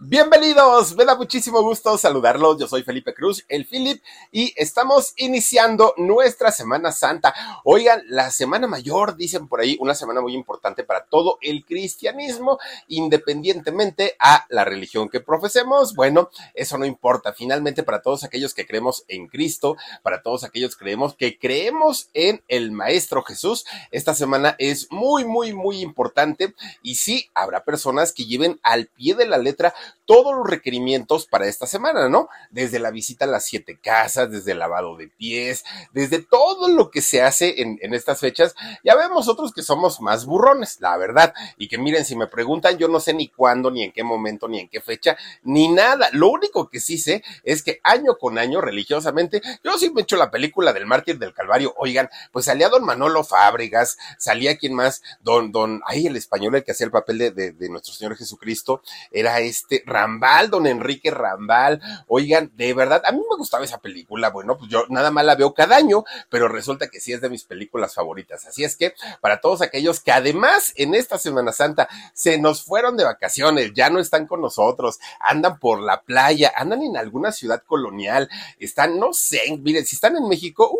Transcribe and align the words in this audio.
Bienvenidos, 0.00 0.94
me 0.94 1.04
da 1.04 1.16
muchísimo 1.16 1.60
gusto 1.60 1.98
saludarlos. 1.98 2.56
Yo 2.56 2.68
soy 2.68 2.84
Felipe 2.84 3.12
Cruz, 3.12 3.44
el 3.48 3.66
Philip, 3.66 4.00
y 4.30 4.54
estamos 4.56 5.12
iniciando 5.16 5.92
nuestra 5.96 6.52
Semana 6.52 6.92
Santa. 6.92 7.34
Oigan, 7.64 8.04
la 8.06 8.30
Semana 8.30 8.68
Mayor, 8.68 9.16
dicen 9.16 9.48
por 9.48 9.60
ahí, 9.60 9.76
una 9.80 9.96
semana 9.96 10.20
muy 10.20 10.34
importante 10.34 10.84
para 10.84 11.06
todo 11.06 11.38
el 11.40 11.64
cristianismo, 11.64 12.60
independientemente 12.86 14.14
a 14.20 14.46
la 14.50 14.64
religión 14.64 15.08
que 15.08 15.18
profesemos. 15.18 15.96
Bueno, 15.96 16.30
eso 16.54 16.78
no 16.78 16.84
importa. 16.84 17.32
Finalmente, 17.32 17.82
para 17.82 18.00
todos 18.00 18.22
aquellos 18.22 18.54
que 18.54 18.68
creemos 18.68 19.04
en 19.08 19.26
Cristo, 19.26 19.76
para 20.04 20.22
todos 20.22 20.44
aquellos 20.44 20.76
que 20.76 20.84
creemos 20.84 21.16
que 21.16 21.40
creemos 21.40 22.08
en 22.14 22.40
el 22.46 22.70
Maestro 22.70 23.24
Jesús, 23.24 23.64
esta 23.90 24.14
semana 24.14 24.54
es 24.60 24.92
muy, 24.92 25.24
muy, 25.24 25.54
muy 25.54 25.80
importante. 25.80 26.54
Y 26.84 26.94
sí, 26.94 27.28
habrá 27.34 27.64
personas 27.64 28.12
que 28.12 28.26
lleven 28.26 28.60
al 28.62 28.86
pie 28.86 29.16
de 29.16 29.26
la 29.26 29.38
letra 29.38 29.74
todos 30.04 30.34
los 30.34 30.48
requerimientos 30.48 31.26
para 31.26 31.46
esta 31.46 31.66
semana, 31.66 32.08
¿no? 32.08 32.28
Desde 32.50 32.78
la 32.78 32.90
visita 32.90 33.26
a 33.26 33.28
las 33.28 33.44
siete 33.44 33.78
casas, 33.78 34.30
desde 34.30 34.52
el 34.52 34.58
lavado 34.58 34.96
de 34.96 35.08
pies, 35.08 35.64
desde 35.92 36.22
todo 36.22 36.68
lo 36.68 36.90
que 36.90 37.02
se 37.02 37.22
hace 37.22 37.60
en, 37.60 37.78
en 37.82 37.92
estas 37.92 38.20
fechas. 38.20 38.54
Ya 38.82 38.94
vemos 38.94 39.28
otros 39.28 39.52
que 39.52 39.62
somos 39.62 40.00
más 40.00 40.24
burrones, 40.24 40.78
la 40.80 40.96
verdad. 40.96 41.34
Y 41.58 41.68
que 41.68 41.76
miren, 41.76 42.04
si 42.04 42.16
me 42.16 42.26
preguntan, 42.26 42.78
yo 42.78 42.88
no 42.88 43.00
sé 43.00 43.12
ni 43.12 43.28
cuándo, 43.28 43.70
ni 43.70 43.84
en 43.84 43.92
qué 43.92 44.02
momento, 44.02 44.48
ni 44.48 44.60
en 44.60 44.68
qué 44.68 44.80
fecha, 44.80 45.16
ni 45.42 45.68
nada. 45.68 46.08
Lo 46.12 46.28
único 46.28 46.68
que 46.68 46.80
sí 46.80 46.98
sé 46.98 47.22
es 47.42 47.62
que 47.62 47.80
año 47.82 48.16
con 48.18 48.38
año, 48.38 48.60
religiosamente, 48.60 49.42
yo 49.62 49.78
sí 49.78 49.90
me 49.90 50.02
echo 50.02 50.16
la 50.16 50.30
película 50.30 50.72
del 50.72 50.86
mártir 50.86 51.18
del 51.18 51.34
Calvario. 51.34 51.74
Oigan, 51.76 52.08
pues 52.32 52.46
salía 52.46 52.68
don 52.68 52.84
Manolo 52.84 53.24
Fábregas, 53.24 53.98
salía 54.18 54.56
quien 54.56 54.74
más, 54.74 55.02
don, 55.20 55.52
don, 55.52 55.82
ay, 55.84 56.06
el 56.06 56.16
español, 56.16 56.54
el 56.54 56.64
que 56.64 56.72
hacía 56.72 56.86
el 56.86 56.90
papel 56.90 57.18
de, 57.18 57.30
de 57.30 57.68
nuestro 57.68 57.92
Señor 57.92 58.16
Jesucristo, 58.16 58.82
era 59.10 59.40
este 59.40 59.77
Rambal, 59.86 60.50
don 60.50 60.66
Enrique 60.66 61.10
Rambal. 61.10 61.80
Oigan, 62.06 62.50
de 62.54 62.74
verdad, 62.74 63.02
a 63.04 63.12
mí 63.12 63.18
me 63.18 63.36
gustaba 63.36 63.64
esa 63.64 63.78
película. 63.78 64.30
Bueno, 64.30 64.56
pues 64.58 64.70
yo 64.70 64.84
nada 64.88 65.10
más 65.10 65.24
la 65.24 65.34
veo 65.34 65.54
cada 65.54 65.76
año, 65.76 66.04
pero 66.30 66.48
resulta 66.48 66.88
que 66.88 67.00
sí 67.00 67.12
es 67.12 67.20
de 67.20 67.30
mis 67.30 67.44
películas 67.44 67.94
favoritas. 67.94 68.46
Así 68.46 68.64
es 68.64 68.76
que 68.76 68.94
para 69.20 69.40
todos 69.40 69.62
aquellos 69.62 70.00
que 70.00 70.12
además 70.12 70.72
en 70.76 70.94
esta 70.94 71.18
Semana 71.18 71.52
Santa 71.52 71.88
se 72.14 72.38
nos 72.38 72.62
fueron 72.62 72.96
de 72.96 73.04
vacaciones, 73.04 73.72
ya 73.74 73.90
no 73.90 74.00
están 74.00 74.26
con 74.26 74.40
nosotros, 74.40 74.98
andan 75.20 75.58
por 75.58 75.80
la 75.80 76.02
playa, 76.02 76.52
andan 76.56 76.82
en 76.82 76.96
alguna 76.96 77.32
ciudad 77.32 77.62
colonial, 77.66 78.28
están, 78.58 78.98
no 78.98 79.12
sé, 79.12 79.40
miren, 79.60 79.84
si 79.84 79.96
están 79.96 80.16
en 80.16 80.28
México, 80.28 80.70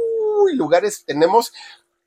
uy, 0.43 0.55
lugares 0.55 1.05
tenemos 1.05 1.53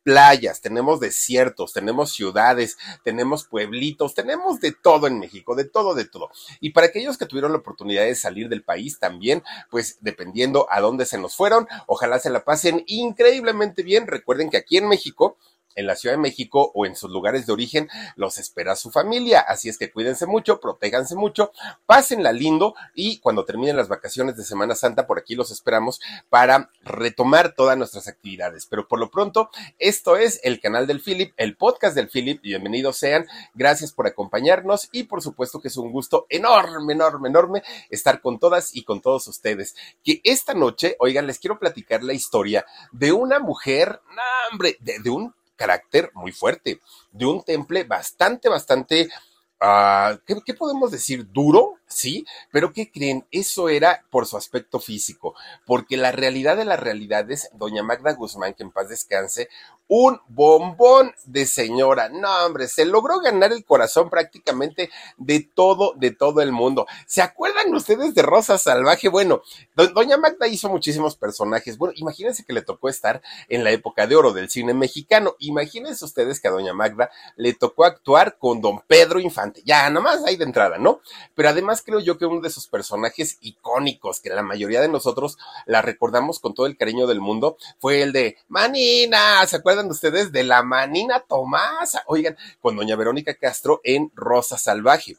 playas, 0.03 0.61
tenemos 0.61 0.99
desiertos, 0.99 1.73
tenemos 1.73 2.11
ciudades, 2.11 2.77
tenemos 3.03 3.45
pueblitos, 3.45 4.13
tenemos 4.13 4.59
de 4.59 4.71
todo 4.71 5.07
en 5.07 5.19
México, 5.19 5.55
de 5.55 5.66
todo, 5.66 5.94
de 5.94 6.05
todo. 6.05 6.30
Y 6.59 6.71
para 6.71 6.88
aquellos 6.88 7.17
que 7.17 7.25
tuvieron 7.25 7.52
la 7.52 7.59
oportunidad 7.59 8.03
de 8.03 8.16
salir 8.16 8.49
del 8.49 8.63
país 8.63 8.99
también, 8.99 9.44
pues 9.69 9.97
dependiendo 10.02 10.67
a 10.69 10.81
dónde 10.81 11.05
se 11.05 11.17
nos 11.17 11.35
fueron, 11.35 11.67
ojalá 11.88 12.19
se 12.19 12.29
la 12.29 12.44
pasen 12.44 12.83
increíblemente 12.88 13.83
bien. 13.83 14.07
Recuerden 14.07 14.49
que 14.49 14.57
aquí 14.57 14.77
en 14.77 14.88
México, 14.88 15.38
en 15.75 15.88
la 15.88 15.95
Ciudad 15.95 16.16
de 16.16 16.22
México 16.22 16.72
o 16.73 16.85
en 16.85 16.95
sus 16.95 17.12
lugares 17.12 17.45
de 17.45 17.53
origen 17.53 17.90
los 18.16 18.38
espera 18.38 18.75
su 18.75 18.91
familia. 18.91 19.40
Así 19.40 19.69
es 19.69 19.78
que 19.78 19.91
cuídense 19.91 20.25
mucho, 20.25 20.59
protéganse 20.59 21.16
mucho, 21.16 21.51
pásenla 21.85 22.31
lindo 22.31 22.75
y 22.95 23.19
cuando 23.19 23.45
terminen 23.45 23.78
las 23.78 23.88
vacaciones 23.88 24.38
de 24.38 24.44
Semana 24.44 24.75
Santa, 24.75 25.07
por 25.07 25.19
aquí 25.19 25.35
los 25.35 25.51
esperamos 25.51 26.00
para 26.29 26.69
retomar 26.84 27.53
todas 27.56 27.78
nuestras 27.78 28.07
actividades. 28.07 28.66
Pero 28.66 28.88
por 28.88 29.00
lo 29.00 29.09
pronto, 29.09 29.50
esto 29.79 30.18
es 30.18 30.40
el 30.44 30.59
canal 30.59 30.88
del 30.88 31.01
Philip, 31.01 31.34
el 31.38 31.56
podcast 31.56 31.95
del 31.95 32.09
Philip. 32.09 32.41
Bienvenidos 32.41 32.97
sean. 32.97 33.25
Gracias 33.53 33.91
por 33.91 34.07
acompañarnos 34.07 34.90
y 34.91 35.03
por 35.03 35.22
supuesto 35.22 35.62
que 35.62 35.68
es 35.68 35.78
un 35.78 35.91
gusto 35.91 36.25
enorme, 36.29 36.94
enorme, 36.94 37.29
enorme 37.29 37.63
estar 37.90 38.22
con 38.22 38.40
todas 38.40 38.75
y 38.75 38.84
con 38.84 39.01
todos 39.01 39.28
ustedes. 39.28 39.75
Que 40.03 40.22
esta 40.24 40.53
noche, 40.53 40.95
oigan, 41.00 41.28
les 41.28 41.40
quiero 41.40 41.59
platicar 41.59 42.03
la 42.03 42.13
historia 42.13 42.66
de 42.91 43.12
una 43.12 43.40
mujer, 43.40 44.01
no, 44.16 44.22
hombre, 44.51 44.78
de, 44.79 45.00
de 45.00 45.09
un 45.09 45.34
carácter 45.61 46.09
muy 46.16 46.31
fuerte, 46.31 46.81
de 47.11 47.25
un 47.27 47.44
temple 47.44 47.83
bastante, 47.83 48.49
bastante, 48.49 49.09
uh, 49.61 50.17
¿qué, 50.25 50.35
¿qué, 50.44 50.55
podemos 50.55 50.89
decir? 50.89 51.31
Duro, 51.31 51.75
sí, 51.85 52.25
pero 52.51 52.73
¿qué 52.73 52.89
creen? 52.91 53.27
Eso 53.29 53.69
era 53.69 54.03
por 54.09 54.25
su 54.25 54.38
aspecto 54.38 54.79
físico, 54.79 55.35
porque 55.67 55.97
la 55.97 56.11
realidad 56.11 56.57
de 56.57 56.66
las 56.66 56.79
realidades, 56.79 57.51
doña 57.53 57.83
Magda 57.83 58.13
Guzmán, 58.13 58.55
que 58.55 58.63
en 58.63 58.71
paz 58.71 58.89
descanse, 58.89 59.50
un 59.94 60.22
bombón 60.29 61.13
de 61.25 61.46
señora. 61.46 62.07
No, 62.07 62.46
hombre, 62.46 62.69
se 62.69 62.85
logró 62.85 63.19
ganar 63.19 63.52
el 63.52 63.66
corazón 63.66 64.09
prácticamente 64.09 64.90
de 65.18 65.41
todo, 65.41 65.96
de 65.97 66.12
todo 66.12 66.41
el 66.41 66.53
mundo. 66.53 66.88
¿Se 67.06 67.22
acuerdan 67.22 67.75
ustedes 67.75 68.16
de 68.16 68.22
Rosa 68.22 68.57
Salvaje? 68.57 69.09
Bueno, 69.09 69.41
do 69.75 69.88
doña 69.88 70.16
Magda 70.16 70.47
hizo 70.47 70.69
muchísimos 70.69 71.18
personajes. 71.18 71.78
Bueno, 71.78 71.94
imagínense 71.97 72.46
que 72.46 72.53
le 72.53 72.62
tocó 72.62 72.88
estar 72.88 73.22
en 73.50 73.66
la 73.66 73.72
época 73.72 74.07
de 74.07 74.16
oro 74.16 74.31
del 74.31 74.50
cine 74.50 74.74
mexicano. 74.74 75.35
Imagínense 75.40 76.06
ustedes 76.06 76.40
que 76.40 76.47
a 76.47 76.51
doña 76.51 76.74
Magda 76.74 77.12
le 77.35 77.53
tocó 77.53 77.84
actuar 77.84 78.38
con 78.38 78.62
don 78.62 78.80
Pedro 78.88 79.19
Infante. 79.19 79.62
Ya, 79.66 79.90
nada 79.90 80.00
más 80.00 80.24
ahí 80.24 80.38
de 80.38 80.46
entrada, 80.46 80.78
¿no? 80.78 81.01
Pero 81.35 81.50
además 81.50 81.84
creo 81.85 82.00
yo 82.00 82.18
que 82.18 82.25
uno 82.25 82.40
de 82.40 82.50
sus 82.50 82.66
personajes 82.66 83.40
icónicos, 83.41 84.22
que 84.22 84.30
la 84.30 84.41
mayoría 84.41 84.80
de 84.80 84.88
nosotros 84.88 85.38
la 85.66 85.81
recordamos 85.81 86.40
con 86.40 86.53
todo 86.53 86.66
el 86.66 86.78
cariño 86.78 87.07
del 87.07 87.19
mundo, 87.19 87.57
fue 87.80 88.01
el 88.03 88.13
de 88.13 88.38
Manina. 88.47 89.46
¿Se 89.46 89.57
acuerdan? 89.57 89.81
Ustedes 89.90 90.31
de 90.31 90.44
la 90.44 90.64
manina 90.64 91.19
Tomasa? 91.22 92.03
Oigan, 92.08 92.38
con 92.59 92.75
doña 92.75 92.96
Verónica 92.96 93.34
Castro 93.34 93.81
en 93.84 94.12
Rosa 94.16 94.58
Salvaje. 94.58 95.18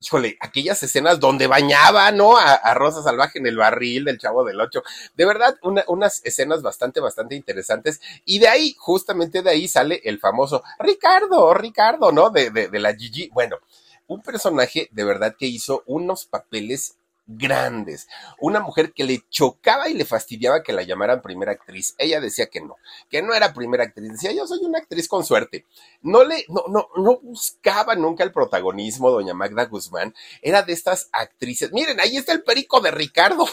Híjole, 0.00 0.36
aquellas 0.40 0.82
escenas 0.82 1.20
donde 1.20 1.46
bañaba, 1.46 2.10
¿no? 2.10 2.36
A, 2.36 2.74
Rosa 2.74 3.02
Salvaje 3.02 3.38
en 3.38 3.46
el 3.46 3.56
barril 3.56 4.04
del 4.04 4.18
Chavo 4.18 4.44
del 4.44 4.60
Ocho. 4.60 4.82
De 5.14 5.24
verdad, 5.24 5.56
una, 5.62 5.84
unas 5.86 6.20
escenas 6.24 6.60
bastante, 6.60 6.98
bastante 6.98 7.36
interesantes. 7.36 8.00
Y 8.24 8.40
de 8.40 8.48
ahí, 8.48 8.74
justamente 8.78 9.42
de 9.42 9.50
ahí 9.50 9.68
sale 9.68 10.00
el 10.04 10.18
famoso 10.18 10.64
Ricardo, 10.80 11.54
Ricardo, 11.54 12.10
¿no? 12.10 12.30
De, 12.30 12.50
de, 12.50 12.66
de 12.66 12.78
la 12.80 12.94
Gigi. 12.94 13.30
Bueno, 13.32 13.58
un 14.08 14.22
personaje 14.22 14.88
de 14.90 15.04
verdad 15.04 15.36
que 15.38 15.46
hizo 15.46 15.84
unos 15.86 16.26
papeles 16.26 16.96
grandes. 17.26 18.08
Una 18.40 18.60
mujer 18.60 18.92
que 18.92 19.04
le 19.04 19.24
chocaba 19.30 19.88
y 19.88 19.94
le 19.94 20.04
fastidiaba 20.04 20.62
que 20.62 20.72
la 20.72 20.82
llamaran 20.82 21.22
primera 21.22 21.52
actriz. 21.52 21.94
Ella 21.98 22.20
decía 22.20 22.46
que 22.46 22.60
no, 22.60 22.76
que 23.08 23.22
no 23.22 23.34
era 23.34 23.54
primera 23.54 23.84
actriz. 23.84 24.12
Decía, 24.12 24.32
yo 24.32 24.46
soy 24.46 24.60
una 24.62 24.78
actriz 24.78 25.08
con 25.08 25.24
suerte. 25.24 25.66
No 26.00 26.24
le, 26.24 26.44
no, 26.48 26.64
no, 26.68 26.88
no 26.96 27.20
buscaba 27.20 27.94
nunca 27.94 28.24
el 28.24 28.32
protagonismo, 28.32 29.10
doña 29.10 29.34
Magda 29.34 29.66
Guzmán. 29.66 30.14
Era 30.40 30.62
de 30.62 30.72
estas 30.72 31.08
actrices. 31.12 31.72
Miren, 31.72 32.00
ahí 32.00 32.16
está 32.16 32.32
el 32.32 32.42
perico 32.42 32.80
de 32.80 32.90
Ricardo 32.90 33.46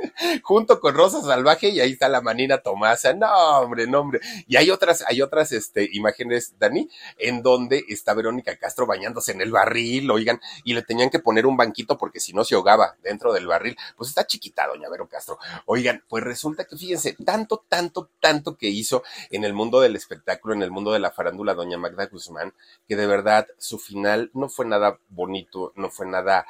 junto 0.42 0.80
con 0.80 0.94
Rosa 0.94 1.20
Salvaje 1.22 1.68
y 1.68 1.80
ahí 1.80 1.92
está 1.92 2.08
la 2.08 2.20
manina 2.20 2.58
Tomasa. 2.58 3.12
No, 3.12 3.60
hombre, 3.60 3.86
no, 3.86 4.00
hombre. 4.00 4.20
Y 4.46 4.56
hay 4.56 4.70
otras, 4.70 5.04
hay 5.06 5.22
otras 5.22 5.52
este, 5.52 5.88
imágenes, 5.92 6.54
Dani, 6.58 6.88
en 7.18 7.42
donde 7.42 7.84
está 7.88 8.14
Verónica 8.14 8.56
Castro 8.56 8.86
bañándose 8.86 9.32
en 9.32 9.40
el 9.40 9.50
barril, 9.50 10.10
oigan, 10.10 10.40
y 10.64 10.74
le 10.74 10.82
tenían 10.82 11.10
que 11.10 11.18
poner 11.18 11.46
un 11.46 11.56
banquito 11.56 11.98
porque 11.98 12.20
si 12.20 12.32
no 12.32 12.44
se 12.44 12.54
ahogaba 12.54 12.96
dentro 13.02 13.32
del 13.32 13.46
barril. 13.46 13.76
Pues 13.96 14.10
está 14.10 14.26
chiquita, 14.26 14.66
doña 14.66 14.88
Vero 14.88 15.08
Castro. 15.08 15.38
Oigan, 15.66 16.04
pues 16.08 16.24
resulta 16.24 16.64
que 16.64 16.76
fíjense, 16.76 17.16
tanto, 17.24 17.64
tanto, 17.68 18.10
tanto 18.20 18.56
que 18.56 18.68
hizo 18.68 19.02
en 19.30 19.44
el 19.44 19.52
mundo 19.52 19.80
del 19.80 19.96
espectáculo, 19.96 20.54
en 20.54 20.62
el 20.62 20.70
mundo 20.70 20.92
de 20.92 20.98
la 20.98 21.10
farándula, 21.10 21.54
doña 21.54 21.78
Magda 21.78 22.06
Guzmán, 22.06 22.54
que 22.88 22.96
de 22.96 23.06
verdad 23.06 23.46
su 23.58 23.78
final 23.78 24.30
no 24.34 24.48
fue 24.48 24.66
nada 24.66 24.98
bonito, 25.08 25.72
no 25.76 25.90
fue 25.90 26.06
nada 26.06 26.46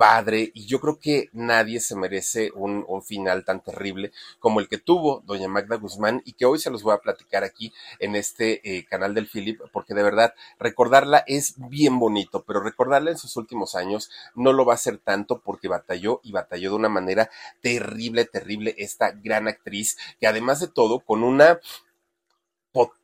padre 0.00 0.50
y 0.54 0.64
yo 0.64 0.80
creo 0.80 0.98
que 0.98 1.28
nadie 1.34 1.78
se 1.78 1.94
merece 1.94 2.50
un, 2.54 2.80
final 3.02 3.44
tan 3.44 3.62
terrible 3.62 4.12
como 4.38 4.58
el 4.60 4.66
que 4.66 4.78
tuvo 4.78 5.22
doña 5.26 5.46
Magda 5.46 5.76
Guzmán 5.76 6.22
y 6.24 6.32
que 6.32 6.46
hoy 6.46 6.58
se 6.58 6.70
los 6.70 6.82
voy 6.82 6.94
a 6.94 7.02
platicar 7.02 7.44
aquí 7.44 7.70
en 7.98 8.16
este 8.16 8.62
eh, 8.64 8.86
canal 8.86 9.12
del 9.12 9.28
Philip 9.28 9.60
porque 9.74 9.92
de 9.92 10.02
verdad 10.02 10.34
recordarla 10.58 11.22
es 11.26 11.54
bien 11.68 11.98
bonito, 11.98 12.44
pero 12.46 12.62
recordarla 12.62 13.10
en 13.10 13.18
sus 13.18 13.36
últimos 13.36 13.74
años 13.74 14.10
no 14.34 14.54
lo 14.54 14.64
va 14.64 14.72
a 14.72 14.78
ser 14.78 14.96
tanto 14.96 15.42
porque 15.42 15.68
batalló 15.68 16.20
y 16.22 16.32
batalló 16.32 16.70
de 16.70 16.76
una 16.76 16.88
manera 16.88 17.28
terrible, 17.60 18.24
terrible 18.24 18.74
esta 18.78 19.10
gran 19.10 19.48
actriz 19.48 19.98
que 20.18 20.26
además 20.26 20.60
de 20.60 20.68
todo 20.68 21.00
con 21.00 21.22
una 21.22 21.60
potencia, 22.72 22.99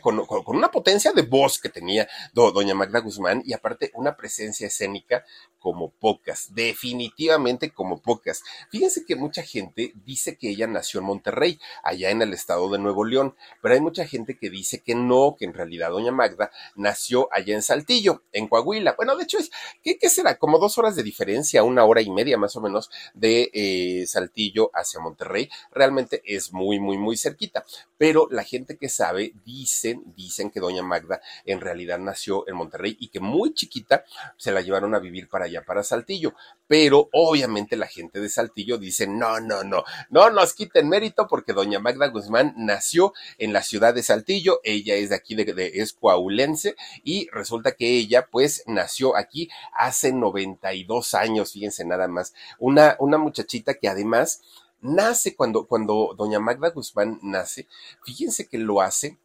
con, 0.00 0.22
una 0.46 0.70
potencia 0.70 1.12
de 1.12 1.22
voz 1.22 1.58
que 1.58 1.68
tenía 1.68 2.08
doña 2.32 2.74
Magda 2.74 3.00
Guzmán 3.00 3.42
y 3.44 3.52
aparte 3.52 3.90
una 3.94 4.16
presencia 4.16 4.66
escénica 4.66 5.24
como 5.62 5.92
pocas, 5.92 6.54
definitivamente 6.54 7.70
como 7.70 8.02
pocas. 8.02 8.42
Fíjense 8.70 9.04
que 9.06 9.14
mucha 9.14 9.42
gente 9.42 9.92
dice 10.04 10.36
que 10.36 10.50
ella 10.50 10.66
nació 10.66 11.00
en 11.00 11.06
Monterrey, 11.06 11.60
allá 11.84 12.10
en 12.10 12.20
el 12.20 12.32
estado 12.32 12.68
de 12.70 12.80
Nuevo 12.80 13.04
León, 13.04 13.36
pero 13.62 13.74
hay 13.74 13.80
mucha 13.80 14.04
gente 14.04 14.36
que 14.36 14.50
dice 14.50 14.82
que 14.82 14.96
no, 14.96 15.36
que 15.38 15.44
en 15.44 15.54
realidad 15.54 15.90
doña 15.90 16.10
Magda 16.10 16.50
nació 16.74 17.28
allá 17.32 17.54
en 17.54 17.62
Saltillo, 17.62 18.24
en 18.32 18.48
Coahuila. 18.48 18.94
Bueno, 18.96 19.16
de 19.16 19.22
hecho 19.22 19.38
es, 19.38 19.50
¿qué, 19.82 19.96
será? 20.08 20.36
Como 20.36 20.58
dos 20.58 20.78
horas 20.78 20.96
de 20.96 21.04
diferencia, 21.04 21.62
una 21.62 21.84
hora 21.84 22.02
y 22.02 22.10
media 22.10 22.36
más 22.36 22.56
o 22.56 22.60
menos 22.60 22.90
de 23.14 23.50
eh, 23.54 24.04
Saltillo 24.08 24.70
hacia 24.74 25.00
Monterrey. 25.00 25.48
Realmente 25.70 26.22
es 26.24 26.52
muy, 26.52 26.80
muy, 26.80 26.98
muy 26.98 27.16
cerquita. 27.16 27.64
Pero 27.98 28.26
la 28.30 28.42
gente 28.42 28.76
que 28.76 28.88
sabe 28.88 29.32
dicen, 29.44 30.02
dicen 30.16 30.50
que 30.50 30.60
doña 30.60 30.82
Magda 30.82 31.20
en 31.44 31.60
realidad 31.60 31.98
nació 31.98 32.48
en 32.48 32.56
Monterrey 32.56 32.96
y 33.00 33.08
que 33.08 33.20
muy 33.20 33.54
chiquita 33.54 34.04
se 34.36 34.52
la 34.52 34.60
llevaron 34.60 34.94
a 34.94 34.98
vivir 34.98 35.28
para 35.28 35.46
allá, 35.46 35.64
para 35.64 35.82
Saltillo. 35.82 36.34
Pero 36.66 37.08
obviamente 37.12 37.76
la 37.76 37.86
gente 37.86 38.20
de 38.20 38.28
Saltillo 38.28 38.78
dice, 38.78 39.06
no, 39.06 39.40
no, 39.40 39.62
no, 39.64 39.84
no 40.10 40.30
nos 40.30 40.54
quiten 40.54 40.88
mérito 40.88 41.26
porque 41.28 41.52
doña 41.52 41.78
Magda 41.78 42.08
Guzmán 42.08 42.54
nació 42.56 43.12
en 43.38 43.52
la 43.52 43.62
ciudad 43.62 43.94
de 43.94 44.02
Saltillo, 44.02 44.60
ella 44.64 44.94
es 44.94 45.10
de 45.10 45.16
aquí, 45.16 45.34
de, 45.34 45.44
de 45.44 45.72
es 45.74 45.96
y 47.04 47.28
resulta 47.32 47.72
que 47.72 47.88
ella 47.96 48.28
pues 48.30 48.64
nació 48.66 49.16
aquí 49.16 49.48
hace 49.72 50.12
92 50.12 51.14
años, 51.14 51.52
fíjense 51.52 51.84
nada 51.84 52.08
más, 52.08 52.34
una, 52.58 52.96
una 52.98 53.18
muchachita 53.18 53.74
que 53.74 53.88
además 53.88 54.42
nace 54.80 55.36
cuando, 55.36 55.66
cuando 55.66 56.14
doña 56.16 56.40
Magda 56.40 56.70
Guzmán 56.70 57.18
nace, 57.22 57.68
fíjense 58.04 58.48
que 58.48 58.58
lo 58.58 58.80
hace 58.80 59.18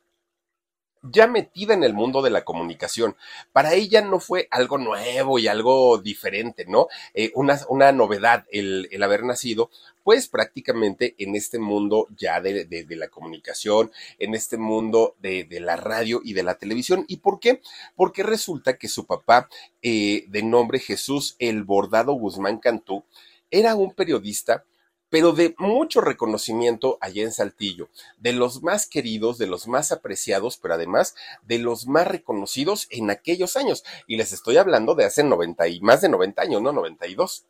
ya 1.01 1.27
metida 1.27 1.73
en 1.73 1.83
el 1.83 1.93
mundo 1.93 2.21
de 2.21 2.29
la 2.29 2.43
comunicación. 2.43 3.15
Para 3.51 3.73
ella 3.73 4.01
no 4.01 4.19
fue 4.19 4.47
algo 4.51 4.77
nuevo 4.77 5.39
y 5.39 5.47
algo 5.47 5.97
diferente, 5.97 6.65
¿no? 6.67 6.87
Eh, 7.13 7.31
una, 7.35 7.91
novedad 7.91 8.45
el, 8.51 8.89
haber 9.01 9.23
nacido, 9.23 9.69
pues 10.03 10.27
prácticamente 10.27 11.15
en 11.17 11.35
este 11.35 11.59
mundo 11.59 12.07
ya 12.17 12.41
de, 12.41 12.85
la 12.89 13.07
comunicación, 13.09 13.91
en 14.19 14.35
este 14.35 14.57
mundo 14.57 15.15
de, 15.19 15.43
de, 15.43 15.59
la 15.59 15.75
radio 15.75 16.21
y 16.23 16.33
de 16.33 16.43
la 16.43 16.55
televisión. 16.55 17.05
¿Y 17.07 17.17
por 17.17 17.39
qué? 17.39 17.61
Porque 17.95 18.23
resulta 18.23 18.77
que 18.77 18.87
su 18.87 19.05
papá, 19.05 19.49
eh, 19.81 20.25
de 20.27 20.43
nombre 20.43 20.79
Jesús 20.79 21.35
El 21.39 21.63
Bordado 21.63 22.13
Guzmán 22.13 22.57
Cantú, 22.57 23.03
era 23.49 23.75
un 23.75 23.93
periodista 23.93 24.65
pero 25.09 25.31
de 25.31 25.55
mucho 25.57 26.01
reconocimiento 26.01 26.97
allá 27.01 27.23
en 27.23 27.31
Saltillo, 27.31 27.89
de 28.17 28.33
los 28.33 28.63
más 28.63 28.87
queridos, 28.87 29.37
de 29.37 29.47
los 29.47 29.67
más 29.67 29.91
apreciados, 29.91 30.57
pero 30.57 30.73
además 30.73 31.15
de 31.43 31.59
los 31.59 31.87
más 31.87 32.07
reconocidos 32.07 32.87
en 32.89 33.09
aquellos 33.09 33.55
años. 33.55 33.83
Y 34.05 34.17
les 34.17 34.33
estoy 34.33 34.57
hablando 34.57 34.95
de 34.95 35.05
hace 35.05 35.23
90 35.23 35.67
y 35.67 35.81
más 35.81 36.01
de 36.01 36.09
90 36.09 36.41
años, 36.41 36.61
¿no? 36.61 36.71
92. 36.71 37.45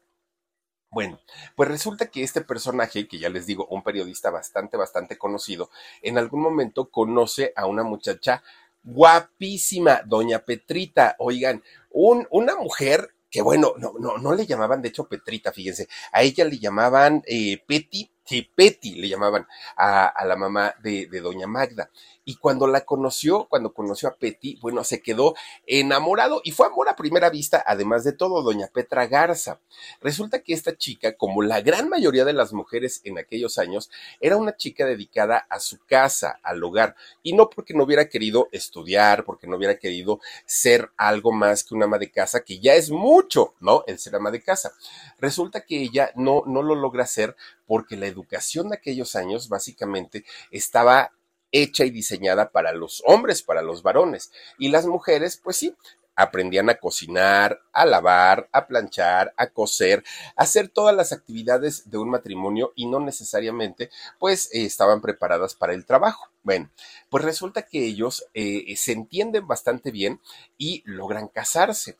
Bueno, 0.89 1.19
pues 1.55 1.67
resulta 1.69 2.07
que 2.07 2.23
este 2.23 2.41
personaje, 2.41 3.07
que 3.07 3.19
ya 3.19 3.29
les 3.29 3.45
digo, 3.45 3.67
un 3.69 3.83
periodista 3.83 4.29
bastante, 4.29 4.77
bastante 4.77 5.17
conocido, 5.17 5.69
en 6.01 6.17
algún 6.17 6.41
momento 6.41 6.89
conoce 6.89 7.51
a 7.55 7.65
una 7.65 7.83
muchacha 7.83 8.41
guapísima, 8.83 10.01
doña 10.05 10.39
Petrita, 10.39 11.15
oigan, 11.19 11.61
un, 11.89 12.25
una 12.31 12.55
mujer 12.55 13.13
que 13.29 13.41
bueno, 13.41 13.73
no, 13.77 13.93
no, 13.99 14.17
no 14.17 14.33
le 14.35 14.45
llamaban 14.45 14.81
de 14.81 14.89
hecho 14.89 15.07
Petrita, 15.07 15.51
fíjense, 15.51 15.87
a 16.11 16.23
ella 16.23 16.45
le 16.45 16.59
llamaban 16.59 17.23
eh, 17.27 17.61
Petty, 17.67 18.09
Petty 18.55 18.95
le 18.95 19.09
llamaban 19.09 19.47
a, 19.75 20.07
a 20.07 20.25
la 20.25 20.35
mamá 20.35 20.75
de, 20.81 21.07
de 21.07 21.21
doña 21.21 21.47
Magda 21.47 21.89
y 22.27 22.35
cuando 22.35 22.67
la 22.67 22.81
conoció, 22.81 23.45
cuando 23.45 23.73
conoció 23.73 24.09
a 24.09 24.15
Petty, 24.17 24.59
bueno, 24.61 24.83
se 24.83 25.01
quedó 25.01 25.33
enamorado 25.65 26.41
y 26.43 26.51
fue 26.51 26.67
amor 26.67 26.89
a 26.89 26.97
primera 26.97 27.29
vista, 27.29 27.63
además 27.65 28.03
de 28.03 28.11
todo, 28.11 28.43
doña 28.43 28.67
Petra 28.67 29.07
Garza. 29.07 29.61
Resulta 30.01 30.41
que 30.43 30.51
esta 30.51 30.75
chica, 30.75 31.15
como 31.15 31.41
la 31.41 31.61
gran 31.61 31.87
mayoría 31.87 32.25
de 32.25 32.33
las 32.33 32.51
mujeres 32.51 32.99
en 33.05 33.17
aquellos 33.17 33.57
años, 33.57 33.89
era 34.19 34.35
una 34.35 34.57
chica 34.57 34.85
dedicada 34.85 35.37
a 35.49 35.61
su 35.61 35.77
casa, 35.85 36.37
al 36.43 36.61
hogar, 36.61 36.97
y 37.23 37.31
no 37.31 37.49
porque 37.49 37.73
no 37.73 37.85
hubiera 37.85 38.09
querido 38.09 38.49
estudiar, 38.51 39.23
porque 39.23 39.47
no 39.47 39.55
hubiera 39.55 39.79
querido 39.79 40.19
ser 40.45 40.91
algo 40.97 41.31
más 41.31 41.63
que 41.63 41.75
una 41.75 41.85
ama 41.85 41.97
de 41.97 42.11
casa, 42.11 42.43
que 42.43 42.59
ya 42.59 42.73
es 42.73 42.91
mucho, 42.91 43.53
¿no? 43.61 43.85
El 43.87 43.99
ser 43.99 44.17
ama 44.17 44.31
de 44.31 44.43
casa. 44.43 44.73
Resulta 45.17 45.61
que 45.61 45.81
ella 45.81 46.11
no, 46.15 46.43
no 46.45 46.61
lo 46.61 46.75
logra 46.75 47.03
hacer 47.05 47.37
porque 47.67 47.97
la 47.97 48.07
educación 48.07 48.69
de 48.69 48.77
aquellos 48.77 49.15
años 49.15 49.49
básicamente 49.49 50.25
estaba 50.49 51.11
hecha 51.51 51.85
y 51.85 51.91
diseñada 51.91 52.49
para 52.51 52.73
los 52.73 53.03
hombres, 53.05 53.43
para 53.43 53.61
los 53.61 53.83
varones. 53.83 54.31
Y 54.57 54.69
las 54.69 54.85
mujeres, 54.85 55.39
pues 55.41 55.57
sí, 55.57 55.75
aprendían 56.17 56.69
a 56.69 56.79
cocinar, 56.79 57.61
a 57.71 57.85
lavar, 57.85 58.49
a 58.51 58.65
planchar, 58.65 59.33
a 59.37 59.47
coser, 59.51 60.03
a 60.35 60.43
hacer 60.43 60.67
todas 60.67 60.95
las 60.95 61.13
actividades 61.13 61.89
de 61.91 61.99
un 61.99 62.09
matrimonio 62.09 62.73
y 62.75 62.87
no 62.87 62.99
necesariamente 62.99 63.91
pues 64.17 64.47
eh, 64.51 64.65
estaban 64.65 64.99
preparadas 64.99 65.53
para 65.53 65.73
el 65.73 65.85
trabajo. 65.85 66.29
Bueno, 66.41 66.71
pues 67.09 67.23
resulta 67.23 67.61
que 67.61 67.85
ellos 67.85 68.25
eh, 68.33 68.75
se 68.77 68.93
entienden 68.93 69.47
bastante 69.47 69.91
bien 69.91 70.19
y 70.57 70.81
logran 70.85 71.27
casarse. 71.27 71.97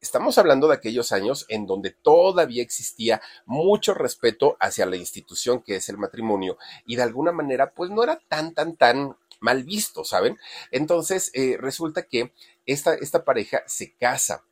Estamos 0.00 0.38
hablando 0.38 0.68
de 0.68 0.74
aquellos 0.74 1.10
años 1.10 1.44
en 1.48 1.66
donde 1.66 1.90
todavía 1.90 2.62
existía 2.62 3.20
mucho 3.46 3.94
respeto 3.94 4.56
hacia 4.60 4.86
la 4.86 4.96
institución 4.96 5.60
que 5.60 5.76
es 5.76 5.88
el 5.88 5.98
matrimonio 5.98 6.56
y 6.86 6.94
de 6.94 7.02
alguna 7.02 7.32
manera 7.32 7.74
pues 7.74 7.90
no 7.90 8.04
era 8.04 8.20
tan, 8.28 8.54
tan, 8.54 8.76
tan 8.76 9.16
mal 9.40 9.64
visto, 9.64 10.04
¿saben? 10.04 10.38
Entonces 10.70 11.32
eh, 11.34 11.56
resulta 11.58 12.04
que 12.04 12.32
esta, 12.64 12.94
esta 12.94 13.24
pareja 13.24 13.64
se 13.66 13.94
casa. 13.96 14.44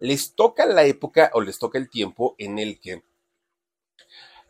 Les 0.00 0.34
toca 0.34 0.66
la 0.66 0.84
época 0.84 1.30
o 1.32 1.40
les 1.40 1.58
toca 1.58 1.78
el 1.78 1.88
tiempo 1.88 2.34
en 2.36 2.58
el 2.58 2.78
que 2.78 3.02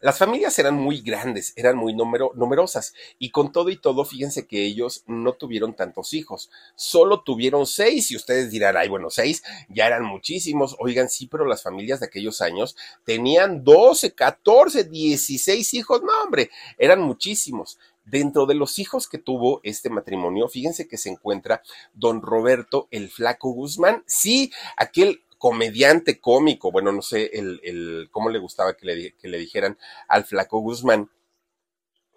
las 0.04 0.18
familias 0.18 0.58
eran 0.58 0.74
muy 0.74 1.00
grandes, 1.00 1.54
eran 1.56 1.78
muy 1.78 1.94
numerosas 1.94 2.92
y 3.18 3.30
con 3.30 3.52
todo 3.52 3.70
y 3.70 3.78
todo, 3.78 4.04
fíjense 4.04 4.46
que 4.46 4.62
ellos 4.62 5.02
no 5.06 5.32
tuvieron 5.32 5.74
tantos 5.74 6.12
hijos, 6.12 6.50
solo 6.76 7.22
tuvieron 7.22 7.64
seis 7.66 8.10
y 8.10 8.16
ustedes 8.16 8.50
dirán, 8.50 8.76
ay, 8.76 8.90
bueno, 8.90 9.08
seis 9.08 9.42
ya 9.70 9.86
eran 9.86 10.04
muchísimos. 10.04 10.76
Oigan, 10.78 11.08
sí, 11.08 11.26
pero 11.26 11.46
las 11.46 11.62
familias 11.62 12.00
de 12.00 12.06
aquellos 12.06 12.42
años 12.42 12.76
tenían 13.06 13.64
12, 13.64 14.12
14, 14.12 14.84
16 14.84 15.72
hijos, 15.72 16.02
no, 16.02 16.12
hombre, 16.22 16.50
eran 16.76 17.00
muchísimos. 17.00 17.78
Dentro 18.04 18.44
de 18.44 18.56
los 18.56 18.78
hijos 18.78 19.08
que 19.08 19.16
tuvo 19.16 19.62
este 19.62 19.88
matrimonio, 19.88 20.48
fíjense 20.48 20.86
que 20.86 20.98
se 20.98 21.08
encuentra 21.08 21.62
don 21.94 22.20
Roberto 22.20 22.88
el 22.90 23.08
Flaco 23.08 23.52
Guzmán. 23.52 24.04
Sí, 24.06 24.52
aquel 24.76 25.24
comediante 25.44 26.20
cómico, 26.20 26.72
bueno, 26.72 26.90
no 26.90 27.02
sé 27.02 27.30
el, 27.34 27.60
el 27.64 28.08
cómo 28.10 28.30
le 28.30 28.38
gustaba 28.38 28.78
que 28.78 28.86
le, 28.86 29.12
que 29.12 29.28
le 29.28 29.36
dijeran 29.36 29.76
al 30.08 30.24
flaco 30.24 30.60
Guzmán, 30.60 31.10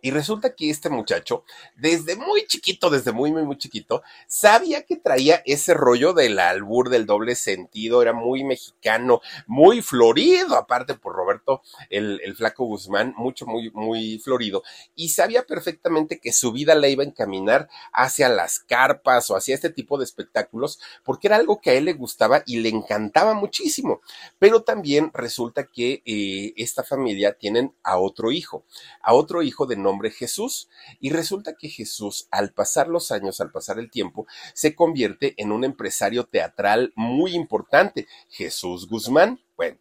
y 0.02 0.12
resulta 0.12 0.56
que 0.56 0.70
este 0.70 0.90
muchacho, 0.90 1.44
desde 1.76 2.16
muy 2.16 2.46
chiquito, 2.46 2.90
desde 2.90 3.12
muy, 3.12 3.32
muy, 3.32 3.44
muy 3.44 3.58
chiquito, 3.58 4.04
sabía 4.28 4.84
que 4.84 4.96
traía 4.98 5.42
ese 5.46 5.74
rollo 5.74 6.14
del 6.14 6.40
albur, 6.40 6.90
del 6.90 7.06
doble 7.06 7.36
sentido, 7.36 8.02
era 8.02 8.14
muy 8.14 8.44
mexicano, 8.44 9.22
muy 9.48 9.82
florido, 9.82 10.56
aparte 10.56 10.94
por 10.94 11.16
Roberto, 11.16 11.62
el, 11.90 12.22
el 12.24 12.36
flaco 12.36 12.66
Guzmán, 12.66 13.14
mucho, 13.18 13.46
muy, 13.46 13.72
muy 13.72 14.20
florido, 14.20 14.64
y 14.96 15.10
sabía 15.10 15.44
perfectamente 15.44 16.20
que 16.20 16.32
su 16.32 16.52
vida 16.52 16.76
la 16.76 16.88
iba 16.88 17.04
a 17.04 17.08
encaminar 17.08 17.70
hacia 17.92 18.30
las 18.30 18.60
carpas 18.60 19.30
o 19.30 19.36
hacia 19.36 19.56
este 19.56 19.70
tipo 19.70 19.98
de 19.98 20.04
espectáculos, 20.04 20.80
porque 21.04 21.28
era 21.28 21.38
algo 21.38 21.60
que 21.62 21.72
a 21.72 21.74
él 21.74 21.86
le 21.86 21.94
gustaba 21.94 22.44
y 22.46 22.58
le 22.58 22.70
encantaba 22.70 23.34
muchísimo. 23.34 24.02
Pero 24.40 24.62
también 24.62 25.12
resulta 25.14 25.66
que 25.66 26.02
eh, 26.06 26.54
esta 26.58 26.84
familia 26.84 27.34
tienen 27.34 27.74
a 27.84 27.98
otro 27.98 28.32
hijo, 28.32 28.66
a 29.02 29.14
otro 29.14 29.42
hijo 29.42 29.66
de 29.66 29.76
nombre 29.88 30.12
Jesús. 30.12 30.70
Y 31.00 31.10
resulta 31.10 31.56
que 31.58 31.70
Jesús, 31.70 32.28
al 32.30 32.54
pasar 32.54 32.88
los 32.88 33.12
años, 33.12 33.40
al 33.42 33.52
pasar 33.52 33.80
el 33.80 33.90
tiempo, 33.90 34.28
se 34.54 34.76
convierte 34.76 35.34
en 35.38 35.52
un 35.52 35.64
empresario 35.64 36.26
teatral 36.26 36.94
muy 36.96 37.34
importante, 37.34 38.08
Jesús 38.30 38.88
Guzmán. 38.88 39.40
Bueno, 39.56 39.80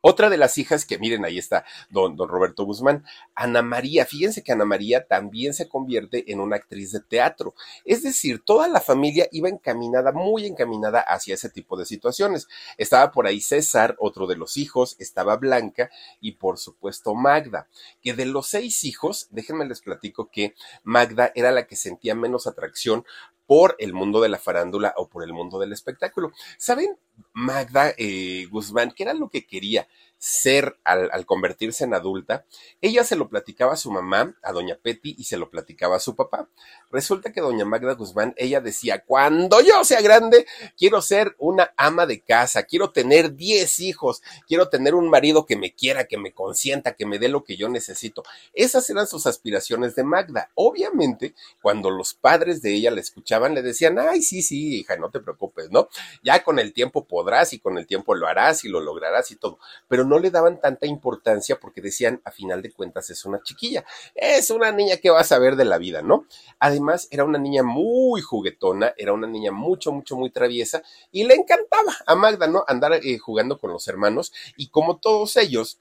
otra 0.00 0.30
de 0.30 0.36
las 0.36 0.58
hijas 0.58 0.84
que 0.84 0.98
miren, 0.98 1.24
ahí 1.24 1.38
está 1.38 1.64
don, 1.90 2.16
don, 2.16 2.28
Roberto 2.28 2.64
Guzmán, 2.64 3.04
Ana 3.34 3.62
María. 3.62 4.06
Fíjense 4.06 4.42
que 4.42 4.52
Ana 4.52 4.64
María 4.64 5.06
también 5.06 5.54
se 5.54 5.68
convierte 5.68 6.30
en 6.30 6.40
una 6.40 6.56
actriz 6.56 6.92
de 6.92 7.00
teatro. 7.00 7.54
Es 7.84 8.02
decir, 8.02 8.42
toda 8.44 8.68
la 8.68 8.80
familia 8.80 9.28
iba 9.32 9.48
encaminada, 9.48 10.12
muy 10.12 10.46
encaminada 10.46 11.00
hacia 11.00 11.34
ese 11.34 11.50
tipo 11.50 11.76
de 11.76 11.84
situaciones. 11.84 12.46
Estaba 12.76 13.10
por 13.10 13.26
ahí 13.26 13.40
César, 13.40 13.96
otro 13.98 14.26
de 14.26 14.36
los 14.36 14.56
hijos, 14.56 14.96
estaba 14.98 15.36
Blanca 15.36 15.90
y 16.20 16.32
por 16.32 16.58
supuesto 16.58 17.14
Magda. 17.14 17.68
Que 18.00 18.14
de 18.14 18.26
los 18.26 18.46
seis 18.46 18.84
hijos, 18.84 19.26
déjenme 19.30 19.66
les 19.66 19.80
platico 19.80 20.30
que 20.30 20.54
Magda 20.84 21.32
era 21.34 21.50
la 21.50 21.66
que 21.66 21.76
sentía 21.76 22.14
menos 22.14 22.46
atracción 22.46 23.04
por 23.48 23.76
el 23.78 23.94
mundo 23.94 24.20
de 24.20 24.28
la 24.28 24.38
farándula 24.38 24.92
o 24.98 25.08
por 25.08 25.24
el 25.24 25.32
mundo 25.32 25.58
del 25.58 25.72
espectáculo. 25.72 26.32
¿Saben, 26.58 26.98
Magda 27.32 27.94
eh, 27.96 28.46
Guzmán, 28.50 28.92
qué 28.94 29.04
era 29.04 29.14
lo 29.14 29.30
que 29.30 29.46
quería? 29.46 29.88
Ser 30.18 30.78
al, 30.84 31.24
convertirse 31.26 31.84
en 31.84 31.94
adulta, 31.94 32.44
ella 32.80 33.04
se 33.04 33.16
lo 33.16 33.28
platicaba 33.28 33.74
a 33.74 33.76
su 33.76 33.90
mamá, 33.90 34.36
a 34.42 34.52
doña 34.52 34.76
Petty, 34.82 35.14
y 35.16 35.24
se 35.24 35.36
lo 35.36 35.48
platicaba 35.50 35.96
a 35.96 36.00
su 36.00 36.16
papá. 36.16 36.48
Resulta 36.90 37.32
que 37.32 37.40
doña 37.40 37.64
Magda 37.64 37.94
Guzmán, 37.94 38.34
ella 38.36 38.60
decía, 38.60 39.04
cuando 39.04 39.60
yo 39.60 39.84
sea 39.84 40.00
grande, 40.00 40.46
quiero 40.76 41.00
ser 41.02 41.36
una 41.38 41.72
ama 41.76 42.06
de 42.06 42.20
casa, 42.20 42.64
quiero 42.64 42.90
tener 42.90 43.34
10 43.34 43.80
hijos, 43.80 44.22
quiero 44.46 44.68
tener 44.68 44.94
un 44.94 45.08
marido 45.08 45.46
que 45.46 45.56
me 45.56 45.72
quiera, 45.72 46.06
que 46.06 46.18
me 46.18 46.32
consienta, 46.32 46.94
que 46.94 47.06
me 47.06 47.18
dé 47.18 47.28
lo 47.28 47.44
que 47.44 47.56
yo 47.56 47.68
necesito. 47.68 48.24
Esas 48.52 48.88
eran 48.90 49.06
sus 49.06 49.26
aspiraciones 49.26 49.94
de 49.94 50.02
Magda. 50.02 50.50
Obviamente, 50.54 51.34
cuando 51.62 51.90
los 51.90 52.14
padres 52.14 52.60
de 52.62 52.74
ella 52.74 52.90
la 52.90 53.00
escuchaban, 53.00 53.54
le 53.54 53.62
decían, 53.62 53.98
ay, 53.98 54.22
sí, 54.22 54.42
sí, 54.42 54.80
hija, 54.80 54.96
no 54.96 55.10
te 55.10 55.20
preocupes, 55.20 55.70
¿no? 55.70 55.88
Ya 56.22 56.42
con 56.42 56.58
el 56.58 56.72
tiempo 56.72 57.06
podrás 57.06 57.52
y 57.52 57.60
con 57.60 57.78
el 57.78 57.86
tiempo 57.86 58.14
lo 58.14 58.26
harás 58.26 58.64
y 58.64 58.68
lo 58.68 58.80
lograrás 58.80 59.30
y 59.30 59.36
todo. 59.36 59.58
Pero 59.88 60.07
no 60.08 60.18
le 60.18 60.30
daban 60.30 60.60
tanta 60.60 60.86
importancia 60.86 61.60
porque 61.60 61.80
decían, 61.80 62.20
a 62.24 62.30
final 62.30 62.62
de 62.62 62.72
cuentas, 62.72 63.10
es 63.10 63.24
una 63.24 63.42
chiquilla, 63.42 63.84
es 64.14 64.50
una 64.50 64.72
niña 64.72 64.96
que 64.96 65.10
va 65.10 65.20
a 65.20 65.24
saber 65.24 65.56
de 65.56 65.64
la 65.64 65.78
vida, 65.78 66.02
¿no? 66.02 66.26
Además, 66.58 67.08
era 67.10 67.24
una 67.24 67.38
niña 67.38 67.62
muy 67.62 68.20
juguetona, 68.20 68.94
era 68.96 69.12
una 69.12 69.26
niña 69.26 69.52
mucho, 69.52 69.92
mucho, 69.92 70.16
muy 70.16 70.30
traviesa 70.30 70.82
y 71.12 71.24
le 71.24 71.34
encantaba 71.34 71.94
a 72.06 72.14
Magda, 72.14 72.46
¿no? 72.46 72.64
Andar 72.66 72.94
eh, 72.94 73.18
jugando 73.18 73.58
con 73.58 73.70
los 73.70 73.86
hermanos 73.88 74.32
y 74.56 74.68
como 74.70 74.98
todos 74.98 75.36
ellos, 75.36 75.80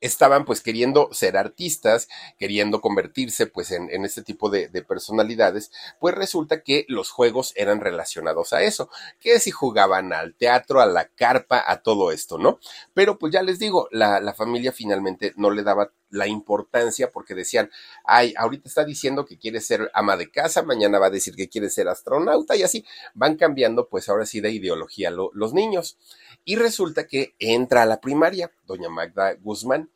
estaban 0.00 0.44
pues 0.44 0.60
queriendo 0.60 1.08
ser 1.12 1.36
artistas, 1.36 2.08
queriendo 2.38 2.80
convertirse 2.80 3.46
pues 3.46 3.70
en, 3.72 3.90
en 3.90 4.04
este 4.04 4.22
tipo 4.22 4.50
de, 4.50 4.68
de, 4.68 4.82
personalidades, 4.82 5.70
pues 5.98 6.14
resulta 6.14 6.62
que 6.62 6.84
los 6.88 7.10
juegos 7.10 7.52
eran 7.56 7.80
relacionados 7.80 8.52
a 8.52 8.62
eso, 8.62 8.90
que 9.20 9.40
si 9.40 9.50
jugaban 9.50 10.12
al 10.12 10.34
teatro, 10.34 10.80
a 10.80 10.86
la 10.86 11.08
carpa, 11.08 11.62
a 11.66 11.82
todo 11.82 12.12
esto, 12.12 12.38
¿no? 12.38 12.60
Pero 12.94 13.18
pues 13.18 13.32
ya 13.32 13.42
les 13.42 13.58
digo, 13.58 13.88
la, 13.90 14.20
la 14.20 14.34
familia 14.34 14.72
finalmente 14.72 15.32
no 15.36 15.50
le 15.50 15.62
daba 15.62 15.90
la 16.10 16.26
importancia 16.26 17.10
porque 17.10 17.34
decían, 17.34 17.70
ay, 18.04 18.34
ahorita 18.36 18.68
está 18.68 18.84
diciendo 18.84 19.24
que 19.26 19.38
quiere 19.38 19.60
ser 19.60 19.90
ama 19.94 20.16
de 20.16 20.30
casa, 20.30 20.62
mañana 20.62 20.98
va 20.98 21.06
a 21.06 21.10
decir 21.10 21.34
que 21.34 21.48
quiere 21.48 21.70
ser 21.70 21.88
astronauta 21.88 22.56
y 22.56 22.62
así 22.62 22.84
van 23.14 23.36
cambiando 23.36 23.88
pues 23.88 24.08
ahora 24.08 24.26
sí 24.26 24.40
de 24.40 24.50
ideología 24.50 25.10
lo, 25.10 25.30
los 25.34 25.52
niños. 25.52 25.98
Y 26.44 26.56
resulta 26.56 27.06
que 27.06 27.34
entra 27.38 27.82
a 27.82 27.86
la 27.86 28.00
primaria, 28.00 28.50
doña 28.66 28.88
Magda 28.88 29.34
Guzmán. 29.34 29.87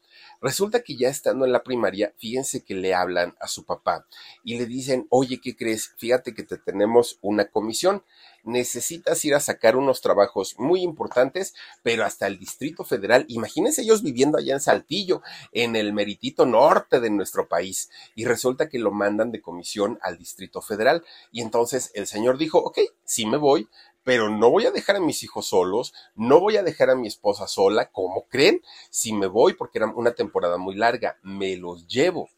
Resulta 0.42 0.82
que 0.82 0.96
ya 0.96 1.08
estando 1.08 1.44
en 1.44 1.52
la 1.52 1.62
primaria, 1.62 2.12
fíjense 2.18 2.64
que 2.64 2.74
le 2.74 2.94
hablan 2.94 3.36
a 3.40 3.46
su 3.46 3.64
papá 3.64 4.06
y 4.42 4.58
le 4.58 4.66
dicen, 4.66 5.06
oye, 5.08 5.40
¿qué 5.40 5.56
crees? 5.56 5.94
Fíjate 5.96 6.34
que 6.34 6.42
te 6.42 6.58
tenemos 6.58 7.18
una 7.22 7.44
comisión. 7.44 8.02
Necesitas 8.42 9.24
ir 9.24 9.36
a 9.36 9.40
sacar 9.40 9.76
unos 9.76 10.00
trabajos 10.00 10.56
muy 10.58 10.82
importantes, 10.82 11.54
pero 11.84 12.04
hasta 12.04 12.26
el 12.26 12.40
Distrito 12.40 12.82
Federal. 12.82 13.24
Imagínense 13.28 13.82
ellos 13.82 14.02
viviendo 14.02 14.36
allá 14.36 14.54
en 14.54 14.60
Saltillo, 14.60 15.22
en 15.52 15.76
el 15.76 15.92
meritito 15.92 16.44
norte 16.44 16.98
de 16.98 17.10
nuestro 17.10 17.48
país. 17.48 17.88
Y 18.16 18.24
resulta 18.24 18.68
que 18.68 18.80
lo 18.80 18.90
mandan 18.90 19.30
de 19.30 19.40
comisión 19.40 20.00
al 20.02 20.18
Distrito 20.18 20.60
Federal. 20.60 21.04
Y 21.30 21.40
entonces 21.40 21.92
el 21.94 22.08
señor 22.08 22.36
dijo, 22.36 22.58
ok, 22.58 22.78
sí 23.04 23.26
me 23.26 23.36
voy, 23.36 23.68
pero 24.04 24.30
no 24.30 24.50
voy 24.50 24.66
a 24.66 24.70
dejar 24.70 24.96
a 24.96 25.00
mis 25.00 25.22
hijos 25.22 25.46
solos, 25.46 25.94
no 26.14 26.40
voy 26.40 26.56
a 26.56 26.62
dejar 26.62 26.90
a 26.90 26.96
mi 26.96 27.08
esposa 27.08 27.46
sola, 27.46 27.90
como 27.90 28.26
creen, 28.28 28.62
si 28.90 29.12
me 29.12 29.26
voy, 29.26 29.54
porque 29.54 29.78
era 29.78 29.86
una 29.86 30.12
temporada 30.14 30.58
muy 30.58 30.74
larga, 30.74 31.18
me 31.22 31.56
los 31.56 31.86
llevo. 31.86 32.28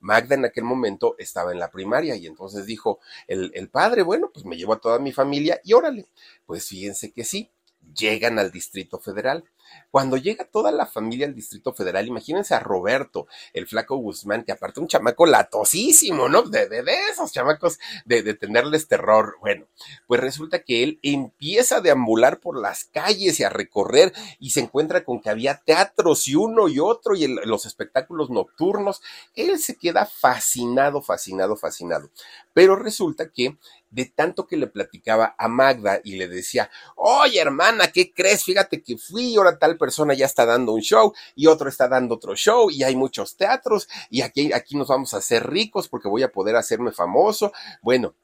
Magda 0.00 0.34
en 0.34 0.46
aquel 0.46 0.64
momento 0.64 1.14
estaba 1.18 1.52
en 1.52 1.58
la 1.58 1.70
primaria 1.70 2.16
y 2.16 2.26
entonces 2.26 2.64
dijo 2.64 3.00
el, 3.26 3.50
el 3.54 3.68
padre, 3.68 4.02
bueno, 4.02 4.30
pues 4.32 4.46
me 4.46 4.56
llevo 4.56 4.72
a 4.72 4.80
toda 4.80 4.98
mi 4.98 5.12
familia 5.12 5.60
y 5.62 5.74
órale. 5.74 6.08
Pues 6.46 6.66
fíjense 6.66 7.12
que 7.12 7.24
sí, 7.24 7.50
llegan 7.94 8.38
al 8.38 8.50
Distrito 8.50 8.98
Federal. 8.98 9.44
Cuando 9.90 10.16
llega 10.16 10.44
toda 10.44 10.70
la 10.70 10.86
familia 10.86 11.26
al 11.26 11.34
Distrito 11.34 11.72
Federal, 11.72 12.06
imagínense 12.06 12.54
a 12.54 12.60
Roberto, 12.60 13.26
el 13.52 13.66
flaco 13.66 13.96
Guzmán, 13.96 14.44
que 14.44 14.52
aparte 14.52 14.80
un 14.80 14.86
chamaco 14.86 15.26
latosísimo, 15.26 16.28
¿no? 16.28 16.42
De, 16.42 16.68
de, 16.68 16.82
de 16.82 16.92
esos 17.10 17.32
chamacos 17.32 17.78
de, 18.04 18.34
tenerles 18.34 18.88
terror. 18.88 19.36
Bueno, 19.40 19.66
pues 20.06 20.20
resulta 20.20 20.62
que 20.62 20.82
él 20.82 20.98
empieza 21.02 21.76
a 21.76 21.80
deambular 21.80 22.40
por 22.40 22.60
las 22.60 22.84
calles 22.84 23.40
y 23.40 23.44
a 23.44 23.48
recorrer 23.48 24.12
y 24.38 24.50
se 24.50 24.60
encuentra 24.60 25.04
con 25.04 25.20
que 25.20 25.30
había 25.30 25.58
teatros 25.58 26.28
y 26.28 26.36
uno 26.36 26.68
y 26.68 26.78
otro 26.78 27.16
y 27.16 27.26
los 27.26 27.66
espectáculos 27.66 28.30
nocturnos. 28.30 29.02
Él 29.34 29.58
se 29.58 29.76
queda 29.76 30.06
fascinado, 30.06 31.02
fascinado, 31.02 31.56
fascinado. 31.56 32.10
Pero 32.52 32.76
resulta 32.76 33.28
que 33.30 33.56
de 33.90 34.06
tanto 34.06 34.46
que 34.46 34.56
le 34.56 34.68
platicaba 34.68 35.34
a 35.36 35.48
Magda 35.48 36.00
y 36.04 36.16
le 36.16 36.28
decía, 36.28 36.70
oye 36.96 37.40
hermana, 37.40 37.88
¿qué 37.88 38.12
crees? 38.12 38.44
Fíjate 38.44 38.82
que 38.82 38.96
fui, 38.96 39.36
ahora 39.36 39.58
tal 39.58 39.76
persona 39.76 40.14
ya 40.14 40.26
está 40.26 40.46
dando 40.46 40.72
un 40.72 40.80
show 40.80 41.12
y 41.34 41.46
otro 41.46 41.68
está 41.68 41.88
dando 41.88 42.14
otro 42.14 42.34
show 42.36 42.70
y 42.70 42.84
hay 42.84 42.96
muchos 42.96 43.36
teatros 43.36 43.88
y 44.08 44.22
aquí, 44.22 44.52
aquí 44.52 44.76
nos 44.76 44.88
vamos 44.88 45.14
a 45.14 45.18
hacer 45.18 45.48
ricos 45.48 45.88
porque 45.88 46.08
voy 46.08 46.22
a 46.22 46.32
poder 46.32 46.56
hacerme 46.56 46.92
famoso. 46.92 47.52
Bueno, 47.82 48.14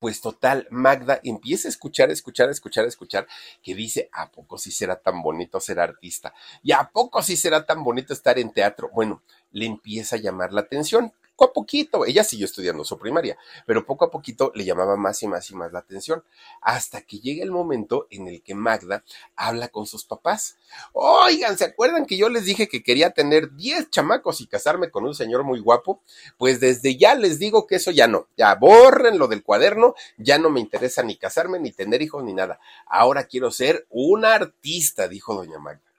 pues 0.00 0.22
total, 0.22 0.66
Magda 0.70 1.20
empieza 1.22 1.68
a 1.68 1.70
escuchar, 1.70 2.10
escuchar, 2.10 2.48
escuchar, 2.48 2.86
escuchar, 2.86 3.26
que 3.62 3.74
dice, 3.74 4.08
¿a 4.12 4.30
poco 4.30 4.56
sí 4.56 4.70
será 4.70 4.96
tan 4.96 5.20
bonito 5.20 5.60
ser 5.60 5.78
artista? 5.78 6.32
¿Y 6.62 6.72
a 6.72 6.90
poco 6.90 7.22
sí 7.22 7.36
será 7.36 7.66
tan 7.66 7.84
bonito 7.84 8.14
estar 8.14 8.38
en 8.38 8.50
teatro? 8.50 8.88
Bueno, 8.94 9.22
le 9.50 9.66
empieza 9.66 10.16
a 10.16 10.18
llamar 10.18 10.54
la 10.54 10.62
atención, 10.62 11.12
poco 11.40 11.50
a 11.50 11.52
poquito, 11.54 12.04
ella 12.04 12.22
siguió 12.22 12.44
estudiando 12.44 12.84
su 12.84 12.98
primaria, 12.98 13.38
pero 13.64 13.86
poco 13.86 14.04
a 14.04 14.10
poquito 14.10 14.52
le 14.54 14.66
llamaba 14.66 14.96
más 14.96 15.22
y 15.22 15.26
más 15.26 15.50
y 15.50 15.54
más 15.54 15.72
la 15.72 15.78
atención, 15.78 16.22
hasta 16.60 17.00
que 17.00 17.18
llega 17.18 17.42
el 17.42 17.50
momento 17.50 18.06
en 18.10 18.28
el 18.28 18.42
que 18.42 18.54
Magda 18.54 19.04
habla 19.36 19.68
con 19.68 19.86
sus 19.86 20.04
papás. 20.04 20.58
Oigan, 20.92 21.56
¿se 21.56 21.64
acuerdan 21.64 22.04
que 22.04 22.18
yo 22.18 22.28
les 22.28 22.44
dije 22.44 22.68
que 22.68 22.82
quería 22.82 23.12
tener 23.12 23.54
10 23.54 23.88
chamacos 23.88 24.42
y 24.42 24.48
casarme 24.48 24.90
con 24.90 25.06
un 25.06 25.14
señor 25.14 25.42
muy 25.44 25.60
guapo? 25.60 26.02
Pues 26.36 26.60
desde 26.60 26.98
ya 26.98 27.14
les 27.14 27.38
digo 27.38 27.66
que 27.66 27.76
eso 27.76 27.90
ya 27.90 28.06
no, 28.06 28.28
ya 28.36 28.54
borren 28.56 29.18
lo 29.18 29.26
del 29.26 29.42
cuaderno, 29.42 29.94
ya 30.18 30.38
no 30.38 30.50
me 30.50 30.60
interesa 30.60 31.02
ni 31.02 31.16
casarme, 31.16 31.58
ni 31.58 31.72
tener 31.72 32.02
hijos, 32.02 32.22
ni 32.22 32.34
nada. 32.34 32.60
Ahora 32.84 33.24
quiero 33.24 33.50
ser 33.50 33.86
una 33.88 34.34
artista, 34.34 35.08
dijo 35.08 35.34
doña 35.34 35.58
Magda. 35.58 35.89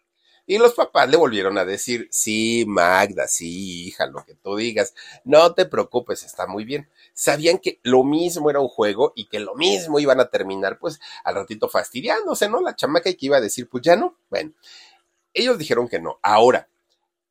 Y 0.52 0.58
los 0.58 0.74
papás 0.74 1.10
le 1.10 1.16
volvieron 1.16 1.58
a 1.58 1.64
decir, 1.64 2.10
sí, 2.12 2.66
Magda, 2.68 3.26
sí, 3.30 3.86
hija, 3.86 4.06
lo 4.08 4.26
que 4.26 4.36
tú 4.36 4.58
digas, 4.58 4.94
no 5.24 5.54
te 5.54 5.66
preocupes, 5.66 6.24
está 6.24 6.46
muy 6.46 6.66
bien. 6.66 6.90
Sabían 7.14 7.58
que 7.58 7.80
lo 7.84 8.04
mismo 8.04 8.50
era 8.50 8.60
un 8.60 8.68
juego 8.68 9.14
y 9.16 9.30
que 9.30 9.40
lo 9.40 9.56
mismo 9.56 9.98
iban 9.98 10.20
a 10.20 10.30
terminar, 10.30 10.78
pues, 10.78 11.00
al 11.24 11.36
ratito 11.36 11.70
fastidiándose, 11.70 12.50
¿no? 12.50 12.60
La 12.60 12.76
chamaca 12.76 13.14
que 13.14 13.28
iba 13.28 13.38
a 13.38 13.40
decir, 13.40 13.70
pues 13.70 13.82
ya 13.82 13.96
no. 13.96 14.18
Bueno, 14.30 14.52
ellos 15.34 15.58
dijeron 15.58 15.88
que 15.88 16.02
no. 16.02 16.20
Ahora, 16.22 16.68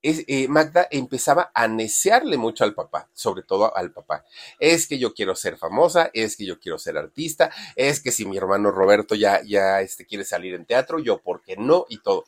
eh, 0.03 0.49
Magda 0.49 0.89
empezaba 0.91 1.51
a 1.55 1.69
necearle 1.69 2.39
mucho 2.39 2.65
al 2.65 2.73
papá, 2.73 3.11
sobre 3.13 3.43
todo 3.43 3.77
al 3.77 3.93
papá. 3.93 4.25
Es 4.59 4.87
que 4.87 4.99
yo 4.99 5.13
quiero 5.13 5.37
ser 5.37 5.59
famosa, 5.59 6.11
es 6.15 6.39
que 6.39 6.47
yo 6.47 6.59
quiero 6.59 6.79
ser 6.79 6.97
artista, 6.97 7.51
es 7.77 8.01
que 8.01 8.13
si 8.13 8.25
mi 8.25 8.39
hermano 8.39 8.71
Roberto 8.71 9.15
ya, 9.15 9.43
ya 9.43 9.83
este, 9.83 10.07
quiere 10.07 10.25
salir 10.25 10.55
en 10.55 10.65
teatro, 10.65 11.01
yo, 11.01 11.19
¿por 11.19 11.43
qué 11.43 11.59
no? 11.59 11.85
Y 11.91 11.99
todo. 11.99 12.25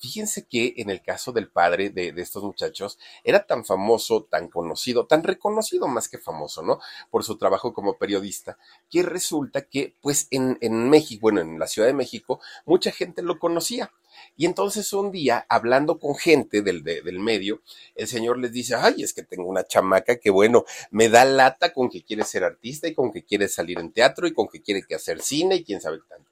Fíjense 0.00 0.46
que 0.46 0.72
en 0.78 0.88
el 0.88 1.02
caso 1.02 1.30
del 1.30 1.50
padre 1.50 1.90
de, 1.90 2.14
estos 2.16 2.42
muchachos 2.42 2.98
era 3.22 3.46
tan 3.46 3.66
famoso, 3.66 4.24
tan 4.24 4.48
conocido, 4.48 5.06
tan 5.06 5.22
reconocido 5.22 5.88
más 5.88 6.08
que 6.08 6.16
famoso, 6.16 6.62
¿no? 6.62 6.80
Por 7.10 7.22
su 7.22 7.36
trabajo 7.36 7.74
como 7.74 7.98
periodista, 7.98 8.56
que 8.88 9.02
resulta 9.02 9.60
que, 9.68 9.94
pues, 10.00 10.26
en, 10.30 10.56
en 10.62 10.88
México, 10.88 11.20
bueno, 11.20 11.42
en 11.42 11.58
la 11.58 11.66
Ciudad 11.66 11.86
de 11.86 11.92
México, 11.92 12.40
mucha 12.64 12.90
gente 12.92 13.20
lo 13.20 13.38
conocía. 13.38 13.92
Y 14.38 14.46
entonces 14.46 14.90
un 14.94 15.12
día, 15.12 15.44
hablando 15.50 15.98
con 15.98 16.14
gente 16.14 16.62
del, 16.62 16.82
de, 16.82 17.02
del 17.02 17.18
medio, 17.18 17.60
el 17.94 18.08
señor 18.08 18.38
les 18.38 18.52
dice, 18.52 18.76
ay, 18.76 19.02
es 19.02 19.12
que 19.12 19.22
tengo 19.22 19.44
una 19.48 19.64
chamaca 19.64 20.16
que, 20.16 20.30
bueno, 20.30 20.64
me 20.90 21.10
da 21.10 21.26
lata 21.26 21.74
con 21.74 21.90
que 21.90 22.02
quiere 22.02 22.24
ser 22.24 22.44
artista 22.44 22.88
y 22.88 22.94
con 22.94 23.12
que 23.12 23.22
quiere 23.22 23.48
salir 23.48 23.78
en 23.78 23.92
teatro 23.92 24.26
y 24.26 24.32
con 24.32 24.48
que 24.48 24.62
quiere 24.62 24.82
hacer 24.94 25.20
cine 25.20 25.56
y 25.56 25.64
quién 25.64 25.82
sabe 25.82 25.98
tanto. 26.08 26.29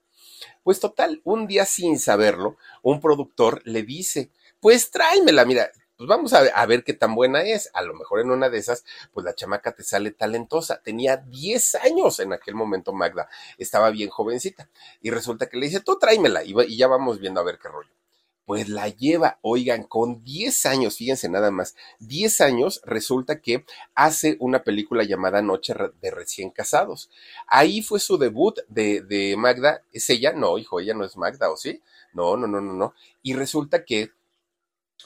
Pues 0.68 0.80
total, 0.80 1.22
un 1.24 1.46
día 1.46 1.64
sin 1.64 1.98
saberlo, 1.98 2.58
un 2.82 3.00
productor 3.00 3.62
le 3.64 3.84
dice, 3.84 4.30
pues 4.60 4.90
tráemela, 4.90 5.46
mira, 5.46 5.70
pues 5.96 6.06
vamos 6.06 6.34
a 6.34 6.66
ver, 6.66 6.84
qué 6.84 6.92
tan 6.92 7.14
buena 7.14 7.40
es. 7.40 7.70
A 7.72 7.80
lo 7.80 7.94
mejor 7.94 8.20
en 8.20 8.30
una 8.30 8.50
de 8.50 8.58
esas, 8.58 8.84
pues 9.14 9.24
la 9.24 9.34
chamaca 9.34 9.72
te 9.72 9.82
sale 9.82 10.10
talentosa. 10.10 10.82
Tenía 10.82 11.16
10 11.16 11.76
años 11.76 12.20
en 12.20 12.34
aquel 12.34 12.54
momento 12.54 12.92
Magda, 12.92 13.30
estaba 13.56 13.88
bien 13.88 14.10
jovencita. 14.10 14.68
Y 15.00 15.08
resulta 15.08 15.46
que 15.46 15.56
le 15.56 15.68
dice, 15.68 15.80
tú 15.80 15.98
tráemela 15.98 16.44
y 16.44 16.76
ya 16.76 16.86
vamos 16.86 17.18
viendo 17.18 17.40
a 17.40 17.44
ver 17.44 17.58
qué 17.58 17.68
rollo 17.68 17.88
pues 18.48 18.70
la 18.70 18.88
lleva, 18.88 19.38
oigan, 19.42 19.82
con 19.82 20.24
10 20.24 20.64
años, 20.64 20.96
fíjense 20.96 21.28
nada 21.28 21.50
más, 21.50 21.76
10 21.98 22.40
años 22.40 22.80
resulta 22.86 23.42
que 23.42 23.66
hace 23.94 24.38
una 24.40 24.64
película 24.64 25.04
llamada 25.04 25.42
Noche 25.42 25.74
de 26.00 26.10
recién 26.10 26.48
casados. 26.48 27.10
Ahí 27.46 27.82
fue 27.82 28.00
su 28.00 28.16
debut 28.16 28.58
de, 28.66 29.34
Magda, 29.36 29.82
¿es 29.92 30.08
ella? 30.08 30.32
No, 30.32 30.56
hijo, 30.56 30.80
ella 30.80 30.94
no 30.94 31.04
es 31.04 31.18
Magda, 31.18 31.50
¿o 31.50 31.58
sí? 31.58 31.82
No, 32.14 32.38
no, 32.38 32.46
no, 32.46 32.62
no, 32.62 32.72
no. 32.72 32.94
Y 33.22 33.34
resulta 33.34 33.84
que, 33.84 34.12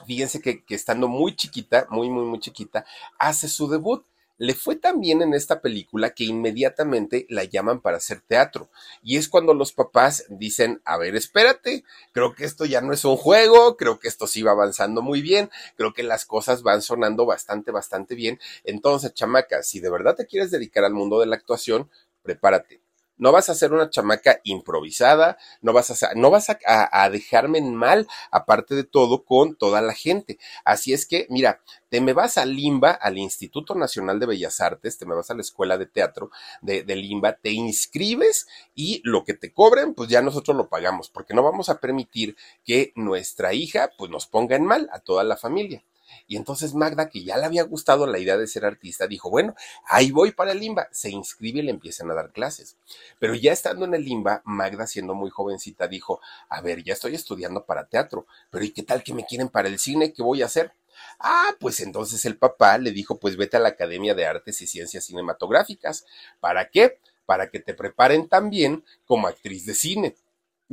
fíjense 0.05 0.39
que 0.41 0.63
estando 0.69 1.09
muy 1.09 1.35
chiquita, 1.35 1.85
muy, 1.89 2.09
muy, 2.09 2.23
muy 2.23 2.39
chiquita, 2.39 2.85
hace 3.19 3.49
su 3.49 3.67
debut 3.67 4.05
le 4.37 4.53
fue 4.53 4.75
tan 4.75 4.99
bien 4.99 5.21
en 5.21 5.33
esta 5.33 5.61
película 5.61 6.11
que 6.11 6.25
inmediatamente 6.25 7.25
la 7.29 7.43
llaman 7.43 7.81
para 7.81 7.97
hacer 7.97 8.21
teatro. 8.21 8.69
Y 9.01 9.17
es 9.17 9.29
cuando 9.29 9.53
los 9.53 9.73
papás 9.73 10.25
dicen, 10.29 10.81
a 10.85 10.97
ver, 10.97 11.15
espérate, 11.15 11.83
creo 12.11 12.33
que 12.33 12.45
esto 12.45 12.65
ya 12.65 12.81
no 12.81 12.93
es 12.93 13.05
un 13.05 13.17
juego, 13.17 13.77
creo 13.77 13.99
que 13.99 14.07
esto 14.07 14.27
sí 14.27 14.41
va 14.41 14.51
avanzando 14.51 15.01
muy 15.01 15.21
bien, 15.21 15.49
creo 15.75 15.93
que 15.93 16.03
las 16.03 16.25
cosas 16.25 16.63
van 16.63 16.81
sonando 16.81 17.25
bastante, 17.25 17.71
bastante 17.71 18.15
bien. 18.15 18.39
Entonces, 18.63 19.13
chamaca, 19.13 19.63
si 19.63 19.79
de 19.79 19.89
verdad 19.89 20.15
te 20.15 20.25
quieres 20.25 20.51
dedicar 20.51 20.83
al 20.83 20.93
mundo 20.93 21.19
de 21.19 21.27
la 21.27 21.35
actuación, 21.35 21.89
prepárate 22.23 22.81
no 23.17 23.31
vas 23.31 23.49
a 23.49 23.55
ser 23.55 23.73
una 23.73 23.89
chamaca 23.89 24.39
improvisada, 24.43 25.37
no 25.61 25.73
vas 25.73 26.03
a, 26.03 26.13
no 26.15 26.29
vas 26.29 26.49
a, 26.49 27.09
dejarme 27.09 27.59
en 27.59 27.75
mal, 27.75 28.07
aparte 28.31 28.75
de 28.75 28.83
todo, 28.83 29.23
con 29.23 29.55
toda 29.55 29.81
la 29.81 29.93
gente. 29.93 30.39
Así 30.65 30.93
es 30.93 31.05
que, 31.05 31.27
mira, 31.29 31.61
te 31.89 32.01
me 32.01 32.13
vas 32.13 32.37
a 32.37 32.45
Limba, 32.45 32.91
al 32.91 33.17
Instituto 33.17 33.75
Nacional 33.75 34.19
de 34.19 34.25
Bellas 34.25 34.61
Artes, 34.61 34.97
te 34.97 35.05
me 35.05 35.15
vas 35.15 35.29
a 35.29 35.35
la 35.35 35.41
Escuela 35.41 35.77
de 35.77 35.85
Teatro 35.85 36.31
de, 36.61 36.83
de 36.83 36.95
Limba, 36.95 37.33
te 37.33 37.51
inscribes 37.51 38.47
y 38.75 39.01
lo 39.03 39.23
que 39.23 39.33
te 39.33 39.53
cobren, 39.53 39.93
pues 39.93 40.09
ya 40.09 40.21
nosotros 40.21 40.57
lo 40.57 40.69
pagamos, 40.69 41.09
porque 41.09 41.33
no 41.33 41.43
vamos 41.43 41.69
a 41.69 41.79
permitir 41.79 42.35
que 42.65 42.91
nuestra 42.95 43.53
hija, 43.53 43.91
pues 43.97 44.09
nos 44.11 44.27
ponga 44.27 44.55
en 44.55 44.65
mal 44.65 44.89
a 44.91 44.99
toda 44.99 45.23
la 45.23 45.37
familia. 45.37 45.83
Y 46.27 46.37
entonces 46.37 46.73
Magda, 46.73 47.09
que 47.09 47.23
ya 47.23 47.37
le 47.37 47.45
había 47.45 47.63
gustado 47.63 48.07
la 48.07 48.19
idea 48.19 48.37
de 48.37 48.47
ser 48.47 48.65
artista, 48.65 49.07
dijo, 49.07 49.29
bueno, 49.29 49.55
ahí 49.85 50.11
voy 50.11 50.31
para 50.31 50.51
el 50.51 50.59
Limba. 50.59 50.87
Se 50.91 51.09
inscribe 51.09 51.59
y 51.59 51.63
le 51.63 51.71
empiezan 51.71 52.09
a 52.11 52.13
dar 52.13 52.31
clases. 52.31 52.77
Pero 53.19 53.35
ya 53.35 53.51
estando 53.51 53.85
en 53.85 53.93
el 53.93 54.03
Limba, 54.03 54.41
Magda, 54.45 54.87
siendo 54.87 55.13
muy 55.13 55.29
jovencita, 55.29 55.87
dijo, 55.87 56.19
a 56.49 56.61
ver, 56.61 56.83
ya 56.83 56.93
estoy 56.93 57.15
estudiando 57.15 57.65
para 57.65 57.87
teatro, 57.87 58.25
pero 58.49 58.63
¿y 58.65 58.71
qué 58.71 58.83
tal 58.83 59.03
que 59.03 59.13
me 59.13 59.25
quieren 59.25 59.49
para 59.49 59.67
el 59.67 59.79
cine? 59.79 60.13
¿Qué 60.13 60.23
voy 60.23 60.41
a 60.41 60.45
hacer? 60.45 60.73
Ah, 61.19 61.55
pues 61.59 61.79
entonces 61.79 62.25
el 62.25 62.37
papá 62.37 62.77
le 62.77 62.91
dijo, 62.91 63.19
pues 63.19 63.37
vete 63.37 63.57
a 63.57 63.59
la 63.59 63.69
Academia 63.69 64.13
de 64.13 64.25
Artes 64.25 64.61
y 64.61 64.67
Ciencias 64.67 65.05
Cinematográficas. 65.05 66.05
¿Para 66.39 66.69
qué? 66.69 66.99
Para 67.25 67.49
que 67.49 67.59
te 67.59 67.73
preparen 67.73 68.27
también 68.27 68.83
como 69.05 69.27
actriz 69.27 69.65
de 69.65 69.73
cine. 69.73 70.15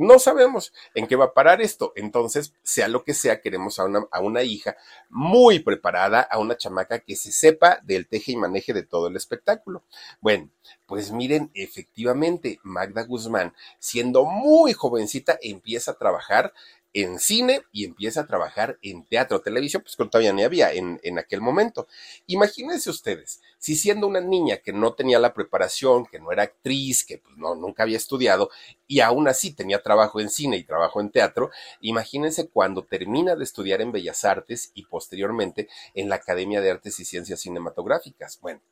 No 0.00 0.18
sabemos 0.18 0.72
en 0.94 1.06
qué 1.06 1.14
va 1.14 1.26
a 1.26 1.34
parar 1.34 1.60
esto. 1.60 1.92
Entonces, 1.94 2.54
sea 2.62 2.88
lo 2.88 3.04
que 3.04 3.12
sea, 3.12 3.42
queremos 3.42 3.78
a 3.78 3.84
una, 3.84 4.06
a 4.10 4.20
una 4.20 4.42
hija 4.42 4.74
muy 5.10 5.58
preparada, 5.58 6.22
a 6.22 6.38
una 6.38 6.56
chamaca 6.56 7.00
que 7.00 7.16
se 7.16 7.30
sepa 7.30 7.80
del 7.82 8.08
teje 8.08 8.32
y 8.32 8.36
maneje 8.36 8.72
de 8.72 8.82
todo 8.82 9.08
el 9.08 9.16
espectáculo. 9.16 9.84
Bueno, 10.22 10.48
pues 10.86 11.12
miren, 11.12 11.50
efectivamente, 11.52 12.60
Magda 12.62 13.02
Guzmán, 13.02 13.52
siendo 13.78 14.24
muy 14.24 14.72
jovencita, 14.72 15.38
empieza 15.42 15.90
a 15.90 15.98
trabajar 15.98 16.54
en 16.94 17.18
cine 17.18 17.62
y 17.70 17.84
empieza 17.84 18.22
a 18.22 18.26
trabajar 18.26 18.78
en 18.80 19.04
teatro, 19.04 19.42
televisión, 19.42 19.82
pues 19.82 19.96
que 19.96 20.04
todavía 20.06 20.32
ni 20.32 20.44
había 20.44 20.72
en, 20.72 20.98
en, 21.02 21.18
aquel 21.18 21.42
momento. 21.42 21.86
Imagínense 22.26 22.88
ustedes, 22.88 23.42
si 23.60 23.76
siendo 23.76 24.06
una 24.06 24.22
niña 24.22 24.56
que 24.56 24.72
no 24.72 24.94
tenía 24.94 25.18
la 25.18 25.34
preparación, 25.34 26.06
que 26.06 26.18
no 26.18 26.32
era 26.32 26.44
actriz, 26.44 27.04
que 27.04 27.18
pues 27.18 27.36
no, 27.36 27.54
nunca 27.54 27.82
había 27.82 27.98
estudiado, 27.98 28.50
y 28.88 29.00
aún 29.00 29.28
así 29.28 29.52
tenía 29.52 29.82
trabajo 29.82 30.18
en 30.18 30.30
cine 30.30 30.56
y 30.56 30.64
trabajo 30.64 31.00
en 31.00 31.10
teatro, 31.10 31.50
imagínense 31.80 32.48
cuando 32.48 32.84
termina 32.84 33.36
de 33.36 33.44
estudiar 33.44 33.82
en 33.82 33.92
Bellas 33.92 34.24
Artes 34.24 34.72
y 34.74 34.86
posteriormente 34.86 35.68
en 35.94 36.08
la 36.08 36.16
Academia 36.16 36.62
de 36.62 36.70
Artes 36.70 36.98
y 37.00 37.04
Ciencias 37.04 37.40
Cinematográficas. 37.40 38.40
Bueno, 38.40 38.62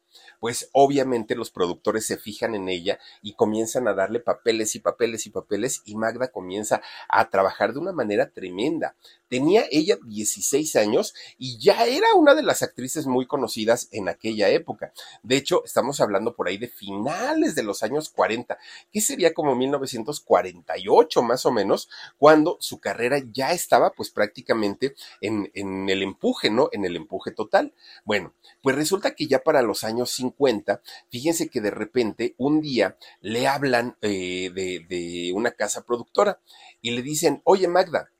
pues 0.40 0.70
obviamente 0.72 1.34
los 1.34 1.50
productores 1.50 2.06
se 2.06 2.16
fijan 2.16 2.54
en 2.54 2.68
ella 2.68 2.98
y 3.22 3.34
comienzan 3.34 3.88
a 3.88 3.94
darle 3.94 4.20
papeles 4.20 4.74
y 4.74 4.80
papeles 4.80 5.26
y 5.26 5.30
papeles 5.30 5.82
y 5.84 5.96
Magda 5.96 6.28
comienza 6.28 6.80
a 7.08 7.28
trabajar 7.28 7.74
de 7.74 7.80
una 7.80 7.92
manera 7.92 8.30
tremenda. 8.30 8.96
Tenía 9.28 9.64
ella 9.70 9.98
16 10.04 10.76
años 10.76 11.14
y 11.38 11.58
ya 11.58 11.86
era 11.86 12.14
una 12.14 12.34
de 12.34 12.42
las 12.42 12.62
actrices 12.62 13.06
muy 13.06 13.26
conocidas 13.26 13.88
en 13.92 14.08
aquella 14.08 14.48
época. 14.48 14.92
De 15.22 15.36
hecho, 15.36 15.64
estamos 15.64 16.00
hablando 16.00 16.34
por 16.34 16.48
ahí 16.48 16.58
de 16.58 16.68
finales 16.68 17.54
de 17.54 17.62
los 17.62 17.82
años 17.82 18.08
40, 18.10 18.58
que 18.92 19.00
sería 19.00 19.34
como 19.34 19.54
1948 19.54 21.22
más 21.22 21.46
o 21.46 21.50
menos, 21.50 21.88
cuando 22.16 22.56
su 22.60 22.80
carrera 22.80 23.20
ya 23.32 23.52
estaba 23.52 23.92
pues 23.92 24.10
prácticamente 24.10 24.94
en, 25.20 25.50
en 25.54 25.88
el 25.88 26.02
empuje, 26.02 26.50
¿no? 26.50 26.68
En 26.72 26.84
el 26.84 26.96
empuje 26.96 27.30
total. 27.32 27.74
Bueno, 28.04 28.34
pues 28.62 28.76
resulta 28.76 29.14
que 29.14 29.26
ya 29.26 29.40
para 29.40 29.62
los 29.62 29.84
años 29.84 30.10
50, 30.10 30.82
fíjense 31.10 31.48
que 31.48 31.60
de 31.60 31.70
repente 31.70 32.34
un 32.38 32.60
día 32.60 32.96
le 33.20 33.46
hablan 33.46 33.96
eh, 34.02 34.50
de, 34.54 34.84
de 34.88 35.32
una 35.34 35.52
casa 35.52 35.84
productora 35.84 36.40
y 36.80 36.92
le 36.92 37.02
dicen, 37.02 37.40
oye 37.44 37.68
Magda, 37.68 38.10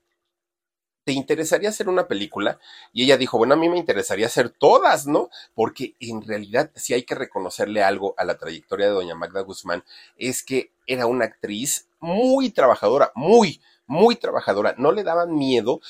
¿te 1.09 1.13
interesaría 1.13 1.69
hacer 1.69 1.89
una 1.89 2.07
película? 2.07 2.59
Y 2.93 3.03
ella 3.03 3.17
dijo, 3.17 3.39
bueno, 3.39 3.55
a 3.55 3.57
mí 3.57 3.67
me 3.67 3.79
interesaría 3.79 4.27
hacer 4.27 4.51
todas, 4.51 5.07
¿no? 5.07 5.31
Porque 5.55 5.95
en 5.99 6.21
realidad, 6.21 6.69
si 6.75 6.93
hay 6.93 7.01
que 7.01 7.15
reconocerle 7.15 7.81
algo 7.81 8.13
a 8.15 8.25
la 8.25 8.37
trayectoria 8.37 8.85
de 8.85 8.91
doña 8.91 9.15
Magda 9.15 9.41
Guzmán, 9.41 9.83
es 10.17 10.43
que 10.43 10.71
era 10.85 11.07
una 11.07 11.25
actriz 11.25 11.87
muy 11.99 12.51
trabajadora, 12.51 13.11
muy, 13.15 13.59
muy 13.87 14.17
trabajadora. 14.17 14.75
No 14.77 14.91
le 14.91 15.03
daban 15.03 15.33
miedo 15.33 15.81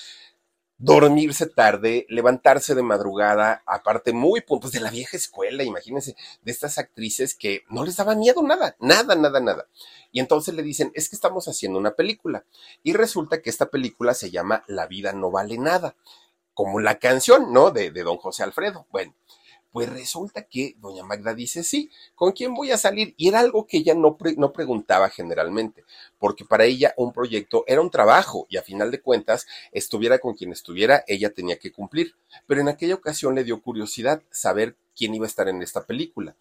dormirse 0.80 1.46
tarde, 1.46 2.06
levantarse 2.08 2.74
de 2.74 2.82
madrugada, 2.82 3.62
aparte 3.66 4.14
muy 4.14 4.40
puntos 4.42 4.72
de 4.72 4.80
la 4.80 4.90
vieja 4.90 5.18
escuela, 5.18 5.64
imagínense, 5.64 6.16
de 6.42 6.52
estas 6.52 6.78
actrices 6.78 7.36
que 7.36 7.64
no 7.70 7.84
les 7.84 7.98
daba 7.98 8.16
miedo 8.16 8.42
nada, 8.42 8.78
nada, 8.80 9.16
nada, 9.16 9.42
nada. 9.42 9.68
Y 10.12 10.22
entonces 10.22 10.56
le 10.56 10.64
dicen, 10.64 10.92
es 10.96 11.10
que 11.10 11.18
estamos 11.18 11.48
haciendo 11.50 11.78
una 11.78 11.92
película. 11.92 12.46
Y 12.82 12.94
resulta 12.94 13.42
que 13.42 13.50
esta 13.50 13.68
película 13.68 14.14
se 14.14 14.32
llama 14.32 14.64
La 14.68 14.88
vida 14.88 15.12
no 15.12 15.30
vale 15.32 15.58
nada, 15.58 15.96
como 16.54 16.80
la 16.80 16.98
canción, 16.98 17.52
¿no? 17.52 17.72
De, 17.72 17.92
de 17.92 18.04
don 18.04 18.18
José 18.18 18.44
Alfredo. 18.44 18.88
Bueno, 18.90 19.14
pues 19.72 19.90
resulta 19.90 20.44
que 20.44 20.76
doña 20.80 21.04
Magda 21.04 21.34
dice, 21.34 21.64
sí, 21.64 21.92
¿con 22.16 22.32
quién 22.32 22.54
voy 22.54 22.72
a 22.72 22.78
salir? 22.78 23.14
Y 23.18 23.28
era 23.28 23.40
algo 23.40 23.68
que 23.68 23.78
ella 23.78 23.94
no, 23.94 24.18
no 24.38 24.52
preguntaba 24.52 25.10
generalmente, 25.10 25.84
porque 26.18 26.46
para 26.46 26.66
ella 26.66 26.94
un 26.98 27.14
proyecto 27.14 27.64
era 27.68 27.82
un 27.82 27.92
trabajo 27.92 28.48
y 28.50 28.58
a 28.58 28.64
final 28.64 28.92
de 28.92 29.02
cuentas, 29.02 29.48
estuviera 29.72 30.20
con 30.20 30.36
quien 30.36 30.52
estuviera, 30.52 31.04
ella 31.08 31.32
tenía 31.32 31.58
que 31.58 31.72
cumplir. 31.72 32.16
Pero 32.48 32.62
en 32.62 32.70
aquella 32.70 32.96
ocasión 32.96 33.36
le 33.36 33.44
dio 33.44 33.62
curiosidad 33.62 34.22
saber 34.32 34.76
quién 34.96 35.16
iba 35.16 35.26
a 35.26 35.28
estar 35.28 35.48
en 35.48 35.62
esta 35.62 35.86
película 35.86 36.36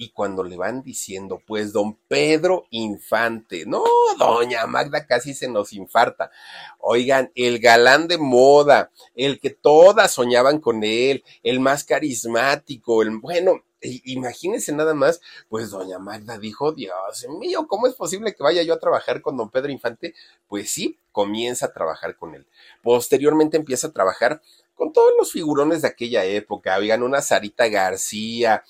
y 0.00 0.12
cuando 0.12 0.42
le 0.42 0.56
van 0.56 0.82
diciendo, 0.82 1.42
pues 1.46 1.74
don 1.74 1.94
Pedro 2.08 2.64
Infante, 2.70 3.66
no, 3.66 3.84
doña 4.18 4.66
Magda 4.66 5.06
casi 5.06 5.34
se 5.34 5.46
nos 5.46 5.74
infarta. 5.74 6.30
Oigan, 6.78 7.30
el 7.34 7.58
galán 7.58 8.08
de 8.08 8.16
moda, 8.16 8.90
el 9.14 9.38
que 9.38 9.50
todas 9.50 10.10
soñaban 10.14 10.58
con 10.58 10.84
él, 10.84 11.22
el 11.42 11.60
más 11.60 11.84
carismático, 11.84 13.02
el 13.02 13.18
bueno, 13.18 13.62
imagínense 13.82 14.72
nada 14.72 14.94
más, 14.94 15.20
pues 15.50 15.68
doña 15.68 15.98
Magda 15.98 16.38
dijo, 16.38 16.72
Dios 16.72 17.26
mío, 17.38 17.66
¿cómo 17.68 17.86
es 17.86 17.94
posible 17.94 18.34
que 18.34 18.42
vaya 18.42 18.62
yo 18.62 18.72
a 18.72 18.80
trabajar 18.80 19.20
con 19.20 19.36
don 19.36 19.50
Pedro 19.50 19.70
Infante? 19.70 20.14
Pues 20.48 20.70
sí, 20.70 20.98
comienza 21.12 21.66
a 21.66 21.72
trabajar 21.74 22.16
con 22.16 22.34
él. 22.34 22.46
Posteriormente 22.82 23.58
empieza 23.58 23.88
a 23.88 23.92
trabajar 23.92 24.40
con 24.74 24.94
todos 24.94 25.12
los 25.18 25.30
figurones 25.30 25.82
de 25.82 25.88
aquella 25.88 26.24
época, 26.24 26.78
oigan, 26.78 27.02
una 27.02 27.20
Sarita 27.20 27.68
García, 27.68 28.64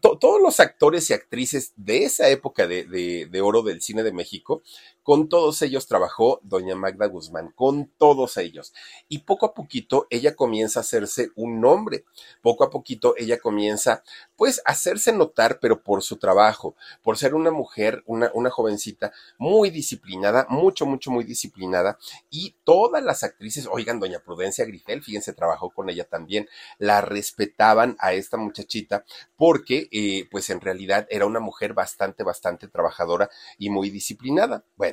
todos 0.00 0.40
los 0.40 0.60
actores 0.60 1.10
y 1.10 1.12
actrices 1.12 1.72
de 1.76 2.04
esa 2.04 2.28
época 2.28 2.66
de, 2.66 3.40
oro 3.42 3.62
del 3.62 3.80
cine 3.82 4.02
de 4.02 4.12
México, 4.12 4.62
con 5.02 5.28
todos 5.28 5.62
ellos 5.62 5.86
trabajó 5.86 6.40
doña 6.42 6.74
Magda 6.74 7.06
Guzmán, 7.06 7.52
con 7.54 7.90
todos 7.98 8.36
ellos. 8.36 8.72
Y 9.08 9.20
poco 9.20 9.46
a 9.46 9.54
poquito 9.54 10.06
ella 10.10 10.34
comienza 10.34 10.80
a 10.80 10.82
hacerse 10.82 11.30
un 11.36 11.60
nombre, 11.60 12.04
poco 12.42 12.64
a 12.64 12.70
poquito 12.70 13.14
ella 13.16 13.38
comienza 13.38 14.02
pues 14.36 14.62
a 14.64 14.72
hacerse 14.72 15.12
notar, 15.12 15.58
pero 15.60 15.82
por 15.82 16.02
su 16.02 16.16
trabajo, 16.16 16.74
por 17.02 17.18
ser 17.18 17.34
una 17.34 17.50
mujer, 17.50 18.02
una, 18.06 18.30
jovencita 18.50 19.12
muy 19.38 19.70
disciplinada, 19.70 20.46
mucho, 20.48 20.86
mucho, 20.86 21.10
muy 21.10 21.24
disciplinada. 21.24 21.98
Y 22.30 22.56
todas 22.64 23.02
las 23.02 23.22
actrices, 23.22 23.68
oigan, 23.70 24.00
doña 24.00 24.20
Prudencia 24.20 24.64
Grifel, 24.64 25.02
fíjense, 25.02 25.32
trabajó 25.32 25.70
con 25.70 25.90
ella 25.90 26.04
también, 26.04 26.48
la 26.78 27.00
respetaban 27.00 27.96
a 27.98 28.12
esta 28.12 28.36
muchachita 28.36 29.04
porque 29.36 29.88
eh, 29.92 30.26
pues 30.30 30.50
en 30.50 30.60
realidad 30.60 31.06
era 31.10 31.26
una 31.26 31.40
mujer 31.40 31.74
bastante, 31.74 32.22
bastante 32.22 32.68
trabajadora 32.68 33.30
y 33.58 33.70
muy 33.70 33.90
disciplinada. 33.90 34.64
Bueno, 34.76 34.89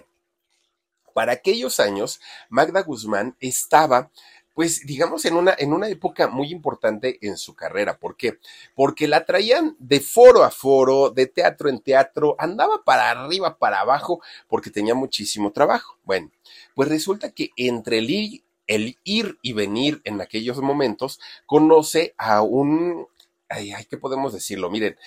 para 1.17 1.31
aquellos 1.31 1.79
años, 1.79 2.21
Magda 2.47 2.83
Guzmán 2.83 3.35
estaba 3.39 4.11
pues 4.53 4.85
digamos 4.85 5.25
en 5.25 5.33
una, 5.35 5.55
en 5.57 5.73
una 5.73 5.87
época 5.87 6.27
muy 6.27 6.51
importante 6.51 7.17
en 7.21 7.37
su 7.37 7.55
carrera. 7.55 7.97
¿Por 7.97 8.15
qué? 8.15 8.37
Porque 8.75 9.07
la 9.07 9.25
traían 9.25 9.75
de 9.79 9.99
foro 9.99 10.43
a 10.43 10.51
foro, 10.51 11.09
de 11.09 11.25
teatro 11.25 11.69
en 11.69 11.79
teatro, 11.79 12.35
andaba 12.37 12.83
para 12.83 13.09
arriba, 13.09 13.57
para 13.57 13.79
abajo, 13.79 14.21
porque 14.47 14.69
tenía 14.69 14.93
muchísimo 14.93 15.51
trabajo. 15.51 15.97
Bueno, 16.03 16.29
pues 16.75 16.87
resulta 16.87 17.31
que 17.31 17.49
entre 17.55 17.97
el 17.97 18.43
el 18.67 18.99
ir 19.03 19.39
y 19.41 19.53
venir 19.53 20.01
en 20.03 20.21
aquellos 20.21 20.59
momentos, 20.59 21.19
conoce 21.47 22.13
a 22.17 22.43
un 22.43 23.07
ay, 23.49 23.71
ay, 23.71 23.85
¿qué 23.85 23.97
podemos 23.97 24.33
decirlo? 24.33 24.69
Miren, 24.69 24.97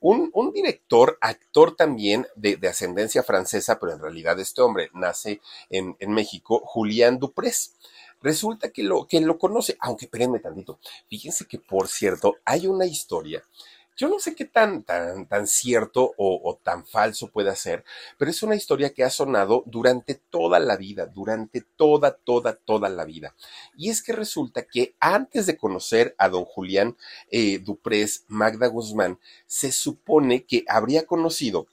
un, 0.00 0.30
un 0.32 0.52
director, 0.52 1.18
actor 1.20 1.76
también 1.76 2.26
de, 2.36 2.56
de, 2.56 2.68
ascendencia 2.68 3.22
francesa, 3.22 3.78
pero 3.78 3.92
en 3.92 4.00
realidad 4.00 4.38
este 4.40 4.62
hombre 4.62 4.90
nace 4.94 5.40
en, 5.68 5.96
en 6.00 6.12
México, 6.12 6.62
Julián 6.64 7.18
Duprés. 7.18 7.74
Resulta 8.22 8.70
que 8.70 8.82
lo, 8.82 9.06
que 9.06 9.20
lo 9.20 9.38
conoce, 9.38 9.76
aunque 9.80 10.04
espérenme 10.04 10.40
tantito. 10.40 10.78
Fíjense 11.08 11.46
que, 11.46 11.58
por 11.58 11.88
cierto, 11.88 12.36
hay 12.44 12.66
una 12.66 12.84
historia 12.84 13.42
Yo 13.96 14.08
no 14.08 14.18
sé 14.18 14.34
qué 14.34 14.46
tan, 14.46 14.82
tan, 14.82 15.26
tan 15.26 15.46
cierto 15.46 16.14
o, 16.16 16.40
o, 16.42 16.56
tan 16.56 16.86
falso 16.86 17.28
puede 17.28 17.54
ser, 17.54 17.84
pero 18.16 18.30
es 18.30 18.42
una 18.42 18.54
historia 18.54 18.94
que 18.94 19.04
ha 19.04 19.10
sonado 19.10 19.62
durante 19.66 20.14
toda 20.14 20.58
la 20.58 20.76
vida, 20.76 21.06
durante 21.06 21.62
toda, 21.76 22.12
toda, 22.12 22.54
toda 22.54 22.88
la 22.88 23.04
vida. 23.04 23.34
Y 23.76 23.90
es 23.90 24.02
que 24.02 24.12
resulta 24.12 24.62
que 24.62 24.94
antes 25.00 25.46
de 25.46 25.58
conocer 25.58 26.14
a 26.18 26.28
don 26.28 26.44
Julián 26.44 26.96
eh, 27.30 27.58
Duprés, 27.58 28.24
Magda 28.28 28.68
Guzmán, 28.68 29.18
se 29.46 29.70
supone 29.70 30.44
que 30.44 30.64
habría 30.66 31.04
conocido 31.04 31.66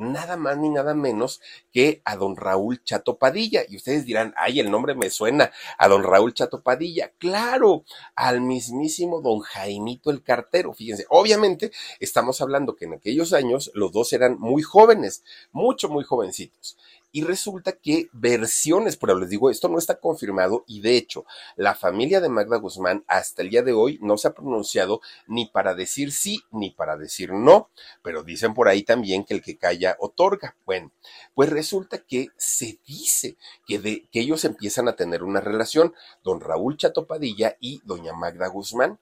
nada 0.00 0.36
más 0.36 0.58
ni 0.58 0.70
nada 0.70 0.94
menos 0.94 1.40
que 1.72 2.02
a 2.04 2.16
don 2.16 2.36
Raúl 2.36 2.82
Chato 2.82 3.18
Padilla. 3.18 3.62
Y 3.68 3.76
ustedes 3.76 4.04
dirán, 4.04 4.34
ay, 4.36 4.60
el 4.60 4.70
nombre 4.70 4.94
me 4.94 5.10
suena 5.10 5.52
a 5.78 5.88
don 5.88 6.02
Raúl 6.02 6.34
Chato 6.34 6.62
Padilla. 6.62 7.12
Claro, 7.18 7.84
al 8.14 8.40
mismísimo 8.40 9.20
don 9.20 9.40
Jaimito 9.40 10.10
el 10.10 10.22
cartero. 10.22 10.72
Fíjense, 10.72 11.06
obviamente 11.10 11.70
estamos 12.00 12.40
hablando 12.40 12.74
que 12.74 12.86
en 12.86 12.94
aquellos 12.94 13.32
años 13.32 13.70
los 13.74 13.92
dos 13.92 14.12
eran 14.12 14.38
muy 14.38 14.62
jóvenes, 14.62 15.22
mucho, 15.52 15.88
muy 15.88 16.04
jovencitos. 16.04 16.76
Y 17.12 17.24
resulta 17.24 17.72
que 17.72 18.08
versiones, 18.12 18.96
pero 18.96 19.18
les 19.18 19.30
digo, 19.30 19.50
esto 19.50 19.68
no 19.68 19.78
está 19.78 19.98
confirmado 19.98 20.64
y 20.66 20.80
de 20.80 20.96
hecho, 20.96 21.24
la 21.56 21.74
familia 21.74 22.20
de 22.20 22.28
Magda 22.28 22.58
Guzmán 22.58 23.04
hasta 23.08 23.42
el 23.42 23.50
día 23.50 23.62
de 23.62 23.72
hoy 23.72 23.98
no 24.00 24.16
se 24.16 24.28
ha 24.28 24.34
pronunciado 24.34 25.00
ni 25.26 25.46
para 25.46 25.74
decir 25.74 26.12
sí 26.12 26.42
ni 26.52 26.70
para 26.70 26.96
decir 26.96 27.32
no, 27.32 27.70
pero 28.02 28.22
dicen 28.22 28.54
por 28.54 28.68
ahí 28.68 28.82
también 28.82 29.24
que 29.24 29.34
el 29.34 29.42
que 29.42 29.58
calla 29.58 29.96
otorga. 29.98 30.56
Bueno, 30.64 30.92
pues 31.34 31.50
resulta 31.50 31.98
que 31.98 32.28
se 32.36 32.78
dice 32.86 33.36
que, 33.66 33.78
de, 33.78 34.08
que 34.12 34.20
ellos 34.20 34.44
empiezan 34.44 34.88
a 34.88 34.96
tener 34.96 35.22
una 35.22 35.40
relación, 35.40 35.94
don 36.22 36.40
Raúl 36.40 36.76
Chatopadilla 36.76 37.56
y 37.60 37.80
doña 37.84 38.12
Magda 38.12 38.48
Guzmán, 38.48 38.98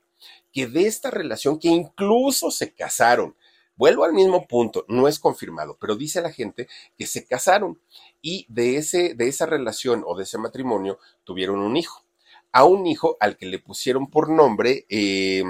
que 0.53 0.67
de 0.67 0.87
esta 0.87 1.11
relación 1.11 1.59
que 1.59 1.69
incluso 1.69 2.51
se 2.51 2.73
casaron, 2.73 3.37
Vuelvo 3.79 4.03
al 4.03 4.13
mismo 4.13 4.45
punto, 4.49 4.85
no 4.89 5.07
es 5.07 5.21
confirmado, 5.21 5.77
pero 5.81 5.95
dice 5.95 6.21
la 6.21 6.33
gente 6.33 6.67
que 6.99 7.07
se 7.07 7.25
casaron 7.25 7.81
y 8.21 8.45
de, 8.49 8.77
ese, 8.77 9.15
de 9.15 9.29
esa 9.29 9.47
relación 9.47 10.03
o 10.05 10.17
de 10.17 10.25
ese 10.25 10.37
matrimonio 10.37 10.99
tuvieron 11.23 11.61
un 11.61 11.77
hijo. 11.77 12.03
A 12.51 12.65
un 12.65 12.89
hijo 12.89 13.17
al 13.21 13.37
que 13.37 13.47
le 13.47 13.61
pusieron 13.61 14.11
por 14.11 14.31
nombre, 14.31 14.85
eh, 14.89 15.45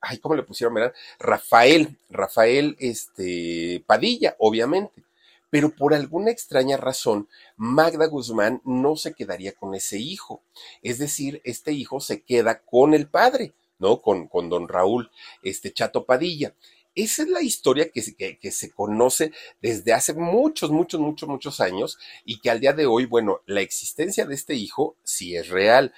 ay, 0.00 0.16
¿cómo 0.18 0.34
le 0.34 0.42
pusieron? 0.42 0.72
¿verdad? 0.72 0.94
Rafael, 1.18 1.98
Rafael 2.08 2.76
este, 2.78 3.84
Padilla, 3.86 4.36
obviamente. 4.38 5.04
Pero 5.50 5.68
por 5.68 5.92
alguna 5.92 6.30
extraña 6.30 6.78
razón, 6.78 7.28
Magda 7.56 8.06
Guzmán 8.06 8.62
no 8.64 8.96
se 8.96 9.12
quedaría 9.12 9.52
con 9.52 9.74
ese 9.74 9.98
hijo. 9.98 10.40
Es 10.80 10.98
decir, 10.98 11.42
este 11.44 11.72
hijo 11.72 12.00
se 12.00 12.22
queda 12.22 12.62
con 12.62 12.94
el 12.94 13.06
padre, 13.06 13.52
¿no? 13.78 14.00
Con, 14.00 14.28
con 14.28 14.48
don 14.48 14.66
Raúl, 14.66 15.10
este 15.42 15.74
Chato 15.74 16.06
Padilla. 16.06 16.54
Esa 16.96 17.24
es 17.24 17.28
la 17.28 17.42
historia 17.42 17.90
que, 17.90 18.38
que, 18.40 18.50
se 18.50 18.70
conoce 18.70 19.30
desde 19.60 19.92
hace 19.92 20.14
muchos, 20.14 20.70
muchos, 20.70 20.98
muchos, 20.98 21.28
muchos 21.28 21.60
años 21.60 21.98
y 22.24 22.40
que 22.40 22.48
al 22.50 22.58
día 22.58 22.72
de 22.72 22.86
hoy, 22.86 23.04
bueno, 23.04 23.42
la 23.44 23.60
existencia 23.60 24.24
de 24.24 24.34
este 24.34 24.54
hijo 24.54 24.96
sí 25.04 25.36
es 25.36 25.48
real, 25.50 25.92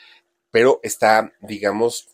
pero 0.51 0.81
está, 0.83 1.33
digamos, 1.41 2.09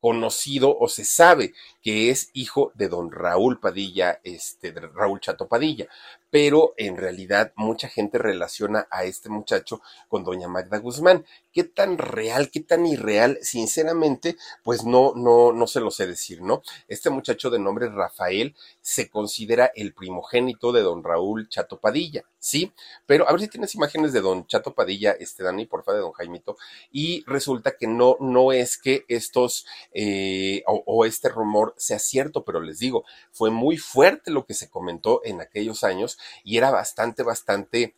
conocido 0.00 0.76
o 0.76 0.88
se 0.88 1.04
sabe 1.04 1.54
que 1.82 2.10
es 2.10 2.30
hijo 2.32 2.72
de 2.74 2.88
don 2.88 3.12
Raúl 3.12 3.60
Padilla, 3.60 4.20
este, 4.24 4.72
Raúl 4.72 5.20
Chato 5.20 5.46
Padilla 5.46 5.86
pero 6.30 6.74
en 6.76 6.96
realidad 6.96 7.52
mucha 7.56 7.88
gente 7.88 8.18
relaciona 8.18 8.86
a 8.90 9.04
este 9.04 9.28
muchacho 9.28 9.82
con 10.08 10.24
doña 10.24 10.48
Magda 10.48 10.78
Guzmán. 10.78 11.26
¿Qué 11.52 11.64
tan 11.64 11.98
real, 11.98 12.50
qué 12.50 12.60
tan 12.60 12.86
irreal? 12.86 13.38
Sinceramente, 13.42 14.36
pues 14.62 14.84
no, 14.84 15.12
no, 15.16 15.52
no 15.52 15.66
se 15.66 15.80
lo 15.80 15.90
sé 15.90 16.06
decir, 16.06 16.42
¿no? 16.42 16.62
Este 16.86 17.10
muchacho 17.10 17.50
de 17.50 17.58
nombre 17.58 17.88
Rafael 17.88 18.54
se 18.80 19.10
considera 19.10 19.72
el 19.74 19.92
primogénito 19.92 20.70
de 20.70 20.82
don 20.82 21.02
Raúl 21.02 21.48
Chato 21.48 21.80
Padilla, 21.80 22.22
¿sí? 22.38 22.72
Pero 23.06 23.28
a 23.28 23.32
ver 23.32 23.40
si 23.40 23.48
tienes 23.48 23.74
imágenes 23.74 24.12
de 24.12 24.20
don 24.20 24.46
Chato 24.46 24.74
Padilla, 24.74 25.10
este 25.18 25.42
Dani, 25.42 25.66
porfa, 25.66 25.92
de 25.92 25.98
don 25.98 26.12
Jaimito, 26.12 26.56
y 26.92 27.24
resulta 27.26 27.76
que 27.76 27.88
no, 27.88 28.16
no 28.20 28.52
es 28.52 28.78
que 28.78 29.04
estos, 29.08 29.66
eh, 29.92 30.62
o, 30.68 30.84
o 30.86 31.04
este 31.04 31.28
rumor 31.28 31.74
sea 31.76 31.98
cierto, 31.98 32.44
pero 32.44 32.60
les 32.60 32.78
digo, 32.78 33.04
fue 33.32 33.50
muy 33.50 33.76
fuerte 33.76 34.30
lo 34.30 34.46
que 34.46 34.54
se 34.54 34.70
comentó 34.70 35.20
en 35.24 35.40
aquellos 35.40 35.82
años 35.82 36.16
y 36.44 36.58
era 36.58 36.70
bastante, 36.70 37.22
bastante 37.22 37.94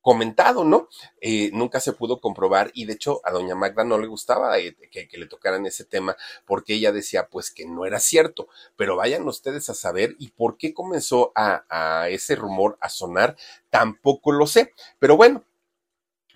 comentado, 0.00 0.64
¿no? 0.64 0.88
Eh, 1.20 1.50
nunca 1.52 1.78
se 1.80 1.92
pudo 1.92 2.20
comprobar 2.20 2.70
y 2.74 2.86
de 2.86 2.94
hecho 2.94 3.20
a 3.24 3.32
doña 3.32 3.54
Magda 3.54 3.84
no 3.84 3.98
le 3.98 4.06
gustaba 4.06 4.58
eh, 4.58 4.74
que, 4.90 5.08
le 5.12 5.26
tocaran 5.26 5.66
ese 5.66 5.84
tema 5.84 6.16
porque 6.46 6.74
ella 6.74 6.90
decía 6.90 7.28
pues 7.28 7.50
que 7.50 7.66
no 7.66 7.84
era 7.84 8.00
cierto, 8.00 8.48
pero 8.76 8.96
vayan 8.96 9.28
ustedes 9.28 9.68
a 9.68 9.74
saber 9.74 10.16
y 10.18 10.28
por 10.28 10.56
qué 10.56 10.72
comenzó 10.72 11.32
a 11.34 12.08
ese 12.08 12.34
rumor 12.34 12.78
a 12.80 12.88
sonar, 12.88 13.36
tampoco 13.68 14.32
lo 14.32 14.46
sé, 14.46 14.72
pero 14.98 15.16
bueno, 15.16 15.44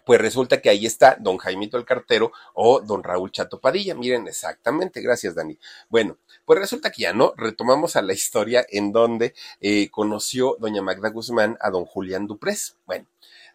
pues 0.04 0.20
resulta 0.20 0.60
que 0.60 0.70
ahí 0.70 0.86
está 0.86 1.16
don 1.18 1.38
Jaimito 1.38 1.76
el 1.76 1.84
Cartero 1.84 2.32
o 2.54 2.80
don 2.80 3.02
Raúl 3.02 3.32
Chato 3.32 3.60
Padilla. 3.60 3.94
Miren, 3.94 4.28
exactamente, 4.28 5.00
gracias 5.00 5.34
Dani. 5.34 5.58
Bueno, 5.88 6.18
pues 6.44 6.58
resulta 6.58 6.90
que 6.90 7.02
ya 7.02 7.12
no, 7.12 7.32
retomamos 7.36 7.96
a 7.96 8.02
la 8.02 8.12
historia 8.12 8.64
en 8.70 8.92
donde 8.92 9.34
eh, 9.60 9.88
conoció 9.90 10.56
doña 10.58 10.82
Magda 10.82 11.10
Guzmán 11.10 11.56
a 11.60 11.70
don 11.70 11.84
Julián 11.84 12.26
Duprés. 12.26 12.76
Bueno, 12.86 13.06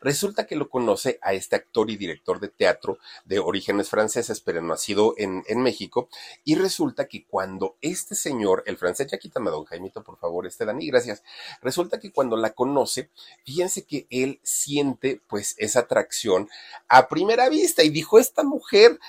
Resulta 0.02 0.46
que 0.46 0.56
lo 0.56 0.70
conoce 0.70 1.20
a 1.22 1.34
este 1.34 1.56
actor 1.56 1.90
y 1.90 1.98
director 1.98 2.40
de 2.40 2.50
teatro 2.50 3.00
de 3.26 3.40
orígenes 3.40 3.90
franceses, 3.90 4.42
pero 4.42 4.62
nacido 4.62 5.14
en, 5.18 5.44
en 5.48 5.62
México, 5.62 6.10
y 6.44 6.56
resulta 6.56 7.08
que 7.08 7.26
cuando 7.26 7.78
este 7.82 8.16
señor, 8.16 8.64
el 8.66 8.78
francés, 8.78 9.08
ya 9.12 9.18
quítame 9.18 9.50
a 9.50 9.52
don 9.52 9.66
Jaimito, 9.66 10.04
por 10.04 10.18
favor, 10.18 10.48
este 10.48 10.66
Dani, 10.66 10.88
gracias, 10.88 11.24
resulta 11.62 12.00
que 12.00 12.12
cuando 12.12 12.38
la 12.38 12.52
conoce, 12.52 13.10
fíjense 13.46 13.86
que 13.86 14.08
él 14.10 14.40
siente 14.44 15.22
pues 15.28 15.56
esa 15.58 15.82
atracción 15.82 16.50
a 16.88 17.08
primera 17.08 17.50
vista 17.50 17.84
y 17.84 17.90
dijo, 17.90 18.20
esta 18.20 18.44
mujer 18.44 19.00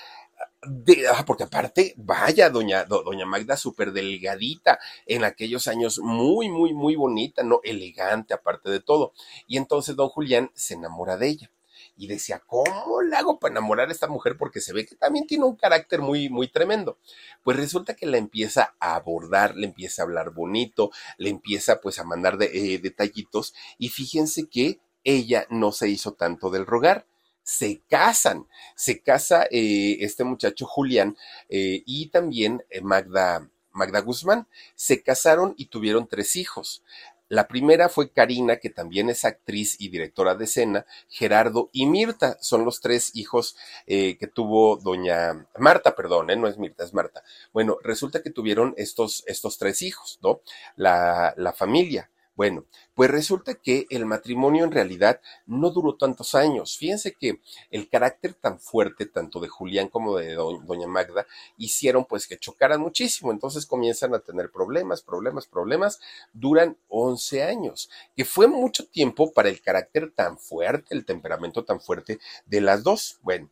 ah, 1.13 1.25
porque 1.27 1.45
aparte, 1.45 1.95
vaya, 1.97 2.51
doña, 2.51 2.85
do, 2.85 3.03
doña 3.03 3.27
Magda, 3.27 3.57
súper 3.57 3.93
delgadita, 3.93 4.79
en 5.07 5.25
aquellos 5.25 5.69
años 5.69 5.99
muy, 6.01 6.49
muy, 6.49 6.75
muy 6.75 6.97
bonita, 6.97 7.43
¿no? 7.43 7.61
Elegante, 7.65 8.35
aparte 8.35 8.71
de 8.71 8.81
todo. 8.81 9.13
Y 9.47 9.57
entonces 9.57 9.97
don 9.97 10.09
Julián 10.09 10.51
se 10.55 10.75
enamora 10.75 11.17
de 11.17 11.29
ella. 11.29 11.51
Y 11.97 12.07
decía, 12.07 12.43
¿cómo 12.47 13.03
le 13.03 13.17
hago 13.17 13.39
para 13.39 13.53
enamorar 13.53 13.89
a 13.89 13.93
esta 13.93 14.07
mujer? 14.07 14.37
Porque 14.39 14.61
se 14.61 14.73
ve 14.73 14.87
que 14.87 14.97
también 14.97 15.27
tiene 15.27 15.45
un 15.45 15.57
carácter 15.57 16.01
muy, 16.01 16.29
muy 16.29 16.49
tremendo. 16.49 16.99
Pues 17.43 17.57
resulta 17.57 17.95
que 17.95 18.07
la 18.07 18.19
empieza 18.19 18.75
a 18.81 18.97
abordar, 18.97 19.57
le 19.57 19.67
empieza 19.67 20.03
a 20.03 20.05
hablar 20.05 20.31
bonito, 20.31 20.91
le 21.19 21.31
empieza 21.31 21.81
pues 21.81 21.99
a 21.99 22.05
mandar 22.05 22.39
de, 22.39 22.75
eh, 22.75 22.79
detallitos. 22.79 23.55
Y 23.79 23.89
fíjense 23.89 24.49
que 24.49 24.81
ella 25.05 25.47
no 25.51 25.73
se 25.73 25.89
hizo 25.89 26.13
tanto 26.13 26.51
del 26.51 26.67
rogar 26.67 27.07
se 27.51 27.83
casan. 27.91 28.47
Se 28.77 29.03
casa 29.03 29.45
eh, 29.51 29.97
este 30.01 30.23
muchacho 30.23 30.67
Julián 30.67 31.17
eh, 31.49 31.83
y 31.85 32.07
también 32.07 32.63
eh, 32.71 32.81
Magda, 32.81 33.51
Magda 33.73 34.01
Guzmán. 34.03 34.47
Se 34.77 35.03
casaron 35.03 35.55
y 35.57 35.67
tuvieron 35.67 36.07
tres 36.07 36.37
hijos. 36.37 36.85
La 37.29 37.49
primera 37.49 37.89
fue 37.89 38.13
Karina, 38.13 38.59
que 38.59 38.71
también 38.71 39.09
es 39.11 39.25
actriz 39.25 39.81
y 39.81 39.89
directora 39.89 40.37
de 40.37 40.45
escena, 40.45 40.87
Gerardo 41.09 41.71
y 41.73 41.87
Mirta, 41.87 42.37
son 42.41 42.65
los 42.65 42.81
tres 42.81 43.13
hijos 43.15 43.57
que 43.87 44.31
tuvo 44.35 44.77
doña 44.77 45.47
Marta, 45.57 45.95
perdón, 45.95 46.27
no 46.27 46.49
es 46.49 46.59
Mirta, 46.59 46.83
es 46.83 46.93
Marta. 46.93 47.23
Bueno, 47.53 47.79
resulta 47.85 48.21
que 48.21 48.31
tuvieron 48.31 48.75
estos, 48.77 49.23
estos 49.29 49.59
tres 49.59 49.81
hijos, 49.83 50.19
¿no? 50.23 50.41
La, 50.75 51.33
la 51.37 51.53
familia. 51.53 52.11
Bueno, 52.41 52.65
pues 52.95 53.11
resulta 53.11 53.53
que 53.53 53.85
el 53.91 54.07
matrimonio 54.07 54.65
en 54.65 54.71
realidad 54.71 55.21
no 55.45 55.69
duró 55.69 55.97
tantos 55.97 56.35
años. 56.35 56.75
Fíjense 56.79 57.13
que 57.13 57.43
el 57.71 57.87
carácter 57.91 58.33
tan 58.33 58.59
fuerte, 58.59 59.05
tanto 59.05 59.41
de 59.41 59.49
Julián 59.49 59.89
como 59.89 60.17
de 60.17 60.33
do 60.33 60.59
doña 60.63 60.87
Magda, 60.87 61.27
hicieron 61.59 62.07
pues 62.07 62.27
que 62.27 62.39
chocaran 62.39 62.81
muchísimo. 62.81 63.31
Entonces 63.31 63.67
comienzan 63.67 64.15
a 64.15 64.21
tener 64.21 64.51
problemas, 64.51 65.03
problemas, 65.03 65.47
problemas. 65.47 66.01
Duran 66.33 66.79
11 66.89 67.43
años, 67.43 67.91
que 68.17 68.25
fue 68.25 68.49
mucho 68.49 68.87
tiempo 68.87 69.35
para 69.35 69.51
el 69.51 69.61
carácter 69.61 70.11
tan 70.11 70.39
fuerte, 70.39 70.95
el 70.95 71.05
temperamento 71.05 71.67
tan 71.67 71.79
fuerte 71.79 72.21
de 72.47 72.63
las 72.63 72.83
dos. 72.83 73.19
Bueno, 73.21 73.51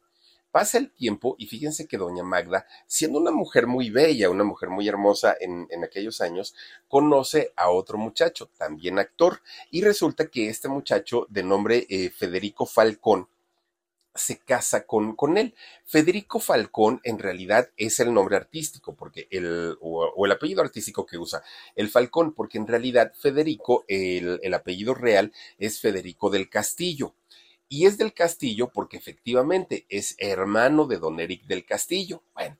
Pasa 0.58 0.78
el 0.78 0.90
tiempo 0.90 1.36
y 1.38 1.46
fíjense 1.46 1.86
que 1.86 1.98
doña 1.98 2.24
Magda, 2.24 2.66
siendo 2.88 3.20
una 3.20 3.30
mujer 3.30 3.68
muy 3.68 3.90
bella, 3.90 4.28
una 4.28 4.42
mujer 4.42 4.70
muy 4.70 4.88
hermosa 4.88 5.36
en, 5.38 5.68
aquellos 5.84 6.20
años, 6.20 6.52
conoce 6.88 7.52
a 7.54 7.70
otro 7.70 7.96
muchacho, 7.96 8.50
también 8.58 8.98
actor, 8.98 9.40
y 9.70 9.82
resulta 9.82 10.26
que 10.26 10.48
este 10.48 10.66
muchacho 10.66 11.28
de 11.28 11.44
nombre 11.44 11.86
eh, 11.88 12.10
Federico 12.10 12.66
Falcón, 12.66 13.28
se 14.16 14.38
casa 14.38 14.84
con, 14.84 15.14
con 15.14 15.38
él. 15.38 15.54
Federico 15.84 16.40
Falcón 16.40 17.00
en 17.04 17.20
realidad 17.20 17.70
es 17.76 18.00
el 18.00 18.12
nombre 18.12 18.34
artístico, 18.34 18.96
porque 18.96 19.28
el, 19.30 19.78
o, 19.80 20.06
o, 20.06 20.26
el 20.26 20.32
apellido 20.32 20.60
artístico 20.60 21.06
que 21.06 21.18
usa, 21.18 21.40
el 21.76 21.88
Falcón, 21.88 22.34
porque 22.34 22.58
en 22.58 22.66
realidad 22.66 23.12
Federico, 23.14 23.84
el, 23.86 24.40
el 24.42 24.54
apellido 24.54 24.92
real 24.94 25.32
es 25.56 25.78
Federico 25.80 26.30
del 26.30 26.50
Castillo 26.50 27.14
y 27.68 27.86
es 27.86 27.98
del 27.98 28.14
Castillo 28.14 28.70
porque 28.72 28.96
efectivamente 28.96 29.86
es 29.88 30.14
hermano 30.18 30.86
de 30.86 30.98
don 30.98 31.20
Eric 31.20 31.46
del 31.46 31.64
Castillo. 31.64 32.22
Bueno, 32.34 32.56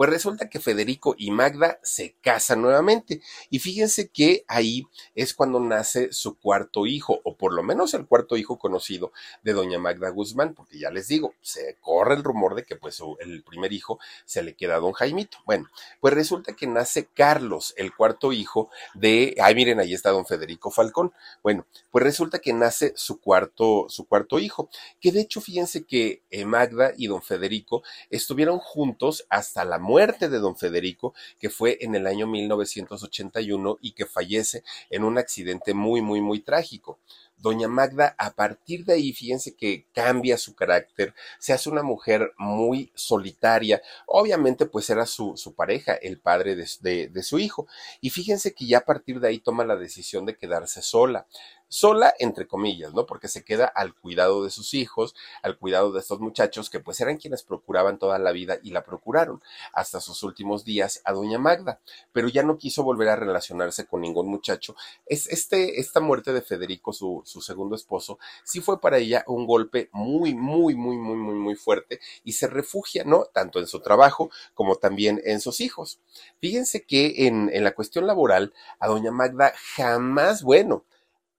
Pues 0.00 0.08
resulta 0.08 0.48
que 0.48 0.60
Federico 0.60 1.14
y 1.18 1.30
Magda 1.30 1.78
se 1.82 2.16
casan 2.22 2.62
nuevamente 2.62 3.20
y 3.50 3.58
fíjense 3.58 4.08
que 4.08 4.46
ahí 4.48 4.86
es 5.14 5.34
cuando 5.34 5.60
nace 5.60 6.10
su 6.10 6.38
cuarto 6.38 6.86
hijo, 6.86 7.20
o 7.22 7.36
por 7.36 7.52
lo 7.52 7.62
menos 7.62 7.92
el 7.92 8.06
cuarto 8.06 8.38
hijo 8.38 8.58
conocido 8.58 9.12
de 9.42 9.52
doña 9.52 9.78
Magda 9.78 10.08
Guzmán, 10.08 10.54
porque 10.54 10.78
ya 10.78 10.90
les 10.90 11.06
digo, 11.08 11.34
se 11.42 11.76
corre 11.82 12.14
el 12.14 12.24
rumor 12.24 12.54
de 12.54 12.64
que 12.64 12.76
pues 12.76 13.02
el 13.18 13.42
primer 13.42 13.74
hijo 13.74 13.98
se 14.24 14.42
le 14.42 14.54
queda 14.54 14.76
a 14.76 14.78
don 14.78 14.92
Jaimito. 14.92 15.36
Bueno, 15.44 15.68
pues 16.00 16.14
resulta 16.14 16.56
que 16.56 16.66
nace 16.66 17.04
Carlos, 17.04 17.74
el 17.76 17.94
cuarto 17.94 18.32
hijo 18.32 18.70
de, 18.94 19.36
ay 19.38 19.54
miren, 19.54 19.80
ahí 19.80 19.92
está 19.92 20.12
don 20.12 20.24
Federico 20.24 20.70
Falcón. 20.70 21.12
Bueno, 21.42 21.66
pues 21.90 22.02
resulta 22.02 22.38
que 22.38 22.54
nace 22.54 22.94
su 22.96 23.20
cuarto, 23.20 23.84
su 23.90 24.06
cuarto 24.06 24.38
hijo, 24.38 24.70
que 24.98 25.12
de 25.12 25.20
hecho 25.20 25.42
fíjense 25.42 25.84
que 25.84 26.22
eh, 26.30 26.46
Magda 26.46 26.94
y 26.96 27.06
don 27.06 27.20
Federico 27.20 27.82
estuvieron 28.08 28.60
juntos 28.60 29.26
hasta 29.28 29.66
la 29.66 29.76
muerte 29.76 29.89
de 29.98 30.38
don 30.38 30.56
Federico, 30.56 31.14
que 31.38 31.50
fue 31.50 31.78
en 31.80 31.94
el 31.94 32.06
año 32.06 32.26
1981 32.26 33.78
y 33.80 33.92
que 33.92 34.06
fallece 34.06 34.62
en 34.88 35.04
un 35.04 35.18
accidente 35.18 35.74
muy, 35.74 36.00
muy, 36.00 36.20
muy 36.20 36.40
trágico. 36.40 36.98
Doña 37.36 37.68
Magda, 37.68 38.14
a 38.18 38.32
partir 38.32 38.84
de 38.84 38.94
ahí, 38.94 39.12
fíjense 39.14 39.56
que 39.56 39.86
cambia 39.94 40.36
su 40.36 40.54
carácter, 40.54 41.14
se 41.38 41.54
hace 41.54 41.70
una 41.70 41.82
mujer 41.82 42.32
muy 42.36 42.92
solitaria. 42.94 43.80
Obviamente, 44.06 44.66
pues 44.66 44.90
era 44.90 45.06
su, 45.06 45.36
su 45.36 45.54
pareja, 45.54 45.94
el 45.94 46.20
padre 46.20 46.54
de, 46.54 47.08
de 47.08 47.22
su 47.22 47.38
hijo. 47.38 47.66
Y 48.02 48.10
fíjense 48.10 48.54
que 48.54 48.66
ya 48.66 48.78
a 48.78 48.84
partir 48.84 49.20
de 49.20 49.28
ahí 49.28 49.38
toma 49.38 49.64
la 49.64 49.76
decisión 49.76 50.26
de 50.26 50.36
quedarse 50.36 50.82
sola 50.82 51.26
sola 51.70 52.12
entre 52.18 52.46
comillas, 52.46 52.92
¿no? 52.92 53.06
Porque 53.06 53.28
se 53.28 53.44
queda 53.44 53.64
al 53.64 53.94
cuidado 53.94 54.44
de 54.44 54.50
sus 54.50 54.74
hijos, 54.74 55.14
al 55.42 55.56
cuidado 55.56 55.92
de 55.92 56.00
estos 56.00 56.20
muchachos 56.20 56.68
que 56.68 56.80
pues 56.80 57.00
eran 57.00 57.16
quienes 57.16 57.44
procuraban 57.44 57.98
toda 57.98 58.18
la 58.18 58.32
vida 58.32 58.58
y 58.62 58.72
la 58.72 58.84
procuraron 58.84 59.40
hasta 59.72 60.00
sus 60.00 60.22
últimos 60.24 60.64
días 60.64 61.00
a 61.04 61.12
doña 61.12 61.38
Magda, 61.38 61.80
pero 62.12 62.28
ya 62.28 62.42
no 62.42 62.58
quiso 62.58 62.82
volver 62.82 63.08
a 63.08 63.16
relacionarse 63.16 63.86
con 63.86 64.00
ningún 64.00 64.26
muchacho. 64.26 64.74
Es 65.06 65.28
este, 65.28 65.80
esta 65.80 66.00
muerte 66.00 66.32
de 66.32 66.42
Federico, 66.42 66.92
su, 66.92 67.22
su 67.24 67.40
segundo 67.40 67.76
esposo, 67.76 68.18
sí 68.44 68.60
fue 68.60 68.80
para 68.80 68.98
ella 68.98 69.24
un 69.28 69.46
golpe 69.46 69.88
muy, 69.92 70.34
muy, 70.34 70.74
muy, 70.74 70.98
muy, 70.98 71.16
muy, 71.16 71.34
muy 71.34 71.54
fuerte 71.54 72.00
y 72.24 72.32
se 72.32 72.48
refugia, 72.48 73.04
¿no? 73.04 73.26
Tanto 73.26 73.60
en 73.60 73.68
su 73.68 73.80
trabajo 73.80 74.30
como 74.54 74.74
también 74.74 75.20
en 75.24 75.40
sus 75.40 75.60
hijos. 75.60 76.00
Fíjense 76.40 76.84
que 76.84 77.28
en, 77.28 77.48
en 77.52 77.62
la 77.62 77.74
cuestión 77.74 78.08
laboral, 78.08 78.52
a 78.80 78.88
doña 78.88 79.12
Magda 79.12 79.52
jamás, 79.76 80.42
bueno, 80.42 80.84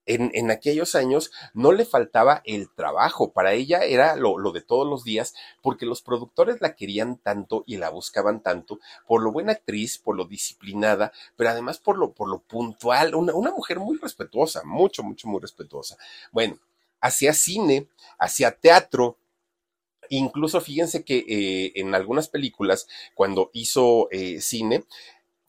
en, 0.06 0.50
aquellos 0.50 0.94
años 0.94 1.30
no 1.54 1.72
le 1.72 1.84
faltaba 1.84 2.42
el 2.44 2.70
trabajo, 2.70 3.32
para 3.32 3.52
ella 3.52 3.80
era 3.84 4.16
lo, 4.16 4.36
de 4.52 4.60
todos 4.60 4.86
los 4.88 5.04
días, 5.04 5.34
porque 5.62 5.86
los 5.86 6.02
productores 6.02 6.60
la 6.60 6.74
querían 6.74 7.18
tanto 7.18 7.64
y 7.66 7.76
la 7.76 7.90
buscaban 7.90 8.42
tanto, 8.42 8.80
por 9.06 9.22
lo 9.22 9.32
buena 9.32 9.52
actriz, 9.52 9.98
por 9.98 10.16
lo 10.16 10.24
disciplinada, 10.24 11.12
pero 11.36 11.50
además 11.50 11.78
por 11.78 11.98
lo, 11.98 12.12
por 12.12 12.28
lo 12.28 12.40
puntual, 12.40 13.14
una, 13.14 13.34
una 13.34 13.50
mujer 13.52 13.78
muy 13.78 13.98
respetuosa, 13.98 14.62
mucho, 14.64 15.02
mucho, 15.02 15.28
muy 15.28 15.40
respetuosa. 15.40 15.96
Bueno, 16.32 16.58
hacía 17.00 17.32
cine, 17.32 17.88
hacía 18.18 18.52
teatro, 18.52 19.18
Incluso 20.08 20.60
fíjense 20.60 21.04
que 21.04 21.24
eh, 21.26 21.72
en 21.76 21.94
algunas 21.94 22.28
películas, 22.28 22.86
cuando 23.14 23.50
hizo 23.54 24.08
eh, 24.10 24.42
cine, 24.42 24.84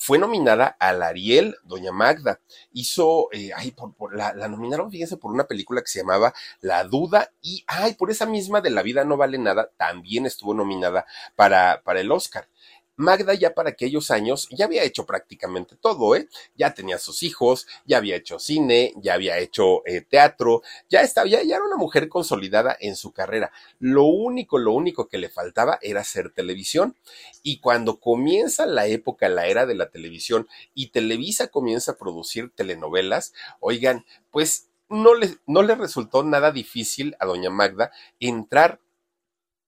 fue 0.03 0.19
nominada 0.19 0.75
al 0.81 1.01
Ariel, 1.01 1.55
Doña 1.63 1.93
Magda. 1.93 2.41
Hizo, 2.73 3.29
eh, 3.31 3.51
ay, 3.55 3.71
por, 3.71 4.13
la, 4.13 4.33
la, 4.33 4.49
nominaron, 4.49 4.91
fíjense, 4.91 5.15
por 5.15 5.31
una 5.31 5.45
película 5.45 5.79
que 5.79 5.87
se 5.87 5.99
llamaba 5.99 6.33
La 6.59 6.83
Duda 6.83 7.31
y, 7.41 7.63
ay, 7.67 7.93
por 7.93 8.11
esa 8.11 8.25
misma 8.25 8.59
de 8.59 8.69
La 8.69 8.81
Vida 8.81 9.05
No 9.05 9.15
Vale 9.15 9.37
Nada, 9.37 9.71
también 9.77 10.25
estuvo 10.25 10.53
nominada 10.53 11.05
para, 11.37 11.83
para 11.85 12.01
el 12.01 12.11
Oscar. 12.11 12.49
Magda 12.95 13.33
ya 13.33 13.53
para 13.53 13.69
aquellos 13.71 14.11
años 14.11 14.47
ya 14.51 14.65
había 14.65 14.83
hecho 14.83 15.05
prácticamente 15.05 15.75
todo, 15.75 16.15
¿eh? 16.15 16.27
Ya 16.55 16.73
tenía 16.73 16.97
sus 16.97 17.23
hijos, 17.23 17.67
ya 17.85 17.97
había 17.97 18.15
hecho 18.15 18.39
cine, 18.39 18.93
ya 18.97 19.15
había 19.15 19.39
hecho 19.39 19.85
eh, 19.85 20.01
teatro, 20.01 20.61
ya 20.89 21.01
estaba, 21.01 21.27
ya, 21.27 21.41
ya, 21.43 21.55
era 21.55 21.65
una 21.65 21.77
mujer 21.77 22.09
consolidada 22.09 22.77
en 22.79 22.95
su 22.95 23.11
carrera. 23.11 23.51
Lo 23.79 24.05
único, 24.05 24.57
lo 24.57 24.73
único 24.73 25.07
que 25.07 25.17
le 25.17 25.29
faltaba 25.29 25.79
era 25.81 26.01
hacer 26.01 26.31
televisión. 26.31 26.95
Y 27.41 27.59
cuando 27.59 27.99
comienza 27.99 28.65
la 28.65 28.87
época, 28.87 29.29
la 29.29 29.47
era 29.47 29.65
de 29.65 29.75
la 29.75 29.89
televisión 29.89 30.47
y 30.73 30.87
Televisa 30.87 31.47
comienza 31.47 31.93
a 31.93 31.97
producir 31.97 32.51
telenovelas, 32.55 33.33
oigan, 33.59 34.05
pues 34.31 34.69
no 34.89 35.15
le, 35.15 35.37
no 35.47 35.63
le 35.63 35.75
resultó 35.75 36.23
nada 36.23 36.51
difícil 36.51 37.15
a 37.19 37.25
doña 37.25 37.49
Magda 37.49 37.91
entrar 38.19 38.79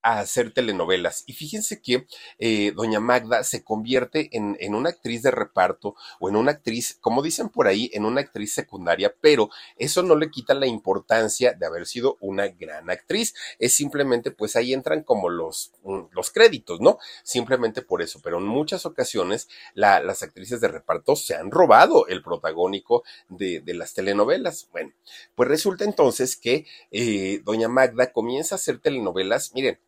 a 0.06 0.20
hacer 0.20 0.54
telenovelas. 0.54 1.24
Y 1.26 1.34
fíjense 1.34 1.82
que 1.82 2.06
eh, 2.38 2.72
doña 2.76 3.00
Magda 3.00 3.44
se 3.44 3.64
convierte 3.64 4.30
en, 4.38 4.56
en, 4.60 4.76
una 4.76 4.90
actriz 4.90 5.24
de 5.24 5.32
reparto 5.32 5.96
o 6.20 6.30
en 6.30 6.36
una 6.36 6.52
actriz, 6.52 7.00
como 7.02 7.24
dicen 7.24 7.50
por 7.50 7.66
ahí, 7.66 7.90
en 7.92 8.06
una 8.06 8.22
actriz 8.22 8.54
secundaria, 8.54 9.16
pero 9.20 9.50
eso 9.78 10.04
no 10.04 10.16
le 10.16 10.30
quita 10.30 10.54
la 10.54 10.68
importancia 10.68 11.54
de 11.54 11.66
haber 11.66 11.88
sido 11.88 12.18
una 12.22 12.48
gran 12.50 12.92
actriz. 12.92 13.34
Es 13.58 13.74
simplemente, 13.74 14.30
pues 14.30 14.56
ahí 14.56 14.74
entran 14.74 15.02
como 15.02 15.28
los, 15.28 15.74
mm, 15.82 16.02
los 16.12 16.30
créditos, 16.30 16.80
¿no? 16.82 17.00
Simplemente 17.24 17.82
por 17.82 18.04
eso. 18.04 18.20
Pero 18.24 18.38
en 18.38 18.46
muchas 18.46 18.86
ocasiones 18.86 19.50
la, 19.74 20.02
las 20.02 20.22
actrices 20.22 20.62
de 20.62 20.68
reparto 20.68 21.16
se 21.16 21.34
han 21.34 21.50
robado 21.50 22.06
el 22.06 22.22
protagónico 22.22 23.04
de, 23.28 23.60
de 23.60 23.74
las 23.74 23.96
telenovelas. 23.96 24.70
Bueno, 24.72 24.92
pues 25.34 25.50
resulta 25.50 25.84
entonces 25.84 26.38
que 26.38 26.68
eh, 26.92 27.42
doña 27.44 27.70
Magda 27.70 28.12
comienza 28.12 28.54
a 28.54 28.58
hacer 28.58 28.78
telenovelas. 28.80 29.52
Miren, 29.56 29.80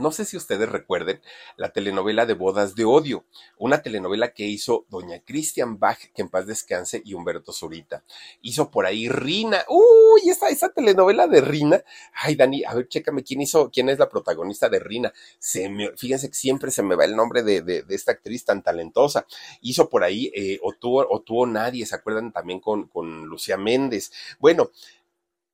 no 0.00 0.12
sé 0.12 0.24
si 0.24 0.36
ustedes 0.36 0.68
recuerden 0.68 1.20
la 1.56 1.70
telenovela 1.70 2.26
de 2.26 2.34
Bodas 2.34 2.74
de 2.74 2.84
Odio, 2.84 3.24
una 3.58 3.82
telenovela 3.82 4.32
que 4.32 4.44
hizo 4.44 4.86
doña 4.88 5.20
Christian 5.20 5.78
Bach, 5.78 5.98
que 6.14 6.22
en 6.22 6.28
paz 6.28 6.46
descanse, 6.46 7.02
y 7.04 7.14
Humberto 7.14 7.52
Zurita. 7.52 8.04
Hizo 8.40 8.70
por 8.70 8.86
ahí 8.86 9.08
Rina. 9.08 9.64
Uy, 9.68 10.28
esa, 10.28 10.48
esa 10.48 10.70
telenovela 10.70 11.26
de 11.26 11.40
Rina. 11.40 11.82
Ay, 12.14 12.34
Dani, 12.34 12.64
a 12.64 12.74
ver, 12.74 12.88
chécame 12.88 13.22
quién 13.22 13.40
hizo, 13.42 13.70
quién 13.70 13.88
es 13.88 13.98
la 13.98 14.08
protagonista 14.08 14.68
de 14.68 14.78
Rina. 14.78 15.12
Se 15.38 15.68
me, 15.68 15.96
fíjense 15.96 16.28
que 16.28 16.34
siempre 16.34 16.70
se 16.70 16.82
me 16.82 16.94
va 16.94 17.04
el 17.04 17.16
nombre 17.16 17.42
de, 17.42 17.62
de, 17.62 17.84
esta 17.90 18.12
actriz 18.12 18.44
tan 18.44 18.62
talentosa. 18.62 19.26
Hizo 19.60 19.88
por 19.88 20.04
ahí 20.04 20.30
eh, 20.34 20.58
o 20.62 20.72
tuvo 20.74 21.46
Nadie, 21.46 21.86
¿se 21.86 21.94
acuerdan? 21.94 22.32
También 22.32 22.60
con, 22.60 22.88
con 22.88 23.26
Lucía 23.26 23.56
Méndez. 23.56 24.12
Bueno, 24.38 24.70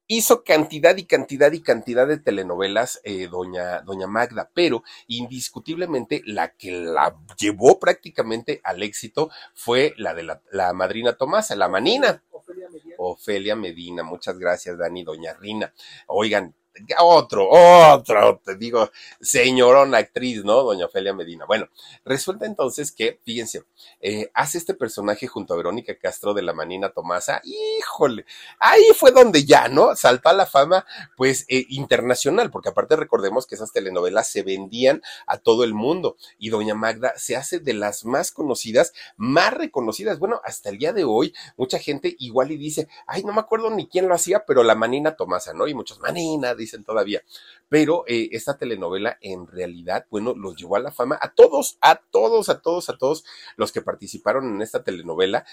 hizo 0.07 0.45
cantidad 0.45 0.97
y 0.97 1.05
cantidad 1.05 1.53
y 1.53 1.61
cantidad 1.61 2.07
de 2.07 2.19
telenovelas 2.19 3.01
eh, 3.05 3.29
doña, 3.29 3.81
doña 3.83 4.07
Magda, 4.07 4.51
pero 4.55 4.83
indiscutiblemente 5.07 6.23
la 6.27 6.49
que 6.49 6.73
la 6.73 7.17
llevó 7.39 7.79
prácticamente 7.79 8.61
al 8.65 8.83
éxito 8.83 9.31
fue 9.55 9.95
la 9.97 10.15
de 10.15 10.23
la, 10.23 10.43
la 10.51 10.73
madrina 10.73 11.15
Tomasa, 11.15 11.57
la 11.57 11.69
manina. 11.69 12.23
Ofelia 12.31 12.69
Medina. 12.71 12.95
Ofelia 12.99 13.57
Medina, 13.57 14.03
muchas 14.03 14.39
gracias 14.39 14.79
Dani, 14.79 15.03
doña 15.03 15.35
Rina. 15.35 15.73
Oigan, 16.07 16.55
otro, 17.01 17.49
otro, 17.51 18.41
te 18.45 18.57
digo, 18.57 18.91
señorona 19.21 19.99
actriz, 19.99 20.45
¿no? 20.45 20.63
Doña 20.63 20.87
Ofelia 20.87 21.13
Medina. 21.15 21.45
Bueno, 21.47 21.69
resulta 22.05 22.47
entonces 22.47 22.93
que, 22.93 23.21
fíjense, 23.25 23.65
eh, 24.01 24.31
hace 24.35 24.59
este 24.59 24.75
personaje 24.75 25.27
junto 25.27 25.55
a 25.55 25.57
Verónica 25.57 25.97
Castro 25.99 26.35
de 26.35 26.43
la 26.43 26.53
Manina 26.53 26.91
Tomasa, 26.91 27.41
híjole, 27.45 28.25
ahí 28.59 28.85
fue 28.95 29.11
donde 29.11 29.45
ya, 29.45 29.69
¿no? 29.69 29.95
Saltó 29.97 30.29
a 30.29 30.33
la 30.33 30.47
fama, 30.47 30.87
pues, 31.17 31.45
eh, 31.49 31.67
internacional, 31.69 32.51
porque 32.51 32.69
aparte 32.69 32.97
recordemos 32.97 33.47
que 33.47 33.55
esas 33.55 33.73
telenovelas 33.73 34.29
se 34.29 34.43
vendían 34.43 35.03
a 35.27 35.39
todo 35.39 35.65
el 35.65 35.75
mundo 35.75 36.17
y 36.39 36.51
Doña 36.51 36.75
Magda 36.75 37.13
se 37.17 37.37
hace 37.37 37.59
de 37.61 37.75
las 37.75 38.05
más 38.05 38.33
conocidas, 38.33 38.93
más 39.17 39.53
reconocidas. 39.53 40.19
Bueno, 40.19 40.41
hasta 40.45 40.71
el 40.71 40.79
día 40.79 40.93
de 40.93 41.05
hoy, 41.05 41.35
mucha 41.57 41.79
gente 41.79 42.17
igual 42.19 42.51
y 42.51 42.57
dice, 42.57 42.89
ay, 43.07 43.23
no 43.25 43.33
me 43.33 43.41
acuerdo 43.41 43.71
ni 43.71 43.87
quién 43.89 44.09
lo 44.09 44.15
hacía, 44.15 44.45
pero 44.47 44.63
la 44.63 44.75
Manina 44.75 45.17
Tomasa, 45.17 45.53
¿no? 45.53 45.67
Y 45.67 45.75
muchos, 45.75 46.01
Manina, 46.01 46.55
dicen 46.67 46.85
todavía. 46.85 47.23
Pero 47.69 48.05
eh, 48.07 48.29
esta 48.33 48.59
telenovela 48.59 49.19
en 49.21 49.47
realidad, 49.47 50.07
bueno, 50.11 50.35
los 50.35 50.57
llevó 50.57 50.77
a 50.77 50.81
la 50.81 50.93
fama 50.93 51.19
a 51.21 51.33
todos, 51.35 51.79
a 51.81 51.97
todos, 51.97 52.49
a 52.49 52.61
todos, 52.61 52.89
a 52.89 52.99
todos 52.99 53.25
los 53.57 53.73
que 53.73 53.83
participaron 53.83 54.55
en 54.55 54.63
esta 54.63 54.85
telenovela 54.85 55.45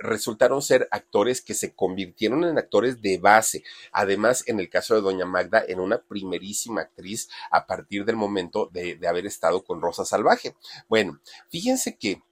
resultaron 0.00 0.62
ser 0.62 0.88
actores 0.90 1.40
que 1.40 1.54
se 1.54 1.74
convirtieron 1.74 2.44
en 2.44 2.58
actores 2.58 3.00
de 3.00 3.18
base. 3.18 3.64
Además, 3.92 4.44
en 4.46 4.60
el 4.60 4.68
caso 4.68 4.94
de 4.94 5.00
Doña 5.00 5.24
Magda, 5.24 5.64
en 5.66 5.80
una 5.80 6.02
primerísima 6.02 6.82
actriz 6.82 7.28
a 7.50 7.66
partir 7.66 8.04
del 8.04 8.16
momento 8.16 8.68
de, 8.72 8.96
de 8.96 9.08
haber 9.08 9.26
estado 9.26 9.64
con 9.64 9.80
Rosa 9.80 10.04
Salvaje. 10.04 10.54
Bueno, 10.88 11.20
fíjense 11.48 11.96
que 11.96 12.22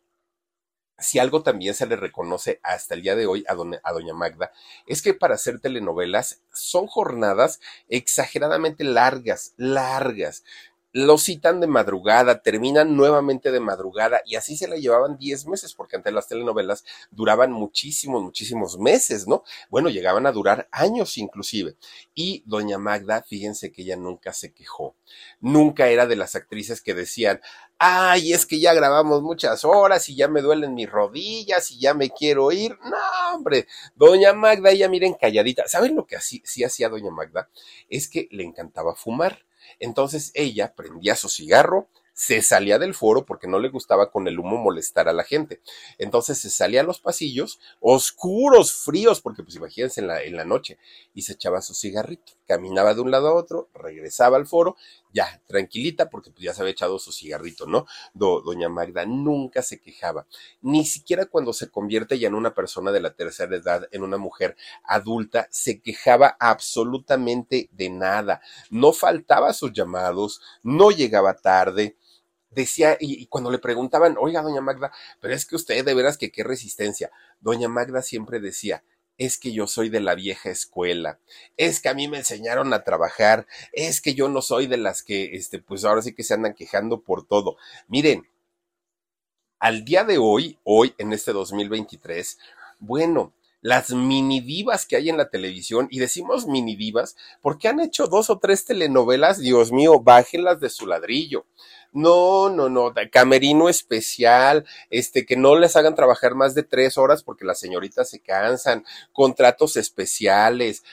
si 1.01 1.19
algo 1.19 1.43
también 1.43 1.75
se 1.75 1.87
le 1.87 1.97
reconoce 1.97 2.61
hasta 2.63 2.95
el 2.95 3.03
día 3.03 3.17
de 3.17 3.27
hoy 3.27 3.45
a, 3.49 3.55
doña 3.93 4.15
Magda, 4.15 4.53
es 4.87 5.03
que 5.03 5.15
para 5.15 5.35
hacer 5.35 5.61
telenovelas 5.61 6.43
son 6.53 6.87
jornadas 6.87 7.61
exageradamente 7.89 8.85
largas, 8.85 9.55
largas. 9.57 10.45
Lo 10.93 11.19
citan 11.19 11.61
de 11.61 11.67
madrugada, 11.67 12.43
terminan 12.43 12.97
nuevamente 12.97 13.53
de 13.53 13.61
madrugada 13.61 14.23
y 14.25 14.37
así 14.37 14.57
se 14.57 14.69
la 14.69 14.77
llevaban 14.77 15.19
10 15.19 15.47
meses, 15.47 15.75
porque 15.75 15.97
antes 15.97 16.13
las 16.13 16.29
telenovelas 16.29 16.85
duraban 17.11 17.53
muchísimos, 17.53 18.23
muchísimos 18.23 18.79
meses, 18.79 19.29
¿no? 19.29 19.45
Bueno, 19.69 19.89
llegaban 19.89 20.27
a 20.27 20.33
durar 20.33 20.69
años 20.73 21.17
inclusive. 21.19 21.77
Y 22.15 22.43
doña 22.47 22.79
Magda, 22.79 23.23
fíjense 23.23 23.71
que 23.71 23.83
ella 23.83 23.97
nunca 23.97 24.33
se 24.33 24.53
quejó, 24.53 24.97
nunca 25.41 25.89
era 25.89 26.07
de 26.07 26.17
las 26.17 26.35
actrices 26.35 26.83
que 26.83 26.95
decían, 26.95 27.41
ay, 27.79 28.33
es 28.33 28.45
que 28.45 28.61
ya 28.61 28.75
grabamos 28.75 29.23
muchas 29.23 29.65
horas 29.65 30.09
y 30.09 30.17
ya 30.17 30.29
me 30.29 30.43
duelen 30.43 30.75
mis 30.75 30.91
rodillas 30.91 31.71
y 31.71 31.81
ya 31.81 31.95
me 31.95 32.11
quiero 32.11 32.53
ir. 32.53 32.77
No, 32.85 33.35
hombre, 33.35 33.67
doña 33.95 34.33
Magda, 34.33 34.71
ella 34.71 34.89
miren 34.89 35.15
calladita. 35.15 35.67
¿Saben 35.69 35.95
lo 35.97 36.07
que 36.07 36.17
así, 36.17 36.43
sí 36.45 36.65
hacía 36.65 36.89
doña 36.89 37.11
Magda? 37.11 37.49
Es 37.89 38.09
que 38.09 38.29
le 38.31 38.45
encantaba 38.45 38.95
fumar 38.95 39.45
entonces 39.79 40.31
ella 40.35 40.75
prendía 40.75 41.17
su 41.17 41.29
cigarro, 41.29 41.89
se 42.21 42.43
salía 42.43 42.79
del 42.79 42.93
foro 42.93 43.25
porque 43.25 43.49
no 43.49 43.59
le 43.59 43.71
gustaba 43.71 44.11
con 44.11 44.29
el 44.29 44.39
humo 44.39 44.59
molestar 44.59 45.09
a 45.09 45.15
la 45.15 45.25
gente. 45.25 45.63
Entonces 45.97 46.39
se 46.39 46.51
salía 46.51 46.83
a 46.83 46.85
los 46.85 47.01
pasillos, 47.01 47.61
oscuros, 47.81 48.75
fríos, 48.75 49.23
porque 49.23 49.43
pues 49.43 49.57
imagínense 49.57 50.03
en 50.03 50.09
la, 50.09 50.23
en 50.23 50.37
la 50.37 50.45
noche, 50.45 50.77
y 51.15 51.23
se 51.23 51.33
echaba 51.33 51.63
su 51.63 51.73
cigarrito. 51.73 52.33
Caminaba 52.47 52.93
de 52.93 53.01
un 53.01 53.11
lado 53.11 53.29
a 53.29 53.35
otro, 53.35 53.71
regresaba 53.73 54.37
al 54.37 54.47
foro, 54.47 54.77
ya, 55.13 55.43
tranquilita, 55.47 56.09
porque 56.11 56.31
pues 56.31 56.45
ya 56.45 56.55
se 56.55 56.63
había 56.63 56.73
echado 56.73 56.99
su 56.99 57.13
cigarrito, 57.13 57.67
¿no? 57.67 57.87
doña 58.15 58.69
Magda 58.69 59.07
nunca 59.07 59.63
se 59.63 59.81
quejaba, 59.81 60.27
ni 60.61 60.85
siquiera 60.85 61.27
cuando 61.27 61.53
se 61.53 61.71
convierte 61.71 62.19
ya 62.19 62.29
en 62.29 62.35
una 62.35 62.55
persona 62.55 62.93
de 62.93 63.01
la 63.01 63.15
tercera 63.15 63.57
edad, 63.57 63.89
en 63.93 64.03
una 64.03 64.17
mujer 64.19 64.57
adulta, 64.85 65.49
se 65.51 65.81
quejaba 65.81 66.37
absolutamente 66.39 67.69
de 67.73 67.91
nada. 67.91 68.41
No 68.71 68.93
faltaba 68.93 69.53
sus 69.53 69.73
llamados, 69.73 70.41
no 70.63 70.91
llegaba 70.91 71.35
tarde, 71.35 71.97
decía, 72.51 72.97
y, 73.01 73.27
cuando 73.27 73.51
le 73.51 73.59
preguntaban, 73.59 74.17
oiga, 74.19 74.43
doña 74.43 74.61
Magda, 74.61 74.93
pero 75.21 75.35
es 75.35 75.47
que 75.47 75.57
usted 75.57 75.85
de 75.85 75.95
veras 75.95 76.19
que 76.19 76.31
qué 76.31 76.45
resistencia, 76.45 77.11
doña 77.41 77.69
Magda 77.69 78.03
siempre 78.03 78.41
decía, 78.41 78.83
es 79.21 79.39
que 79.39 79.53
yo 79.53 79.67
soy 79.67 79.91
de 79.91 80.01
la 80.01 80.15
vieja 80.15 80.49
escuela, 80.49 81.21
es 81.59 81.81
que 81.81 81.91
a 81.91 81.95
mí 81.95 82.09
me 82.09 82.17
enseñaron 82.17 82.73
a 82.73 82.85
trabajar, 82.85 83.47
es 83.75 84.01
que 84.01 84.15
yo 84.15 84.31
no 84.31 84.41
soy 84.41 84.67
de 84.67 84.79
las 84.79 85.03
que, 85.03 85.37
este, 85.37 85.59
pues 85.59 85.85
ahora 85.85 86.01
sí 86.01 86.15
que 86.15 86.25
se 86.25 86.33
andan 86.33 86.55
quejando 86.55 87.03
por 87.03 87.27
todo. 87.27 87.59
Miren, 87.87 88.27
al 89.59 89.85
día 89.85 90.05
de 90.05 90.17
hoy, 90.17 90.59
hoy 90.65 90.95
en 90.97 91.13
este 91.13 91.33
2023, 91.33 92.39
bueno, 92.79 93.35
las 93.61 93.91
mini 93.91 94.41
divas 94.41 94.87
que 94.87 94.97
hay 94.97 95.11
en 95.11 95.19
la 95.19 95.29
televisión, 95.29 95.87
y 95.91 95.99
decimos 95.99 96.47
mini 96.47 96.75
divas 96.75 97.15
porque 97.43 97.69
han 97.69 97.79
hecho 97.79 98.07
dos 98.07 98.31
o 98.31 98.39
tres 98.39 98.65
telenovelas, 98.65 99.39
Dios 99.39 99.71
mío, 99.71 100.01
bájenlas 100.01 100.61
de 100.61 100.71
su 100.71 100.87
ladrillo. 100.87 101.45
No, 101.93 102.49
no, 102.51 102.69
no, 102.69 102.95
camerino 103.11 103.69
especial, 103.69 104.65
este, 104.91 105.27
que 105.27 105.37
no 105.37 105.57
les 105.57 105.75
hagan 105.75 105.97
trabajar 105.97 106.37
más 106.37 106.55
de 106.55 106.63
tres 106.63 106.97
horas 106.97 107.25
porque 107.25 107.45
las 107.45 107.59
señoritas 107.59 108.09
se 108.09 108.21
cansan, 108.21 108.85
contratos 109.13 109.77
especiales, 109.77 110.85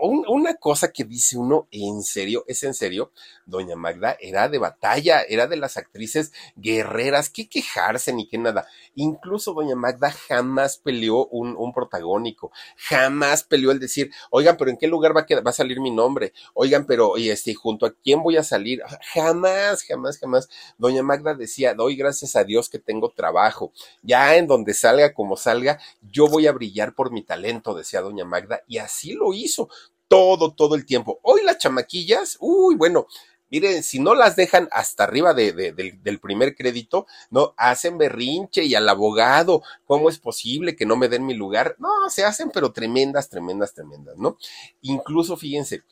una 0.00 0.54
cosa 0.54 0.92
que 0.92 1.04
dice 1.04 1.36
uno, 1.36 1.68
¿en 1.70 2.02
serio? 2.02 2.42
¿Es 2.48 2.62
en 2.62 2.72
serio? 2.72 3.12
Doña 3.44 3.76
Magda 3.76 4.16
era 4.18 4.48
de 4.48 4.56
batalla, 4.58 5.20
era 5.22 5.46
de 5.46 5.56
las 5.56 5.76
actrices 5.76 6.32
guerreras, 6.56 7.28
qué 7.28 7.48
quejarse 7.50 8.14
ni 8.14 8.26
qué 8.26 8.38
nada. 8.38 8.66
Incluso 8.94 9.52
Doña 9.52 9.76
Magda 9.76 10.10
jamás 10.10 10.78
peleó 10.78 11.26
un, 11.26 11.54
un 11.56 11.72
protagónico, 11.74 12.50
jamás 12.78 13.44
peleó 13.44 13.72
el 13.72 13.78
decir, 13.78 14.10
oigan, 14.30 14.56
pero 14.56 14.70
¿en 14.70 14.78
qué 14.78 14.86
lugar 14.88 15.14
va 15.14 15.26
a, 15.28 15.40
va 15.42 15.50
a 15.50 15.52
salir 15.54 15.80
mi 15.80 15.90
nombre? 15.90 16.32
Oigan, 16.54 16.86
pero, 16.86 17.18
y 17.18 17.28
este, 17.28 17.54
junto 17.54 17.84
a 17.84 17.92
quién 17.94 18.22
voy 18.22 18.38
a 18.38 18.42
salir? 18.42 18.82
Jamás, 19.12 19.82
jamás, 19.82 20.18
jamás 20.18 20.45
doña 20.78 21.02
Magda 21.02 21.34
decía, 21.34 21.74
doy 21.74 21.96
gracias 21.96 22.36
a 22.36 22.44
Dios 22.44 22.68
que 22.68 22.78
tengo 22.78 23.10
trabajo. 23.10 23.72
Ya 24.02 24.36
en 24.36 24.46
donde 24.46 24.74
salga 24.74 25.12
como 25.14 25.36
salga, 25.36 25.78
yo 26.10 26.28
voy 26.28 26.46
a 26.46 26.52
brillar 26.52 26.94
por 26.94 27.10
mi 27.12 27.22
talento, 27.22 27.74
decía 27.74 28.00
doña 28.00 28.24
Magda, 28.24 28.62
y 28.66 28.78
así 28.78 29.12
lo 29.12 29.32
hizo 29.32 29.68
todo, 30.08 30.52
todo 30.52 30.74
el 30.74 30.86
tiempo. 30.86 31.18
Hoy 31.22 31.42
las 31.42 31.58
chamaquillas, 31.58 32.36
uy, 32.40 32.74
bueno, 32.76 33.06
miren, 33.50 33.82
si 33.82 33.98
no 33.98 34.14
las 34.14 34.36
dejan 34.36 34.68
hasta 34.72 35.04
arriba 35.04 35.34
de, 35.34 35.52
del, 35.52 36.20
primer 36.20 36.54
crédito, 36.54 37.06
no, 37.30 37.54
hacen 37.56 37.98
berrinche 37.98 38.64
y 38.64 38.74
al 38.74 38.88
abogado, 38.88 39.62
¿cómo 39.86 40.08
es 40.08 40.18
posible 40.18 40.76
que 40.76 40.86
no 40.86 40.96
me 40.96 41.08
den 41.08 41.26
mi 41.26 41.34
lugar? 41.34 41.76
No, 41.78 42.10
se 42.10 42.24
hacen, 42.24 42.50
pero 42.52 42.72
tremendas, 42.72 43.28
tremendas, 43.28 43.74
tremendas, 43.74 44.16
¿no? 44.16 44.36
Incluso, 44.82 45.36
fíjense, 45.36 45.82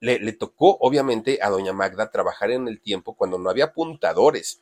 le, 0.00 0.32
tocó, 0.32 0.76
obviamente, 0.80 1.38
a 1.42 1.50
doña 1.50 1.72
Magda 1.72 2.10
trabajar 2.10 2.50
en 2.50 2.68
el 2.68 2.80
tiempo 2.80 3.14
cuando 3.14 3.38
no 3.38 3.50
había 3.50 3.66
apuntadores. 3.66 4.60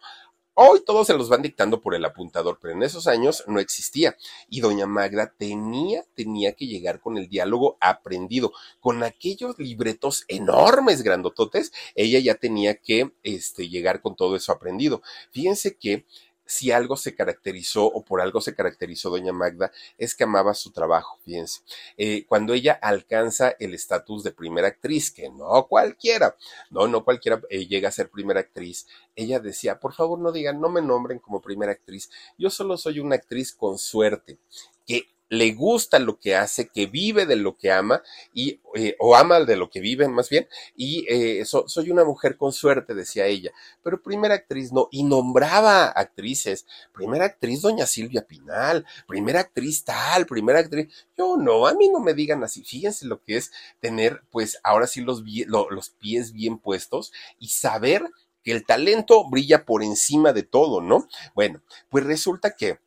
Hoy 0.59 0.81
todos 0.87 1.07
se 1.07 1.12
los 1.12 1.29
van 1.29 1.42
dictando 1.42 1.83
por 1.83 1.94
el 1.94 2.03
apuntador, 2.07 2.59
pero 2.59 2.72
en 2.72 2.83
esos 2.83 3.07
años 3.07 3.44
no 3.46 3.61
existía. 3.61 4.16
Y 4.49 4.61
doña 4.61 4.87
Magda 4.87 5.35
tenía, 5.37 6.03
tenía 6.14 6.55
que 6.55 6.66
llegar 6.66 6.99
con 7.01 7.18
el 7.18 7.29
diálogo 7.29 7.77
aprendido, 7.79 8.53
con 8.81 9.03
aquellos 9.03 9.59
libretos 9.59 10.25
enormes, 10.29 11.03
grandototes. 11.03 11.72
Ella 11.94 12.20
ya 12.20 12.37
tenía 12.37 12.77
que 12.77 13.12
este, 13.22 13.68
llegar 13.68 14.01
con 14.01 14.16
todo 14.16 14.35
eso 14.35 14.51
aprendido. 14.51 15.03
Fíjense 15.31 15.77
que 15.77 16.07
si 16.46 16.70
algo 16.70 16.96
se 16.96 17.14
caracterizó 17.14 17.85
o 17.87 18.02
por 18.02 18.20
algo 18.20 18.40
se 18.40 18.54
caracterizó 18.54 19.11
doña 19.11 19.32
Magda 19.32 19.72
es 19.98 20.14
que 20.14 20.24
amaba 20.24 20.54
su 20.54 20.70
trabajo, 20.70 21.18
fíjense. 21.24 21.61
Eh, 21.96 22.24
cuando 22.26 22.54
ella 22.54 22.78
alcanza 22.80 23.54
el 23.59 23.74
estatus 23.74 24.22
de 24.22 24.32
primera 24.32 24.68
actriz, 24.68 25.11
que 25.11 25.28
no 25.28 25.66
cualquiera, 25.68 26.37
no, 26.70 26.87
no 26.87 27.04
cualquiera 27.04 27.42
eh, 27.50 27.66
llega 27.66 27.88
a 27.88 27.92
ser 27.92 28.11
primera 28.11 28.40
actriz, 28.40 28.87
ella 29.14 29.40
decía, 29.40 29.80
por 29.80 29.92
favor 29.92 30.18
no 30.18 30.32
digan, 30.32 30.61
no 30.61 30.68
me 30.68 30.82
nombren 30.82 31.18
como 31.18 31.40
primera 31.40 31.72
actriz, 31.72 32.11
yo 32.38 32.50
solo 32.50 32.76
soy 32.76 33.00
una 33.00 33.16
actriz 33.16 33.52
con 33.52 33.78
suerte, 33.78 34.38
le 35.28 35.52
gusta 35.52 35.98
lo 35.98 36.18
que 36.18 36.36
hace, 36.36 36.68
que 36.68 36.86
vive 36.86 37.26
de 37.26 37.36
lo 37.36 37.56
que 37.56 37.72
ama 37.72 38.02
y 38.32 38.60
eh, 38.74 38.96
o 38.98 39.16
ama 39.16 39.40
de 39.40 39.56
lo 39.56 39.70
que 39.70 39.80
vive 39.80 40.06
más 40.08 40.28
bien 40.28 40.48
y 40.76 41.04
eh, 41.08 41.44
soy 41.44 41.90
una 41.90 42.04
mujer 42.04 42.36
con 42.36 42.52
suerte 42.52 42.94
decía 42.94 43.26
ella, 43.26 43.50
pero 43.82 44.02
primera 44.02 44.34
actriz 44.34 44.72
no 44.72 44.88
y 44.90 45.02
nombraba 45.02 45.86
actrices, 45.86 46.66
primera 46.92 47.24
actriz 47.24 47.62
doña 47.62 47.86
Silvia 47.86 48.26
Pinal, 48.26 48.86
primera 49.06 49.40
actriz 49.40 49.84
tal, 49.84 50.26
primera 50.26 50.60
actriz, 50.60 50.88
yo 51.16 51.36
no, 51.36 51.66
a 51.66 51.74
mí 51.74 51.88
no 51.88 52.00
me 52.00 52.14
digan 52.14 52.44
así, 52.44 52.62
fíjense 52.62 53.06
lo 53.06 53.22
que 53.22 53.36
es 53.36 53.50
tener 53.80 54.22
pues 54.30 54.58
ahora 54.62 54.86
sí 54.86 55.00
los, 55.00 55.22
los 55.46 55.90
pies 55.90 56.32
bien 56.32 56.58
puestos 56.58 57.12
y 57.38 57.48
saber 57.48 58.10
que 58.44 58.52
el 58.52 58.64
talento 58.64 59.28
brilla 59.28 59.64
por 59.64 59.82
encima 59.82 60.32
de 60.32 60.44
todo, 60.44 60.80
¿no? 60.80 61.08
Bueno, 61.34 61.62
pues 61.90 62.04
resulta 62.04 62.52
que 62.52 62.78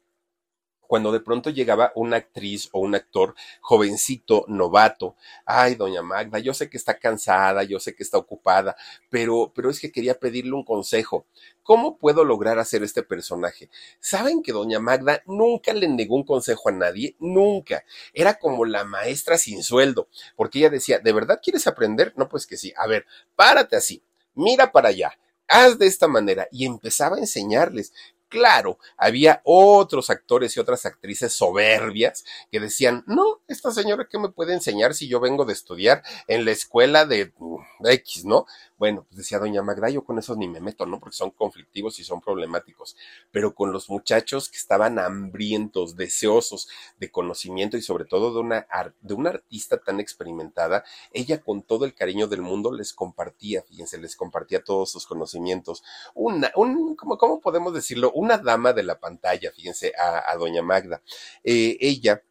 cuando 0.90 1.12
de 1.12 1.20
pronto 1.20 1.52
llegaba 1.52 1.92
una 1.94 2.18
actriz 2.18 2.68
o 2.72 2.80
un 2.80 2.96
actor 2.96 3.36
jovencito, 3.62 4.44
novato, 4.48 5.16
ay, 5.46 5.76
doña 5.76 6.02
Magda, 6.02 6.40
yo 6.40 6.52
sé 6.56 6.68
que 6.68 6.78
está 6.78 6.98
cansada, 6.98 7.62
yo 7.62 7.80
sé 7.80 7.94
que 7.94 8.02
está 8.02 8.18
ocupada, 8.18 8.76
pero, 9.08 9.52
pero 9.54 9.70
es 9.70 9.80
que 9.80 9.92
quería 9.92 10.18
pedirle 10.20 10.54
un 10.54 10.64
consejo. 10.64 11.28
¿Cómo 11.62 12.00
puedo 12.00 12.26
lograr 12.26 12.58
hacer 12.58 12.82
este 12.82 13.04
personaje? 13.04 13.70
¿Saben 14.00 14.42
que 14.42 14.52
doña 14.52 14.80
Magda 14.80 15.22
nunca 15.28 15.74
le 15.74 15.88
negó 15.88 16.16
un 16.16 16.24
consejo 16.24 16.70
a 16.70 16.72
nadie? 16.72 17.16
Nunca. 17.20 17.84
Era 18.12 18.40
como 18.40 18.66
la 18.66 18.84
maestra 18.84 19.38
sin 19.38 19.62
sueldo, 19.62 20.08
porque 20.36 20.58
ella 20.58 20.72
decía, 20.72 20.98
¿de 20.98 21.14
verdad 21.14 21.40
quieres 21.40 21.68
aprender? 21.68 22.14
No, 22.16 22.28
pues 22.28 22.48
que 22.48 22.58
sí. 22.58 22.74
A 22.76 22.88
ver, 22.88 23.06
párate 23.36 23.76
así, 23.76 24.02
mira 24.34 24.72
para 24.72 24.90
allá 24.90 25.12
haz 25.50 25.80
de 25.80 25.88
esta 25.88 26.08
manera 26.08 26.48
y 26.52 26.66
empezaba 26.66 27.18
a 27.18 27.20
enseñarles. 27.20 27.92
Claro, 28.30 28.78
había 28.96 29.42
otros 29.44 30.12
actores 30.12 30.56
y 30.56 30.60
otras 30.60 30.86
actrices 30.86 31.34
soberbias 31.34 32.24
que 32.52 32.60
decían, 32.60 33.04
no, 33.08 33.42
esta 33.48 33.72
señora, 33.72 34.08
¿qué 34.08 34.20
me 34.20 34.30
puede 34.30 34.54
enseñar 34.54 34.94
si 34.94 35.08
yo 35.08 35.20
vengo 35.20 35.46
de 35.46 35.54
estudiar 35.54 36.04
en 36.28 36.46
la 36.46 36.52
escuela 36.52 37.06
de 37.06 37.34
mm, 37.40 37.88
X, 37.88 38.26
¿no? 38.26 38.46
Bueno, 38.80 39.06
pues 39.10 39.18
decía 39.18 39.40
doña 39.40 39.62
Magda, 39.62 39.90
yo 39.90 40.06
con 40.06 40.18
esos 40.20 40.38
ni 40.38 40.48
me 40.48 40.62
meto, 40.62 40.86
¿no? 40.86 41.02
Porque 41.02 41.18
son 41.18 41.32
conflictivos 41.32 42.00
y 42.00 42.06
son 42.06 42.22
problemáticos. 42.22 42.96
Pero 43.30 43.54
con 43.54 43.74
los 43.74 43.90
muchachos 43.90 44.48
que 44.48 44.56
estaban 44.56 45.00
hambrientos, 45.00 45.98
deseosos 45.98 46.70
de 46.98 47.12
conocimiento 47.12 47.76
y 47.76 47.82
sobre 47.82 48.06
todo 48.06 48.34
de 48.34 48.40
una, 48.40 48.68
de 49.02 49.14
una 49.14 49.32
artista 49.32 49.78
tan 49.80 50.00
experimentada, 50.00 50.86
ella 51.12 51.42
con 51.42 51.62
todo 51.62 51.84
el 51.84 51.94
cariño 51.94 52.28
del 52.28 52.42
mundo 52.42 52.72
les 52.72 52.94
compartía, 52.94 53.64
fíjense, 53.64 53.98
les 53.98 54.16
compartía 54.16 54.64
todos 54.64 54.90
sus 54.90 55.06
conocimientos. 55.06 55.84
Una, 56.16 56.50
un, 56.56 56.96
¿cómo, 56.96 57.18
cómo 57.18 57.42
podemos 57.42 57.74
decirlo? 57.74 58.14
Una 58.14 58.38
dama 58.38 58.72
de 58.72 58.84
la 58.84 58.98
pantalla, 58.98 59.52
fíjense, 59.52 59.92
a, 59.98 60.34
doña 60.38 60.62
Magda. 60.62 61.02
Eh, 61.44 61.76
ella 61.82 62.24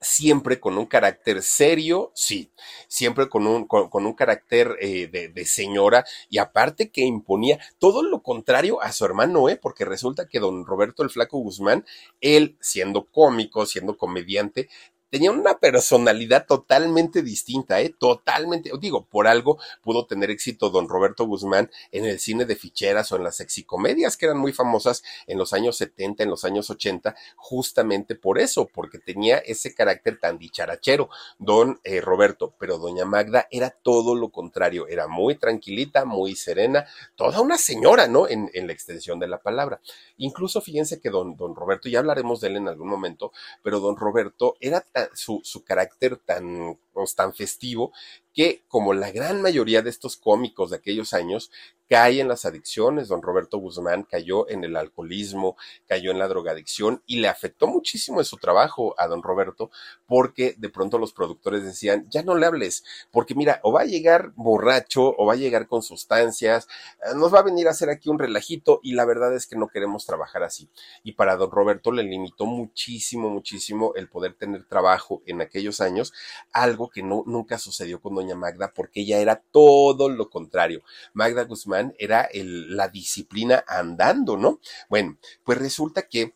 siempre 0.00 0.60
con 0.60 0.78
un 0.78 0.86
carácter 0.86 1.42
serio, 1.42 2.12
sí, 2.14 2.52
siempre 2.86 3.28
con 3.28 3.46
un, 3.46 3.66
con, 3.66 4.06
un 4.06 4.12
carácter 4.14 4.76
eh, 4.80 5.08
de, 5.08 5.28
de, 5.28 5.44
señora 5.44 6.04
y 6.28 6.38
aparte 6.38 6.90
que 6.90 7.02
imponía 7.02 7.58
todo 7.78 8.02
lo 8.02 8.22
contrario 8.22 8.80
a 8.80 8.92
su 8.92 9.04
hermano, 9.04 9.48
¿eh? 9.48 9.56
porque 9.60 9.84
resulta 9.84 10.28
que 10.28 10.40
don 10.40 10.64
Roberto 10.66 11.02
el 11.02 11.10
Flaco 11.10 11.38
Guzmán, 11.38 11.84
él 12.20 12.56
siendo 12.60 13.06
cómico, 13.06 13.66
siendo 13.66 13.96
comediante, 13.96 14.68
tenía 15.10 15.30
una 15.30 15.58
personalidad 15.58 16.46
totalmente 16.46 17.22
distinta, 17.22 17.80
¿eh? 17.80 17.94
Totalmente, 17.98 18.70
digo, 18.80 19.04
por 19.04 19.26
algo 19.26 19.58
pudo 19.82 20.06
tener 20.06 20.30
éxito 20.30 20.70
don 20.70 20.88
Roberto 20.88 21.26
Guzmán 21.26 21.70
en 21.92 22.04
el 22.04 22.18
cine 22.18 22.44
de 22.44 22.56
ficheras 22.56 23.10
o 23.12 23.16
en 23.16 23.24
las 23.24 23.36
sexicomedias 23.36 24.16
que 24.16 24.26
eran 24.26 24.38
muy 24.38 24.52
famosas 24.52 25.02
en 25.26 25.38
los 25.38 25.52
años 25.52 25.76
70, 25.76 26.22
en 26.22 26.30
los 26.30 26.44
años 26.44 26.70
80, 26.70 27.14
justamente 27.36 28.14
por 28.14 28.38
eso, 28.38 28.68
porque 28.72 28.98
tenía 28.98 29.38
ese 29.38 29.74
carácter 29.74 30.18
tan 30.18 30.38
dicharachero, 30.38 31.08
don 31.38 31.80
eh, 31.84 32.00
Roberto, 32.00 32.54
pero 32.58 32.78
doña 32.78 33.04
Magda 33.04 33.48
era 33.50 33.70
todo 33.70 34.14
lo 34.14 34.30
contrario, 34.30 34.86
era 34.88 35.08
muy 35.08 35.36
tranquilita, 35.36 36.04
muy 36.04 36.36
serena, 36.36 36.86
toda 37.16 37.40
una 37.40 37.58
señora, 37.58 38.08
¿no? 38.08 38.28
En, 38.28 38.48
la 38.58 38.72
extensión 38.72 39.18
de 39.18 39.28
la 39.28 39.38
palabra. 39.38 39.80
Incluso 40.16 40.60
fíjense 40.60 41.00
que 41.00 41.10
don, 41.10 41.36
don 41.36 41.54
Roberto, 41.54 41.88
ya 41.88 42.00
hablaremos 42.00 42.40
de 42.40 42.48
él 42.48 42.56
en 42.56 42.68
algún 42.68 42.88
momento, 42.88 43.32
pero 43.62 43.80
don 43.80 43.96
Roberto 43.96 44.56
era 44.60 44.84
su, 45.14 45.40
su 45.44 45.64
carácter 45.64 46.16
tan, 46.16 46.78
tan 47.14 47.34
festivo 47.34 47.92
que, 48.32 48.64
como 48.68 48.94
la 48.94 49.10
gran 49.10 49.42
mayoría 49.42 49.82
de 49.82 49.90
estos 49.90 50.16
cómicos 50.16 50.70
de 50.70 50.76
aquellos 50.76 51.12
años, 51.12 51.50
cae 51.88 52.20
en 52.20 52.28
las 52.28 52.44
adicciones. 52.44 53.08
Don 53.08 53.22
Roberto 53.22 53.58
Guzmán 53.58 54.02
cayó 54.04 54.48
en 54.48 54.62
el 54.62 54.76
alcoholismo, 54.76 55.56
cayó 55.86 56.10
en 56.10 56.18
la 56.18 56.28
drogadicción 56.28 57.02
y 57.06 57.16
le 57.16 57.28
afectó 57.28 57.66
muchísimo 57.66 58.20
en 58.20 58.26
su 58.26 58.36
trabajo 58.36 58.94
a 58.98 59.06
don 59.08 59.22
Roberto 59.22 59.70
porque 60.06 60.54
de 60.58 60.68
pronto 60.68 60.98
los 60.98 61.12
productores 61.12 61.64
decían, 61.64 62.06
ya 62.10 62.22
no 62.22 62.36
le 62.36 62.46
hables, 62.46 62.84
porque 63.10 63.34
mira, 63.34 63.60
o 63.62 63.72
va 63.72 63.82
a 63.82 63.86
llegar 63.86 64.32
borracho 64.36 65.14
o 65.16 65.26
va 65.26 65.32
a 65.32 65.36
llegar 65.36 65.66
con 65.66 65.82
sustancias, 65.82 66.68
eh, 67.02 67.14
nos 67.16 67.32
va 67.32 67.40
a 67.40 67.42
venir 67.42 67.68
a 67.68 67.70
hacer 67.70 67.90
aquí 67.90 68.10
un 68.10 68.18
relajito 68.18 68.80
y 68.82 68.92
la 68.92 69.04
verdad 69.04 69.34
es 69.34 69.46
que 69.46 69.56
no 69.56 69.68
queremos 69.68 70.06
trabajar 70.06 70.42
así. 70.42 70.68
Y 71.02 71.12
para 71.12 71.36
don 71.36 71.50
Roberto 71.50 71.90
le 71.90 72.02
limitó 72.02 72.44
muchísimo, 72.44 73.30
muchísimo 73.30 73.92
el 73.96 74.08
poder 74.08 74.34
tener 74.34 74.64
trabajo 74.64 75.22
en 75.26 75.40
aquellos 75.40 75.80
años, 75.80 76.12
algo 76.52 76.87
que 76.90 77.02
no, 77.02 77.24
nunca 77.26 77.58
sucedió 77.58 78.00
con 78.00 78.14
doña 78.14 78.34
Magda 78.34 78.72
porque 78.74 79.00
ella 79.00 79.18
era 79.18 79.36
todo 79.36 80.08
lo 80.08 80.30
contrario. 80.30 80.82
Magda 81.12 81.44
Guzmán 81.44 81.94
era 81.98 82.28
la 82.32 82.88
disciplina 82.88 83.64
andando, 83.66 84.36
¿no? 84.36 84.60
Bueno, 84.88 85.18
pues 85.44 85.58
resulta 85.58 86.02
que 86.02 86.34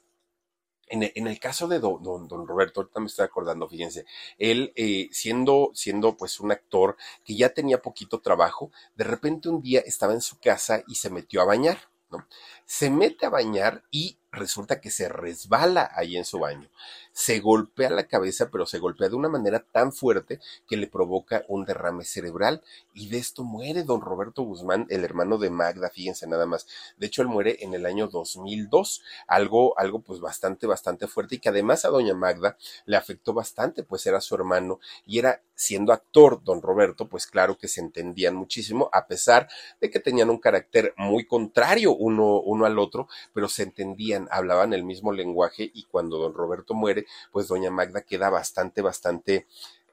en 0.93 1.27
el, 1.27 1.41
caso 1.41 1.69
de 1.69 1.79
don, 1.79 2.03
don, 2.03 2.29
don, 2.29 2.47
Roberto, 2.47 2.81
ahorita 2.81 3.01
me 3.01 3.07
estoy 3.07 3.25
acordando, 3.25 3.67
fíjense, 3.67 4.05
él 4.37 4.73
eh, 4.77 5.09
siendo, 5.11 5.71
siendo 5.73 6.19
pues 6.19 6.39
un 6.39 6.53
actor 6.53 6.97
que 7.25 7.35
ya 7.35 7.49
tenía 7.49 7.81
poquito 7.81 8.21
trabajo, 8.21 8.71
de 8.95 9.05
repente 9.05 9.49
un 9.49 9.63
día 9.63 9.81
estaba 9.81 10.13
en 10.13 10.21
su 10.21 10.39
casa 10.39 10.83
y 10.87 10.97
se 10.97 11.09
metió 11.09 11.41
a 11.41 11.47
bañar, 11.47 11.79
¿no? 12.11 12.27
Se 12.67 12.91
mete 12.91 13.25
a 13.25 13.31
bañar 13.31 13.85
y 13.91 14.19
resulta 14.31 14.81
que 14.81 14.91
se 14.91 15.09
resbala 15.09 15.91
ahí 15.95 16.17
en 16.17 16.27
su 16.27 16.39
baño. 16.39 16.69
Se 17.13 17.41
golpea 17.41 17.91
la 17.91 18.07
cabeza, 18.07 18.51
pero 18.51 18.67
se 18.67 18.79
golpea 18.79 19.09
de 19.09 19.17
una 19.17 19.29
manera 19.29 19.65
tan 19.71 19.93
fuerte 19.93 20.41
que 20.67 20.77
le 20.77 20.87
provoca 20.87 21.45
un 21.49 21.65
derrame 21.65 22.05
cerebral 22.05 22.63
y 22.95 23.09
de 23.09 23.19
esto 23.19 23.45
muere 23.45 23.83
don 23.85 24.01
Roberto 24.01 24.43
Guzmán, 24.43 24.87
el 24.89 25.05
hermano 25.05 25.39
de 25.39 25.51
Magda, 25.51 25.91
fíjense 25.91 26.27
nada 26.27 26.47
más. 26.47 26.67
De 26.97 27.07
hecho, 27.07 27.23
él 27.23 27.29
muere 27.29 27.59
en 27.61 27.75
el 27.75 27.87
año 27.87 28.09
2002, 28.09 29.03
algo, 29.27 29.79
algo 29.79 30.01
pues 30.01 30.21
bastante, 30.21 30.67
bastante 30.67 31.07
fuerte 31.07 31.37
y 31.37 31.39
que 31.39 31.49
además 31.49 31.85
a 31.85 31.89
doña 31.89 32.15
Magda 32.15 32.57
le 32.87 32.97
afectó 32.97 33.33
bastante, 33.33 33.83
pues 33.83 34.07
era 34.07 34.21
su 34.21 34.35
hermano 34.35 34.81
y 35.07 35.19
era 35.19 35.43
siendo 35.55 35.93
actor 35.93 36.43
don 36.43 36.61
Roberto, 36.61 37.09
pues 37.09 37.27
claro 37.27 37.57
que 37.57 37.69
se 37.69 37.81
entendían 37.81 38.35
muchísimo, 38.35 38.91
a 38.93 39.07
pesar 39.07 39.49
de 39.81 39.91
que 39.91 40.01
tenían 40.01 40.29
un 40.29 40.39
carácter 40.39 40.93
muy 40.97 41.25
contrario 41.25 41.95
uno, 41.95 42.41
uno 42.41 42.65
al 42.65 42.79
otro, 42.79 43.07
pero 43.33 43.49
se 43.49 43.63
entendían 43.63 44.29
hablaban, 44.31 44.73
el 44.73 44.83
mismo 44.83 45.13
lenguaje 45.13 45.71
y 45.73 45.85
cuando 45.85 46.19
don 46.19 46.35
Roberto 46.35 46.75
muere, 46.75 47.02
pues 47.31 47.49
doña 47.49 47.71
Magda 47.71 48.03
queda 48.03 48.31
bastante, 48.31 48.83
bastante 48.83 49.47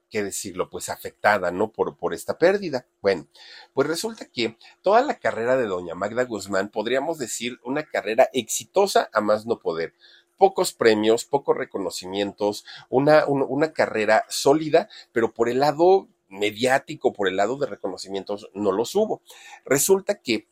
qué 0.10 0.24
decirlo, 0.24 0.70
pues 0.70 0.90
afectada, 0.90 1.52
¿no? 1.52 1.72
Por, 1.72 1.96
por 1.98 2.14
esta 2.14 2.38
pérdida. 2.38 2.88
Bueno, 3.02 3.28
pues 3.74 3.88
resulta 3.88 4.26
que 4.26 4.58
toda 4.82 5.02
la 5.02 5.20
carrera 5.20 5.56
de 5.56 5.66
doña 5.68 5.96
Magda 5.96 6.26
Guzmán, 6.26 6.70
podríamos 6.70 7.18
decir 7.18 7.60
una 7.64 7.84
carrera 7.84 8.30
exitosa 8.34 9.10
a 9.14 9.22
más 9.22 9.46
no 9.46 9.60
poder. 9.60 9.94
Pocos 10.38 10.74
premios, 10.74 11.26
pocos 11.26 11.56
reconocimientos, 11.56 12.66
una, 12.90 13.26
una, 13.26 13.46
una 13.46 13.74
carrera 13.74 14.26
sólida, 14.30 14.90
pero 15.12 15.34
por 15.34 15.50
el 15.50 15.60
lado 15.60 16.08
mediático, 16.30 17.12
por 17.12 17.28
el 17.28 17.36
lado 17.36 17.58
de 17.58 17.68
reconocimientos, 17.68 18.50
no 18.54 18.72
los 18.72 18.96
hubo. 18.96 19.22
Resulta 19.66 20.22
que 20.22 20.48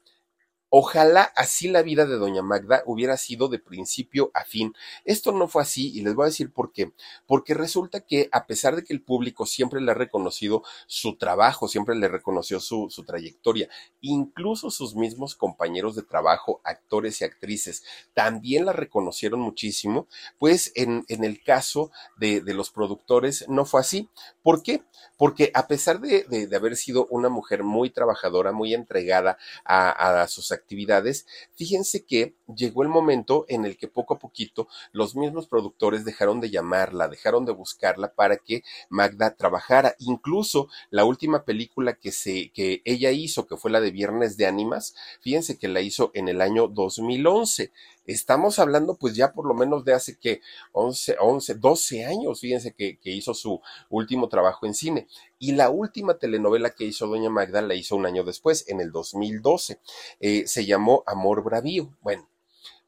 Ojalá 0.70 1.32
así 1.36 1.70
la 1.70 1.82
vida 1.82 2.06
de 2.06 2.18
doña 2.18 2.42
Magda 2.42 2.84
hubiera 2.86 3.16
sido 3.16 3.48
de 3.48 3.60
principio 3.60 4.32
a 4.34 4.44
fin. 4.44 4.74
Esto 5.06 5.32
no 5.32 5.48
fue 5.48 5.62
así 5.62 5.92
y 5.98 6.02
les 6.02 6.14
voy 6.14 6.24
a 6.24 6.28
decir 6.28 6.52
por 6.52 6.74
qué. 6.74 6.92
Porque 7.26 7.54
resulta 7.54 8.02
que 8.02 8.28
a 8.32 8.46
pesar 8.48 8.76
de 8.76 8.84
que 8.84 8.94
el 8.94 9.02
público 9.02 9.46
siempre 9.46 9.80
le 9.80 9.92
ha 9.92 9.96
reconocido 9.96 10.64
su 10.86 11.18
trabajo, 11.18 11.68
siempre 11.68 11.96
le 11.96 12.10
reconoció 12.10 12.60
su, 12.60 12.88
su 12.90 13.06
trayectoria, 13.06 13.70
incluso 14.02 14.70
sus 14.70 14.96
mismos 14.96 15.36
compañeros 15.36 15.96
de 15.96 16.04
trabajo, 16.04 16.60
actores 16.64 17.22
y 17.22 17.24
actrices, 17.26 17.84
también 18.14 18.66
la 18.66 18.74
reconocieron 18.74 19.40
muchísimo, 19.40 20.08
pues 20.38 20.72
en, 20.76 21.06
en 21.08 21.24
el 21.24 21.42
caso 21.44 21.92
de, 22.18 22.42
de, 22.42 22.54
los 22.54 22.72
productores 22.72 23.46
no 23.48 23.66
fue 23.66 23.82
así. 23.82 24.10
¿Por 24.42 24.64
qué? 24.64 24.84
Porque 25.18 25.52
a 25.54 25.68
pesar 25.68 26.00
de, 26.00 26.24
de, 26.24 26.56
haber 26.56 26.76
sido 26.76 27.08
una 27.10 27.30
mujer 27.30 27.64
muy 27.64 27.90
trabajadora, 27.90 28.52
muy 28.52 28.74
entregada 28.74 29.38
a, 29.64 30.22
a 30.24 30.28
sus 30.28 30.52
actividades, 30.58 31.26
fíjense 31.56 32.06
que 32.06 32.36
llegó 32.54 32.84
el 32.84 32.90
momento 32.90 33.46
en 33.48 33.66
el 33.66 33.78
que 33.78 33.88
poco 33.88 34.16
a 34.16 34.20
poquito 34.20 34.68
los 34.92 35.16
mismos 35.16 35.48
productores 35.48 36.06
dejaron 36.06 36.42
de 36.42 36.50
llamarla, 36.50 37.08
dejaron 37.08 37.46
de 37.46 37.54
buscarla 37.54 38.14
para 38.14 38.38
que 38.38 38.64
Magda 38.90 39.36
trabajara. 39.36 39.96
Incluso 40.00 40.70
la 40.90 41.06
última 41.06 41.46
película 41.46 41.94
que 41.94 42.12
se 42.12 42.52
que 42.52 42.82
ella 42.86 43.12
hizo, 43.12 43.48
que 43.48 43.58
fue 43.58 43.72
la 43.72 43.82
de 43.82 43.92
Viernes 43.92 44.38
de 44.38 44.46
Ánimas, 44.46 44.96
fíjense 45.22 45.58
que 45.58 45.68
la 45.68 45.82
hizo 45.82 46.12
en 46.14 46.28
el 46.28 46.42
año 46.42 46.68
2011. 46.68 47.72
Estamos 48.08 48.58
hablando 48.58 48.96
pues 48.96 49.16
ya 49.16 49.34
por 49.34 49.46
lo 49.46 49.54
menos 49.54 49.86
de 49.86 49.94
hace 49.94 50.18
que 50.18 50.42
11, 50.72 51.18
11, 51.20 51.56
12 51.56 52.06
años, 52.06 52.40
fíjense 52.40 52.74
que, 52.74 52.98
hizo 53.04 53.34
su 53.34 53.62
último 53.90 54.30
trabajo 54.30 54.66
en 54.66 54.74
cine. 54.74 55.08
Y 55.38 55.52
la 55.52 55.70
última 55.70 56.18
telenovela 56.18 56.72
que 56.72 56.86
hizo 56.86 57.06
Doña 57.08 57.30
Magda 57.30 57.62
la 57.62 57.76
hizo 57.76 57.96
un 57.96 58.06
año 58.06 58.24
después, 58.24 58.68
en 58.70 58.80
el 58.80 58.92
2012. 58.92 59.80
Eh, 60.20 60.48
se 60.48 60.66
llamó 60.66 61.04
Amor 61.06 61.44
Bravío. 61.44 61.94
Bueno, 62.02 62.28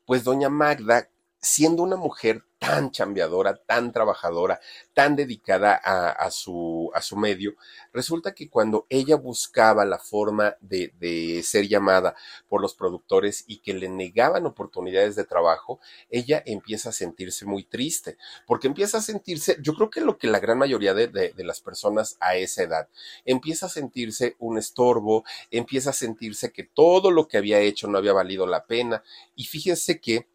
pues 0.05 0.24
Doña 0.24 0.49
Magda, 0.49 1.09
siendo 1.41 1.83
una 1.83 1.95
mujer 1.95 2.43
tan 2.59 2.91
chambeadora, 2.91 3.55
tan 3.55 3.93
trabajadora, 3.93 4.59
tan 4.93 5.15
dedicada 5.15 5.75
a, 5.75 6.29
su, 6.29 6.91
a 6.93 7.01
su 7.01 7.15
medio, 7.15 7.55
resulta 7.93 8.35
que 8.35 8.49
cuando 8.49 8.85
ella 8.89 9.15
buscaba 9.15 9.85
la 9.85 9.97
forma 9.97 10.57
de, 10.59 10.93
de 10.99 11.41
ser 11.41 11.69
llamada 11.69 12.15
por 12.49 12.61
los 12.61 12.75
productores 12.75 13.45
y 13.47 13.59
que 13.59 13.73
le 13.73 13.87
negaban 13.87 14.45
oportunidades 14.45 15.15
de 15.15 15.23
trabajo, 15.23 15.79
ella 16.09 16.43
empieza 16.45 16.89
a 16.89 16.91
sentirse 16.91 17.45
muy 17.45 17.63
triste, 17.63 18.17
porque 18.45 18.67
empieza 18.67 18.97
a 18.97 19.01
sentirse, 19.01 19.57
yo 19.61 19.73
creo 19.73 19.89
que 19.89 20.01
lo 20.01 20.17
que 20.17 20.27
la 20.27 20.39
gran 20.39 20.57
mayoría 20.57 20.93
de, 20.93 21.07
de, 21.07 21.31
de 21.31 21.43
las 21.45 21.61
personas 21.61 22.17
a 22.19 22.35
esa 22.35 22.63
edad, 22.63 22.89
empieza 23.23 23.67
a 23.67 23.69
sentirse 23.69 24.35
un 24.37 24.57
estorbo, 24.57 25.23
empieza 25.49 25.91
a 25.91 25.93
sentirse 25.93 26.51
que 26.51 26.65
todo 26.65 27.09
lo 27.09 27.29
que 27.29 27.37
había 27.37 27.59
hecho 27.59 27.87
no 27.87 27.97
había 27.97 28.11
valido 28.11 28.45
la 28.45 28.65
pena, 28.65 29.01
y 29.33 29.45
fíjense 29.45 30.01
que 30.01 30.27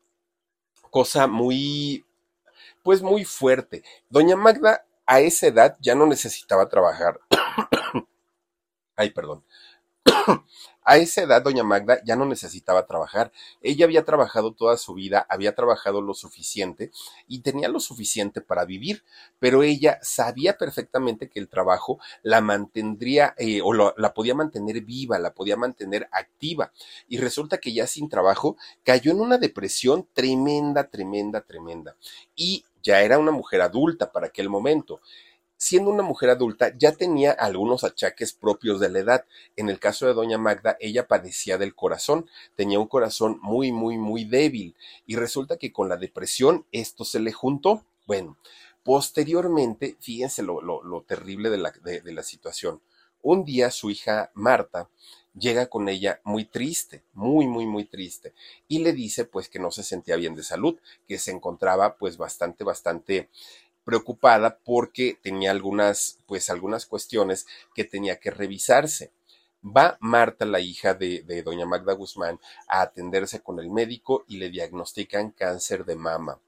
cosa 0.95 1.26
muy 1.26 2.07
pues 2.84 3.03
muy 3.03 3.24
fuerte. 3.24 3.82
Doña 4.09 4.36
Magda 4.36 4.86
a 5.07 5.18
esa 5.18 5.49
edad 5.49 5.76
ya 5.80 5.97
no 5.97 6.07
necesitaba 6.07 6.68
trabajar. 6.68 7.18
Ay, 8.97 9.11
perdón. 9.11 9.42
A 10.86 10.98
esa 10.98 11.22
edad, 11.22 11.42
doña 11.42 11.64
Magda 11.64 12.00
ya 12.05 12.14
no 12.14 12.26
necesitaba 12.26 12.86
trabajar. 12.86 13.32
Ella 13.62 13.86
había 13.86 14.05
trabajado 14.05 14.52
toda 14.52 14.76
su 14.76 14.92
vida, 14.92 15.26
había 15.30 15.55
trabajado 15.55 16.02
lo 16.02 16.12
suficiente 16.12 16.90
y 17.26 17.40
tenía 17.40 17.68
lo 17.68 17.80
suficiente 17.80 18.42
para 18.42 18.66
vivir, 18.66 19.02
pero 19.38 19.62
ella 19.62 19.98
sabía 20.02 20.59
perfectamente 20.59 21.30
que 21.30 21.40
el 21.40 21.48
trabajo 21.48 21.98
la 22.22 22.42
mantendría 22.42 23.34
eh, 23.38 23.61
o 23.64 23.72
la 23.72 24.12
podía 24.12 24.34
mantener 24.34 24.82
viva, 24.82 25.18
la 25.18 25.32
podía 25.32 25.57
mantener 25.57 26.07
activa. 26.12 26.70
Y 27.09 27.16
resulta 27.16 27.57
que 27.57 27.72
ya 27.72 27.86
sin 27.86 28.11
trabajo 28.11 28.59
cayó 28.82 29.11
en 29.11 29.20
una 29.20 29.38
depresión 29.38 30.07
tremenda, 30.12 30.90
tremenda, 30.90 31.40
tremenda. 31.40 31.96
Y 32.36 32.66
ya 32.82 33.00
era 33.00 33.18
una 33.18 33.30
mujer 33.30 33.62
adulta 33.62 34.12
para 34.12 34.26
aquel 34.26 34.50
momento 34.50 35.00
siendo 35.65 35.91
una 35.91 36.03
mujer 36.03 36.29
adulta, 36.29 36.75
ya 36.77 36.93
tenía 36.93 37.33
algunos 37.33 37.85
achaques 37.85 38.35
propios 38.35 38.81
de 38.81 38.91
la 38.91 38.99
edad. 38.99 39.25
En 39.57 39.71
el 39.71 39.79
caso 39.79 40.07
de 40.07 40.12
doña 40.12 40.37
Magda, 40.37 40.77
ella 40.79 41.09
padecía 41.09 41.57
del 41.57 41.75
corazón, 41.75 42.29
tenía 42.55 42.79
un 42.79 42.87
corazón 42.87 43.39
muy, 43.41 43.73
muy, 43.73 43.97
muy 43.97 44.25
débil, 44.25 44.77
y 45.07 45.17
resulta 45.17 45.57
que 45.57 45.73
con 45.73 45.89
la 45.89 45.97
depresión 45.97 46.67
esto 46.71 47.07
se 47.07 47.19
le 47.19 47.33
juntó. 47.33 47.87
Bueno, 48.07 48.37
posteriormente, 48.83 49.97
fíjense 50.01 50.43
lo, 50.43 50.61
lo, 50.61 50.83
lo 50.85 51.01
terrible 51.01 51.49
de 51.49 51.57
la, 51.57 51.71
de, 51.83 52.03
de 52.03 52.12
la 52.12 52.23
situación. 52.23 52.83
Un 53.23 53.47
día 53.47 53.71
su 53.71 53.89
hija 53.89 54.31
Marta 54.35 54.91
llega 55.33 55.67
con 55.67 55.89
ella 55.89 56.21
muy 56.25 56.45
triste, 56.45 57.03
muy, 57.15 57.47
muy, 57.47 57.67
muy 57.67 57.87
triste, 57.87 58.35
y 58.69 58.81
le 58.81 58.93
dice 58.93 59.25
pues 59.25 59.49
que 59.49 59.59
no 59.59 59.71
se 59.71 59.83
sentía 59.83 60.17
bien 60.17 60.35
de 60.35 60.43
salud, 60.43 60.79
que 61.09 61.19
se 61.19 61.31
encontraba 61.31 61.97
pues 61.97 62.19
bastante, 62.19 62.65
bastante 62.65 63.31
preocupada 63.85 64.59
porque 64.64 65.18
tenía 65.22 65.51
algunas, 65.51 66.18
pues 66.26 66.51
algunas 66.51 66.87
cuestiones 66.87 67.47
que 67.74 67.85
tenía 67.85 68.18
que 68.18 68.30
revisarse. 68.30 69.12
Va 69.64 69.97
Marta, 70.01 70.45
la 70.45 70.61
hija 70.61 70.95
de, 70.95 71.43
doña 71.45 71.64
Magda 71.66 71.95
Guzmán, 71.95 72.39
a 72.68 72.82
atenderse 72.82 73.41
con 73.41 73.59
el 73.61 73.70
médico 73.70 74.24
y 74.28 74.37
le 74.37 74.51
diagnostican 74.51 75.30
cáncer 75.30 75.85
de 75.85 75.97
mama 75.97 76.41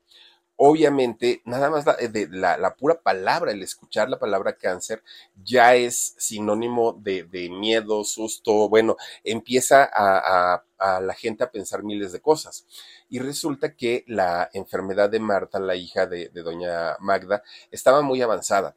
obviamente, 0.57 1.42
nada 1.44 1.70
más 1.70 1.84
de 1.84 2.28
la, 2.30 2.74
pura 2.76 3.00
palabra, 3.00 3.52
el 3.52 3.62
escuchar 3.62 4.09
la 4.09 4.18
palabra 4.18 4.57
cáncer, 4.57 5.02
ya 5.42 5.74
es 5.74 6.14
sinónimo 6.18 6.92
de, 6.94 7.48
miedo, 7.50 8.04
susto, 8.04 8.68
bueno, 8.68 8.96
empieza 9.24 9.88
a, 9.92 10.62
la 11.00 11.14
gente 11.14 11.44
a 11.44 11.50
pensar 11.50 11.82
miles 11.82 12.12
de 12.12 12.20
cosas. 12.20 12.66
Y 13.09 13.18
resulta 13.18 13.74
que 13.74 14.04
la 14.07 14.50
enfermedad 14.52 15.11
de 15.11 15.20
Marta, 15.20 15.59
la 15.59 15.76
hija 15.76 16.07
de, 16.07 16.28
doña 16.30 16.96
Magda, 17.00 17.42
estaba 17.70 18.02
muy 18.02 18.22
avanzada. 18.22 18.76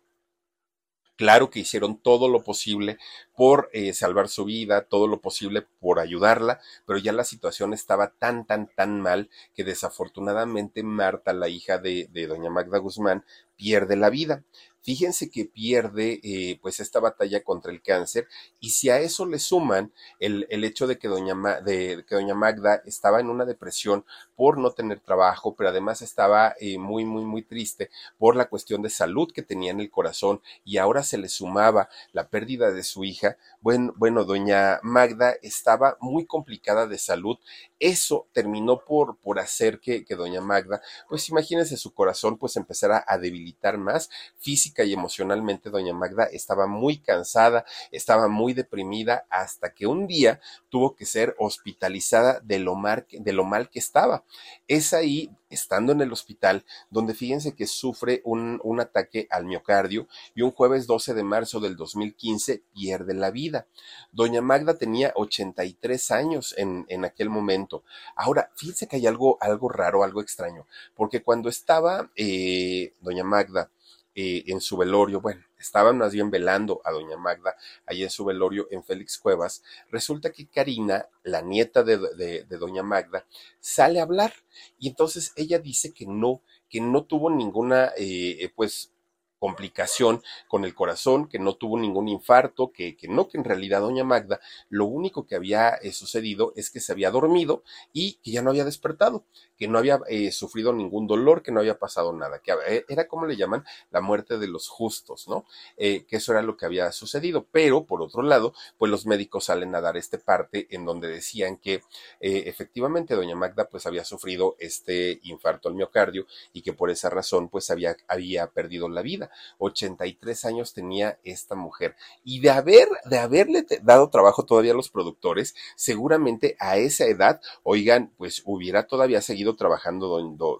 Claro 1.20 1.50
que 1.50 1.60
hicieron 1.60 1.98
todo 1.98 2.30
lo 2.30 2.46
posible 2.46 2.98
por 3.36 3.70
eh, 3.74 3.94
salvar 3.94 4.30
su 4.30 4.46
vida, 4.46 4.86
todo 4.86 5.06
lo 5.06 5.20
posible 5.20 5.68
por 5.82 6.00
ayudarla, 6.00 6.62
pero 6.86 6.98
ya 6.98 7.12
la 7.12 7.26
situación 7.26 7.74
estaba 7.74 8.14
tan, 8.18 8.46
tan, 8.48 8.68
tan 8.74 9.02
mal 9.02 9.30
que 9.54 9.66
desafortunadamente 9.66 10.82
Marta, 10.82 11.34
la 11.34 11.50
hija 11.50 11.78
de, 11.78 12.08
de 12.12 12.26
doña 12.26 12.50
Magda 12.50 12.78
Guzmán, 12.78 13.26
pierde 13.60 13.98
la 13.98 14.10
vida. 14.10 14.44
Fíjense 14.82 15.30
que 15.30 15.44
pierde 15.44 16.22
eh, 16.24 16.58
pues 16.62 16.80
esta 16.80 17.02
batalla 17.02 17.44
contra 17.44 17.70
el 17.74 17.82
cáncer 17.82 18.28
y 18.62 18.70
si 18.70 18.90
a 18.90 19.00
eso 19.00 19.26
le 19.26 19.38
suman 19.38 19.92
el, 20.20 20.48
el 20.50 20.64
hecho 20.64 20.88
de 20.88 20.98
que, 20.98 21.10
doña 21.10 21.36
de, 21.60 22.06
que 22.08 22.16
doña 22.16 22.34
Magda 22.34 22.82
estaba 22.86 23.20
en 23.20 23.30
una 23.30 23.44
depresión 23.44 24.06
por 24.36 24.58
no 24.58 24.72
tener 24.72 25.02
trabajo, 25.02 25.54
pero 25.54 25.70
además 25.70 26.02
estaba 26.02 26.56
eh, 26.62 26.78
muy, 26.78 27.04
muy, 27.04 27.26
muy 27.26 27.42
triste 27.42 27.90
por 28.18 28.38
la 28.38 28.48
cuestión 28.48 28.82
de 28.82 28.90
salud 28.90 29.30
que 29.34 29.44
tenía 29.44 29.72
en 29.72 29.82
el 29.82 29.92
corazón 29.92 30.42
y 30.64 30.78
ahora 30.78 31.04
se 31.04 31.18
le 31.18 31.28
sumaba 31.28 31.90
la 32.14 32.30
pérdida 32.30 32.72
de 32.72 32.84
su 32.84 33.04
hija, 33.04 33.36
bueno, 33.62 34.24
doña 34.24 34.80
Magda 34.82 35.36
estaba 35.42 35.98
muy 36.00 36.26
complicada 36.26 36.88
de 36.88 36.98
salud. 36.98 37.38
Eso 37.80 38.28
terminó 38.32 38.80
por, 38.86 39.18
por 39.18 39.40
hacer 39.40 39.80
que, 39.80 40.06
que 40.06 40.16
doña 40.16 40.42
Magda, 40.42 40.82
pues 41.10 41.28
imagínense 41.30 41.78
su 41.78 41.94
corazón 41.94 42.38
pues 42.38 42.56
empezara 42.56 43.04
a 43.06 43.18
debilitar 43.18 43.49
más 43.78 44.10
físicamente 44.38 44.70
y 44.86 44.94
emocionalmente 44.94 45.70
doña 45.70 45.94
Magda 45.94 46.26
estaba 46.26 46.68
muy 46.68 47.00
cansada, 47.00 47.66
estaba 47.92 48.28
muy 48.28 48.54
deprimida 48.54 49.26
hasta 49.30 49.74
que 49.74 49.88
un 49.88 50.08
día 50.08 50.40
tuvo 50.70 50.96
que 50.96 51.06
ser 51.06 51.36
hospitalizada 51.40 52.40
de 52.42 52.60
lo, 52.60 52.76
mal, 52.76 53.06
de 53.12 53.34
lo 53.34 53.44
mal 53.44 53.70
que 53.70 53.80
estaba. 53.80 54.24
Es 54.68 54.94
ahí, 54.94 55.30
estando 55.50 55.92
en 55.92 56.02
el 56.02 56.12
hospital, 56.12 56.66
donde 56.90 57.14
fíjense 57.14 57.56
que 57.56 57.68
sufre 57.68 58.22
un, 58.24 58.60
un 58.64 58.80
ataque 58.80 59.28
al 59.30 59.46
miocardio 59.46 60.08
y 60.36 60.42
un 60.42 60.52
jueves 60.52 60.88
12 60.88 61.14
de 61.14 61.24
marzo 61.24 61.60
del 61.60 61.76
2015 61.76 62.64
pierde 62.74 63.14
la 63.14 63.32
vida. 63.32 63.68
Doña 64.12 64.42
Magda 64.42 64.78
tenía 64.78 65.12
83 65.16 66.12
años 66.12 66.54
en, 66.58 66.86
en 66.90 67.06
aquel 67.06 67.30
momento. 67.30 67.84
Ahora, 68.16 68.52
fíjense 68.56 68.88
que 68.88 68.98
hay 68.98 69.08
algo, 69.08 69.38
algo 69.42 69.70
raro, 69.70 70.04
algo 70.04 70.22
extraño, 70.22 70.66
porque 70.96 71.22
cuando 71.22 71.50
estaba 71.50 72.12
eh, 72.16 72.94
doña 73.02 73.24
Magda 73.24 73.72
en 74.20 74.62
su 74.62 74.78
velorio, 74.78 75.22
bueno, 75.22 75.44
estaban 75.58 75.98
más 75.98 76.14
bien 76.14 76.30
velando 76.30 76.82
a 76.84 76.92
doña 76.92 77.18
Magda 77.18 77.56
allí 77.86 78.04
en 78.04 78.10
su 78.10 78.26
velorio 78.26 78.68
en 78.72 78.84
Félix 78.84 79.18
Cuevas, 79.18 79.64
resulta 79.90 80.32
que 80.32 80.48
Karina, 80.48 81.08
la 81.24 81.42
nieta 81.42 81.84
de, 81.84 81.98
de, 81.98 82.58
doña 82.58 82.84
Magda, 82.84 83.26
sale 83.60 84.00
a 84.00 84.04
hablar 84.04 84.34
y 84.78 84.90
entonces 84.90 85.32
ella 85.36 85.60
dice 85.60 85.94
que 85.94 86.06
no, 86.06 86.42
que 86.70 86.82
no 86.82 87.04
tuvo 87.04 87.30
ninguna, 87.30 87.92
eh, 87.98 88.52
pues, 88.56 88.92
complicación 89.40 90.22
con 90.48 90.66
el 90.66 90.76
corazón, 90.76 91.28
que 91.28 91.40
no 91.40 91.56
tuvo 91.56 91.80
ningún 91.80 92.10
infarto, 92.10 92.72
que, 92.72 92.96
que 92.96 93.08
no, 93.08 93.28
que 93.28 93.38
en 93.38 93.46
realidad 93.46 93.80
doña 93.80 94.04
Magda 94.04 94.40
lo 94.68 94.86
único 94.86 95.26
que 95.26 95.36
había 95.36 95.70
eh, 95.76 95.94
sucedido 95.94 96.52
es 96.56 96.70
que 96.70 96.82
se 96.82 96.92
había 96.92 97.10
dormido 97.10 97.64
y 97.94 98.16
que 98.16 98.32
ya 98.32 98.42
no 98.42 98.50
había 98.50 98.66
despertado, 98.66 99.24
que 99.60 99.68
no 99.68 99.78
había 99.78 100.00
eh, 100.08 100.32
sufrido 100.32 100.72
ningún 100.74 101.06
dolor, 101.06 101.44
que 101.44 101.52
no 101.52 101.60
había 101.60 101.78
pasado 101.78 102.14
nada, 102.14 102.40
que 102.40 102.54
eh, 102.68 102.86
era 102.88 103.08
como 103.08 103.26
le 103.26 103.36
llaman 103.36 103.66
la 103.92 104.00
muerte 104.00 104.38
de 104.38 104.48
los 104.48 104.70
justos, 104.70 105.28
¿no? 105.28 105.46
que 105.78 106.06
eso 106.10 106.32
era 106.32 106.42
lo 106.42 106.56
que 106.58 106.66
había 106.66 106.92
sucedido. 106.92 107.46
Pero, 107.52 107.86
por 107.86 108.02
otro 108.02 108.22
lado, 108.22 108.54
pues 108.78 108.90
los 108.92 109.06
médicos 109.06 109.46
salen 109.46 109.76
a 109.76 109.82
dar 109.82 109.98
este 109.98 110.18
parte 110.18 110.68
en 110.72 110.86
donde 110.86 111.08
decían 111.08 111.58
que 111.58 111.82
efectivamente 112.20 113.16
doña 113.16 113.36
Magda 113.36 113.70
pues 113.70 113.86
había 113.86 114.06
sufrido 114.06 114.56
este 114.60 115.20
infarto 115.24 115.70
al 115.70 115.76
miocardio 115.76 116.26
y 116.54 116.62
que 116.62 116.74
por 116.74 116.90
esa 116.90 117.10
razón 117.10 117.50
pues 117.50 117.70
había, 117.70 117.96
había 118.08 118.48
perdido 118.48 118.90
la 118.90 119.02
vida. 119.02 119.30
83 119.58 120.46
años 120.46 120.74
tenía 120.74 121.20
esta 121.24 121.56
mujer. 121.56 121.96
Y 122.24 122.40
de 122.40 122.52
haber, 122.52 122.88
de 123.06 123.18
haberle 123.18 123.66
dado 123.82 124.10
trabajo 124.10 124.44
todavía 124.44 124.72
a 124.72 124.76
los 124.76 124.90
productores, 124.90 125.56
seguramente 125.76 126.56
a 126.60 126.78
esa 126.78 127.06
edad, 127.06 127.42
oigan, 127.64 128.12
pues 128.18 128.42
hubiera 128.46 128.88
todavía 128.88 129.22
seguido 129.22 129.49
trabajando 129.56 130.08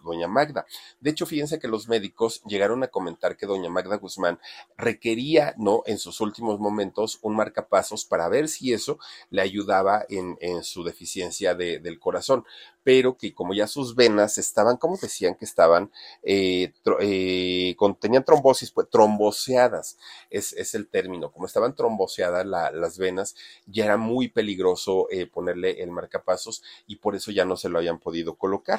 doña 0.04 0.28
Magda. 0.28 0.66
De 1.00 1.10
hecho, 1.10 1.26
fíjense 1.26 1.60
que 1.60 1.68
los 1.68 1.88
médicos 1.88 2.42
llegaron 2.44 2.84
a 2.84 2.88
comentar 2.88 3.38
que 3.38 3.46
doña 3.46 3.70
Magda 3.70 3.98
Guzmán 3.98 4.40
requería, 4.78 5.54
¿no? 5.58 5.84
En 5.86 5.98
sus 5.98 6.22
últimos 6.22 6.60
momentos, 6.60 7.20
un 7.22 7.36
marcapasos 7.36 8.06
para 8.06 8.30
ver 8.30 8.48
si 8.48 8.74
eso 8.74 9.00
le 9.30 9.42
ayudaba 9.42 10.06
en, 10.10 10.38
su 10.64 10.84
deficiencia 10.84 11.56
de, 11.56 11.80
del 11.80 12.00
corazón 12.00 12.44
pero 12.84 13.18
que 13.18 13.34
como 13.34 13.54
ya 13.54 13.68
sus 13.68 13.96
venas 13.96 14.38
estaban, 14.38 14.78
como 14.78 14.98
decían 14.98 15.36
que 15.36 15.46
estaban, 15.46 15.92
eh, 16.24 16.74
eh, 17.02 17.76
tenían 18.00 18.24
trombosis, 18.24 18.72
pues 18.72 18.90
tromboseadas, 18.90 19.98
es, 20.30 20.54
es 20.54 20.74
el 20.76 20.88
término, 20.90 21.32
como 21.32 21.46
estaban 21.46 21.76
tromboseadas 21.76 22.46
las 22.46 22.98
venas, 22.98 23.36
ya 23.66 23.86
era 23.86 23.98
muy 23.98 24.30
peligroso 24.30 25.08
eh, 25.12 25.28
ponerle 25.28 25.84
el 25.84 25.92
marcapasos 25.92 26.64
y 26.88 26.96
por 26.96 27.16
eso 27.16 27.32
ya 27.32 27.46
no 27.46 27.58
se 27.58 27.70
lo 27.70 27.78
habían 27.78 28.00
podido 28.00 28.36
colocar. 28.36 28.79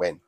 Bueno, 0.00 0.22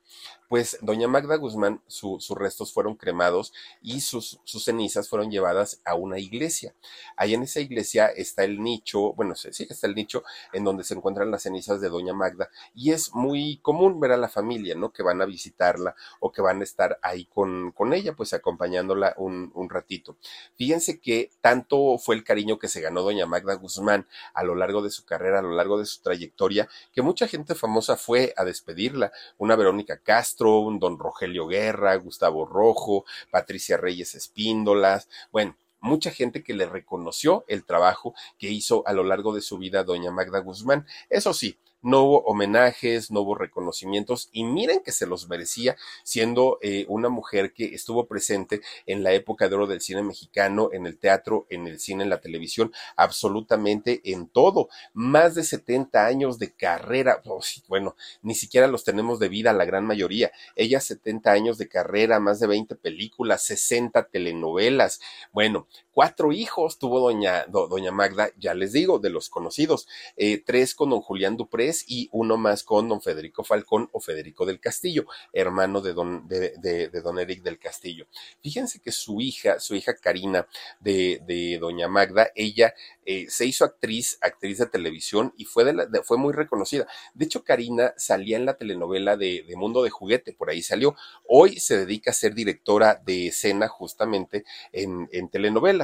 pues 0.52 0.76
doña 0.82 1.08
Magda 1.08 1.36
Guzmán, 1.36 1.80
sus 1.86 2.28
restos 2.28 2.74
fueron 2.74 2.94
cremados 2.94 3.54
y 3.80 4.02
sus, 4.02 4.38
cenizas 4.44 5.08
fueron 5.08 5.30
llevadas 5.30 5.80
a 5.86 5.94
una 5.94 6.18
iglesia. 6.18 6.74
Ahí 7.16 7.32
en 7.32 7.42
esa 7.42 7.60
iglesia 7.60 8.08
está 8.08 8.44
el 8.44 8.62
nicho, 8.62 9.14
bueno, 9.14 9.34
sí, 9.34 9.48
está 9.70 9.86
el 9.86 9.94
nicho 9.94 10.24
en 10.52 10.64
donde 10.64 10.84
se 10.84 10.92
encuentran 10.92 11.30
las 11.30 11.44
cenizas 11.44 11.80
de 11.80 11.88
doña 11.88 12.12
Magda 12.12 12.50
y 12.74 12.90
es 12.92 13.14
muy 13.14 13.60
común 13.62 13.98
ver 13.98 14.12
a 14.12 14.18
la 14.18 14.28
familia, 14.28 14.74
¿no? 14.74 14.92
Que 14.92 15.02
van 15.02 15.22
a 15.22 15.24
visitarla 15.24 15.94
o 16.20 16.32
que 16.32 16.42
van 16.42 16.60
a 16.60 16.64
estar 16.64 16.98
ahí 17.00 17.24
con, 17.24 17.72
con 17.72 17.94
ella, 17.94 18.12
pues 18.14 18.34
acompañándola 18.34 19.14
un, 19.16 19.52
un 19.54 19.70
ratito. 19.70 20.18
Fíjense 20.56 21.00
que 21.00 21.30
tanto 21.40 21.96
fue 21.96 22.14
el 22.14 22.24
cariño 22.24 22.58
que 22.58 22.68
se 22.68 22.82
ganó 22.82 23.00
doña 23.00 23.24
Magda 23.24 23.54
Guzmán 23.54 24.06
a 24.34 24.42
lo 24.42 24.54
largo 24.54 24.82
de 24.82 24.90
su 24.90 25.06
carrera, 25.06 25.38
a 25.38 25.42
lo 25.42 25.52
largo 25.52 25.78
de 25.78 25.86
su 25.86 26.02
trayectoria, 26.02 26.68
que 26.92 27.00
mucha 27.00 27.26
gente 27.26 27.54
famosa 27.54 27.96
fue 27.96 28.34
a 28.36 28.44
despedirla. 28.44 29.12
Una 29.38 29.56
Verónica 29.62 29.98
Castro, 29.98 30.68
don 30.78 30.98
Rogelio 30.98 31.46
Guerra, 31.46 31.94
Gustavo 31.96 32.44
Rojo, 32.44 33.04
Patricia 33.30 33.76
Reyes 33.76 34.14
Espíndolas, 34.14 35.08
bueno, 35.30 35.56
mucha 35.80 36.10
gente 36.10 36.42
que 36.42 36.54
le 36.54 36.66
reconoció 36.66 37.44
el 37.48 37.64
trabajo 37.64 38.14
que 38.38 38.50
hizo 38.50 38.82
a 38.86 38.92
lo 38.92 39.04
largo 39.04 39.34
de 39.34 39.40
su 39.42 39.58
vida 39.58 39.84
doña 39.84 40.10
Magda 40.10 40.38
Guzmán. 40.38 40.86
Eso 41.10 41.34
sí, 41.34 41.58
no 41.82 42.02
hubo 42.02 42.18
homenajes, 42.24 43.10
no 43.10 43.20
hubo 43.20 43.34
reconocimientos 43.34 44.28
y 44.32 44.44
miren 44.44 44.80
que 44.84 44.92
se 44.92 45.06
los 45.06 45.28
merecía 45.28 45.76
siendo 46.04 46.58
eh, 46.62 46.86
una 46.88 47.08
mujer 47.08 47.52
que 47.52 47.74
estuvo 47.74 48.06
presente 48.06 48.60
en 48.86 49.02
la 49.02 49.12
época 49.12 49.48
de 49.48 49.54
oro 49.54 49.66
del 49.66 49.80
cine 49.80 50.02
mexicano, 50.02 50.70
en 50.72 50.86
el 50.86 50.98
teatro, 50.98 51.46
en 51.50 51.66
el 51.66 51.80
cine, 51.80 52.04
en 52.04 52.10
la 52.10 52.20
televisión, 52.20 52.72
absolutamente 52.96 54.00
en 54.04 54.28
todo. 54.28 54.68
Más 54.94 55.34
de 55.34 55.44
70 55.44 56.06
años 56.06 56.38
de 56.38 56.52
carrera, 56.52 57.20
pues, 57.22 57.62
bueno, 57.68 57.96
ni 58.22 58.34
siquiera 58.34 58.66
los 58.66 58.84
tenemos 58.84 59.18
de 59.18 59.28
vida 59.28 59.52
la 59.52 59.64
gran 59.64 59.84
mayoría. 59.84 60.32
Ella 60.56 60.80
70 60.80 61.32
años 61.32 61.58
de 61.58 61.68
carrera, 61.68 62.20
más 62.20 62.40
de 62.40 62.46
20 62.46 62.76
películas, 62.76 63.42
60 63.42 64.04
telenovelas. 64.04 65.00
Bueno, 65.32 65.66
cuatro 65.92 66.32
hijos 66.32 66.78
tuvo 66.78 67.00
doña, 67.00 67.44
doña 67.46 67.92
Magda, 67.92 68.30
ya 68.38 68.54
les 68.54 68.72
digo, 68.72 68.98
de 68.98 69.10
los 69.10 69.28
conocidos, 69.28 69.86
eh, 70.16 70.42
tres 70.44 70.74
con 70.74 70.90
don 70.90 71.00
Julián 71.00 71.36
Duprés, 71.36 71.84
y 71.86 72.08
uno 72.12 72.36
más 72.36 72.64
con 72.64 72.88
don 72.88 73.02
Federico 73.02 73.44
Falcón 73.44 73.88
o 73.92 74.00
Federico 74.00 74.46
del 74.46 74.58
Castillo, 74.60 75.06
hermano 75.32 75.80
de 75.80 75.92
don, 75.92 76.26
de, 76.26 76.88
don 77.02 77.18
Eric 77.18 77.42
del 77.42 77.58
Castillo. 77.58 78.06
Fíjense 78.42 78.80
que 78.80 78.90
su 78.90 79.20
hija, 79.20 79.60
su 79.60 79.74
hija 79.74 79.94
Karina 79.94 80.46
de, 80.80 81.20
de 81.26 81.58
doña 81.60 81.88
Magda, 81.88 82.30
ella 82.34 82.74
eh, 83.04 83.26
se 83.28 83.44
hizo 83.44 83.64
actriz, 83.64 84.18
actriz 84.22 84.58
de 84.58 84.66
televisión 84.66 85.34
y 85.36 85.44
fue, 85.44 85.64
de 85.64 86.02
fue 86.02 86.16
muy 86.16 86.32
reconocida. 86.32 86.86
De 87.14 87.26
hecho, 87.26 87.44
Karina 87.44 87.92
salía 87.96 88.36
en 88.36 88.46
la 88.46 88.54
telenovela 88.54 89.16
de, 89.16 89.44
de 89.46 89.56
Mundo 89.56 89.82
de 89.82 89.90
Juguete, 89.90 90.32
por 90.32 90.48
ahí 90.48 90.62
salió. 90.62 90.96
Hoy 91.28 91.60
se 91.60 91.76
dedica 91.76 92.12
a 92.12 92.14
ser 92.14 92.34
directora 92.34 93.00
de 93.04 93.26
escena 93.28 93.68
justamente 93.68 94.44
en, 94.72 95.08
en 95.12 95.28
telenovelas 95.28 95.81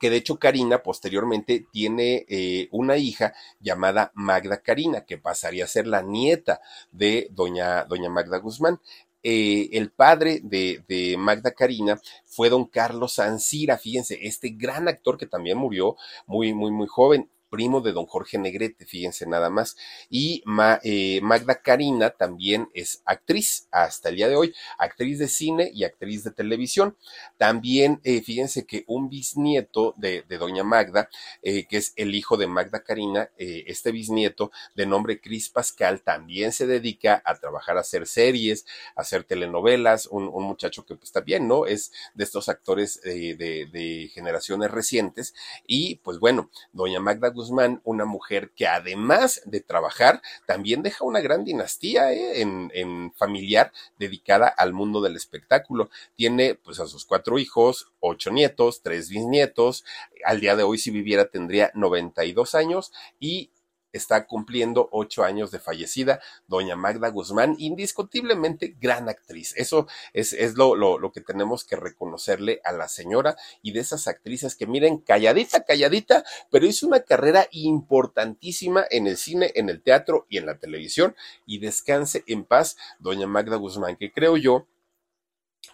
que 0.00 0.10
de 0.10 0.16
hecho 0.16 0.38
Karina 0.38 0.82
posteriormente 0.82 1.66
tiene 1.72 2.24
eh, 2.28 2.68
una 2.72 2.96
hija 2.96 3.34
llamada 3.60 4.12
Magda 4.14 4.62
Karina, 4.62 5.04
que 5.04 5.18
pasaría 5.18 5.64
a 5.64 5.68
ser 5.68 5.86
la 5.86 6.02
nieta 6.02 6.60
de 6.90 7.28
doña, 7.30 7.84
doña 7.84 8.08
Magda 8.08 8.38
Guzmán. 8.38 8.80
eh, 9.22 9.70
el 9.72 9.90
padre 9.90 10.40
de, 10.42 10.84
de, 10.86 11.16
Magda 11.16 11.52
Karina 11.52 11.98
fue 12.26 12.50
don 12.50 12.66
Carlos 12.66 13.18
Ancira, 13.18 13.78
fíjense, 13.78 14.18
este 14.22 14.50
gran 14.50 14.86
actor 14.88 15.16
que 15.16 15.26
también 15.26 15.56
murió 15.58 15.96
muy, 16.26 16.52
muy, 16.52 16.70
muy 16.70 16.86
joven 16.86 17.30
primo 17.54 17.80
de 17.80 17.92
don 17.92 18.06
Jorge 18.06 18.36
Negrete, 18.36 18.84
fíjense 18.84 19.26
nada 19.26 19.48
más. 19.48 19.76
Y 20.10 20.42
eh, 20.82 21.20
Magda 21.22 21.62
Karina 21.62 22.10
también 22.10 22.68
es 22.74 23.00
actriz 23.04 23.68
hasta 23.70 24.08
el 24.08 24.16
día 24.16 24.28
de 24.28 24.34
hoy, 24.34 24.52
actriz 24.76 25.20
de 25.20 25.28
cine 25.28 25.70
y 25.72 25.84
actriz 25.84 26.24
de 26.24 26.32
televisión. 26.32 26.96
También, 27.36 28.00
eh, 28.02 28.22
fíjense 28.22 28.66
que 28.66 28.82
un 28.88 29.08
bisnieto 29.08 29.94
de, 29.96 30.24
doña 30.36 30.64
Magda, 30.64 31.08
eh, 31.42 31.64
que 31.68 31.76
es 31.76 31.92
el 31.94 32.16
hijo 32.16 32.36
de 32.36 32.48
Magda 32.48 32.82
Karina, 32.82 33.30
este 33.36 33.92
bisnieto 33.92 34.50
de 34.74 34.86
nombre 34.86 35.20
Cris 35.20 35.48
Pascal, 35.48 36.02
también 36.02 36.50
se 36.50 36.66
dedica 36.66 37.22
a 37.24 37.36
trabajar, 37.36 37.76
a 37.76 37.82
hacer 37.82 38.08
series, 38.08 38.66
a 38.96 39.02
hacer 39.02 39.22
telenovelas, 39.22 40.06
un, 40.06 40.24
muchacho 40.24 40.84
que 40.84 40.96
pues 40.96 41.12
también, 41.12 41.46
¿no? 41.46 41.66
Es 41.66 41.92
de 42.14 42.24
estos 42.24 42.48
actores 42.48 43.00
de, 43.00 44.10
generaciones 44.12 44.72
recientes. 44.72 45.34
Y 45.68 45.96
pues 45.96 46.18
bueno, 46.18 46.50
doña 46.72 46.98
Magda 46.98 47.30
una 47.50 48.04
mujer 48.04 48.52
que 48.54 48.66
además 48.66 49.42
de 49.44 49.60
trabajar, 49.60 50.22
también 50.46 50.82
deja 50.82 51.04
una 51.04 51.20
gran 51.20 51.44
dinastía 51.44 52.12
¿eh? 52.12 52.40
en, 52.40 53.12
familiar 53.16 53.72
dedicada 53.98 54.48
al 54.48 54.72
mundo 54.72 55.00
del 55.00 55.16
espectáculo. 55.16 55.90
Tiene 56.16 56.54
pues 56.54 56.80
a 56.80 56.86
sus 56.86 57.04
cuatro 57.04 57.38
hijos, 57.38 57.92
ocho 58.00 58.30
nietos, 58.30 58.82
tres 58.82 59.08
bisnietos. 59.08 59.84
Al 60.24 60.40
día 60.40 60.56
de 60.56 60.62
hoy, 60.62 60.78
si 60.78 60.90
viviera, 60.90 61.26
tendría 61.26 61.70
92 61.74 62.54
años 62.54 62.92
y 63.18 63.50
está 63.94 64.26
cumpliendo 64.26 64.88
ocho 64.92 65.24
años 65.24 65.50
de 65.50 65.60
fallecida, 65.60 66.20
doña 66.46 66.76
Magda 66.76 67.08
Guzmán, 67.08 67.54
indiscutiblemente 67.58 68.76
gran 68.80 69.08
actriz. 69.08 69.54
Eso 69.56 69.86
es, 70.12 70.32
es 70.32 70.56
lo, 70.56 70.74
lo, 70.74 70.98
lo, 70.98 71.12
que 71.12 71.20
tenemos 71.20 71.64
que 71.64 71.76
reconocerle 71.76 72.60
a 72.64 72.72
la 72.72 72.88
señora 72.88 73.36
y 73.62 73.72
de 73.72 73.80
esas 73.80 74.08
actrices 74.08 74.56
que 74.56 74.66
miren, 74.66 74.98
calladita, 74.98 75.64
calladita, 75.64 76.24
pero 76.50 76.66
hizo 76.66 76.86
una 76.86 77.00
carrera 77.00 77.46
importantísima 77.52 78.84
en 78.90 79.06
el 79.06 79.16
cine, 79.16 79.52
en 79.54 79.68
el 79.68 79.82
teatro 79.82 80.26
y 80.28 80.38
en 80.38 80.46
la 80.46 80.58
televisión. 80.58 81.14
Y 81.46 81.58
descanse 81.58 82.24
en 82.26 82.44
paz, 82.44 82.76
doña 82.98 83.26
Magda 83.26 83.56
Guzmán, 83.56 83.96
que 83.96 84.12
creo 84.12 84.36
yo 84.36 84.66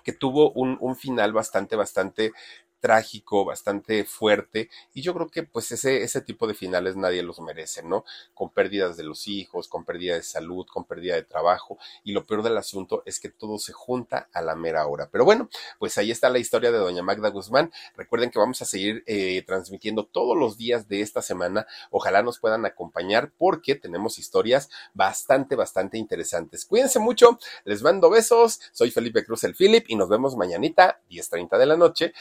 que 0.04 0.12
tuvo 0.12 0.52
un, 0.52 0.78
un, 0.80 0.96
final 0.96 1.32
bastante, 1.32 1.76
bastante 1.76 2.32
trágico, 2.80 3.44
bastante 3.44 4.04
fuerte, 4.04 4.70
y 4.94 5.02
yo 5.02 5.14
creo 5.14 5.28
que 5.28 5.42
pues 5.42 5.70
ese, 5.72 6.02
ese 6.02 6.20
tipo 6.20 6.46
de 6.46 6.54
finales 6.54 6.96
nadie 6.96 7.22
los 7.22 7.40
merece, 7.40 7.82
¿no? 7.82 8.04
Con 8.34 8.50
pérdidas 8.50 8.96
de 8.96 9.04
los 9.04 9.28
hijos, 9.28 9.68
con 9.68 9.84
pérdida 9.84 10.14
de 10.14 10.22
salud, 10.22 10.66
con 10.66 10.84
pérdida 10.84 11.14
de 11.14 11.22
trabajo, 11.22 11.78
y 12.04 12.12
lo 12.12 12.26
peor 12.26 12.42
del 12.42 12.56
asunto 12.56 13.02
es 13.06 13.20
que 13.20 13.28
todo 13.28 13.58
se 13.58 13.72
junta 13.72 14.28
a 14.32 14.42
la 14.42 14.54
mera 14.56 14.86
hora. 14.86 15.08
Pero 15.10 15.24
bueno, 15.24 15.48
pues 15.78 15.98
ahí 15.98 16.10
está 16.10 16.28
la 16.28 16.38
historia 16.38 16.72
de 16.72 16.78
doña 16.78 17.02
Magda 17.02 17.28
Guzmán. 17.28 17.72
Recuerden 17.96 18.30
que 18.30 18.38
vamos 18.38 18.60
a 18.62 18.64
seguir 18.64 19.02
eh, 19.06 19.42
transmitiendo 19.46 20.06
todos 20.06 20.36
los 20.36 20.56
días 20.56 20.88
de 20.88 21.00
esta 21.00 21.22
semana. 21.22 21.66
Ojalá 21.90 22.22
nos 22.22 22.38
puedan 22.38 22.64
acompañar 22.64 23.32
porque 23.36 23.74
tenemos 23.74 24.18
historias 24.18 24.70
bastante, 24.94 25.56
bastante 25.56 25.98
interesantes. 25.98 26.64
Cuídense 26.64 26.98
mucho, 26.98 27.38
les 27.64 27.82
mando 27.82 28.10
besos. 28.10 28.60
Soy 28.72 28.90
Felipe 28.90 29.24
Cruz 29.24 29.44
el 29.44 29.54
Philip 29.54 29.84
y 29.88 29.96
nos 29.96 30.08
vemos 30.08 30.36
mañanita, 30.36 31.00
10.30 31.10 31.58
de 31.58 31.66
la 31.66 31.76
noche, 31.76 32.12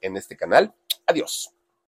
en 0.00 0.16
este 0.16 0.36
canal. 0.36 0.74
Adiós. 1.06 1.55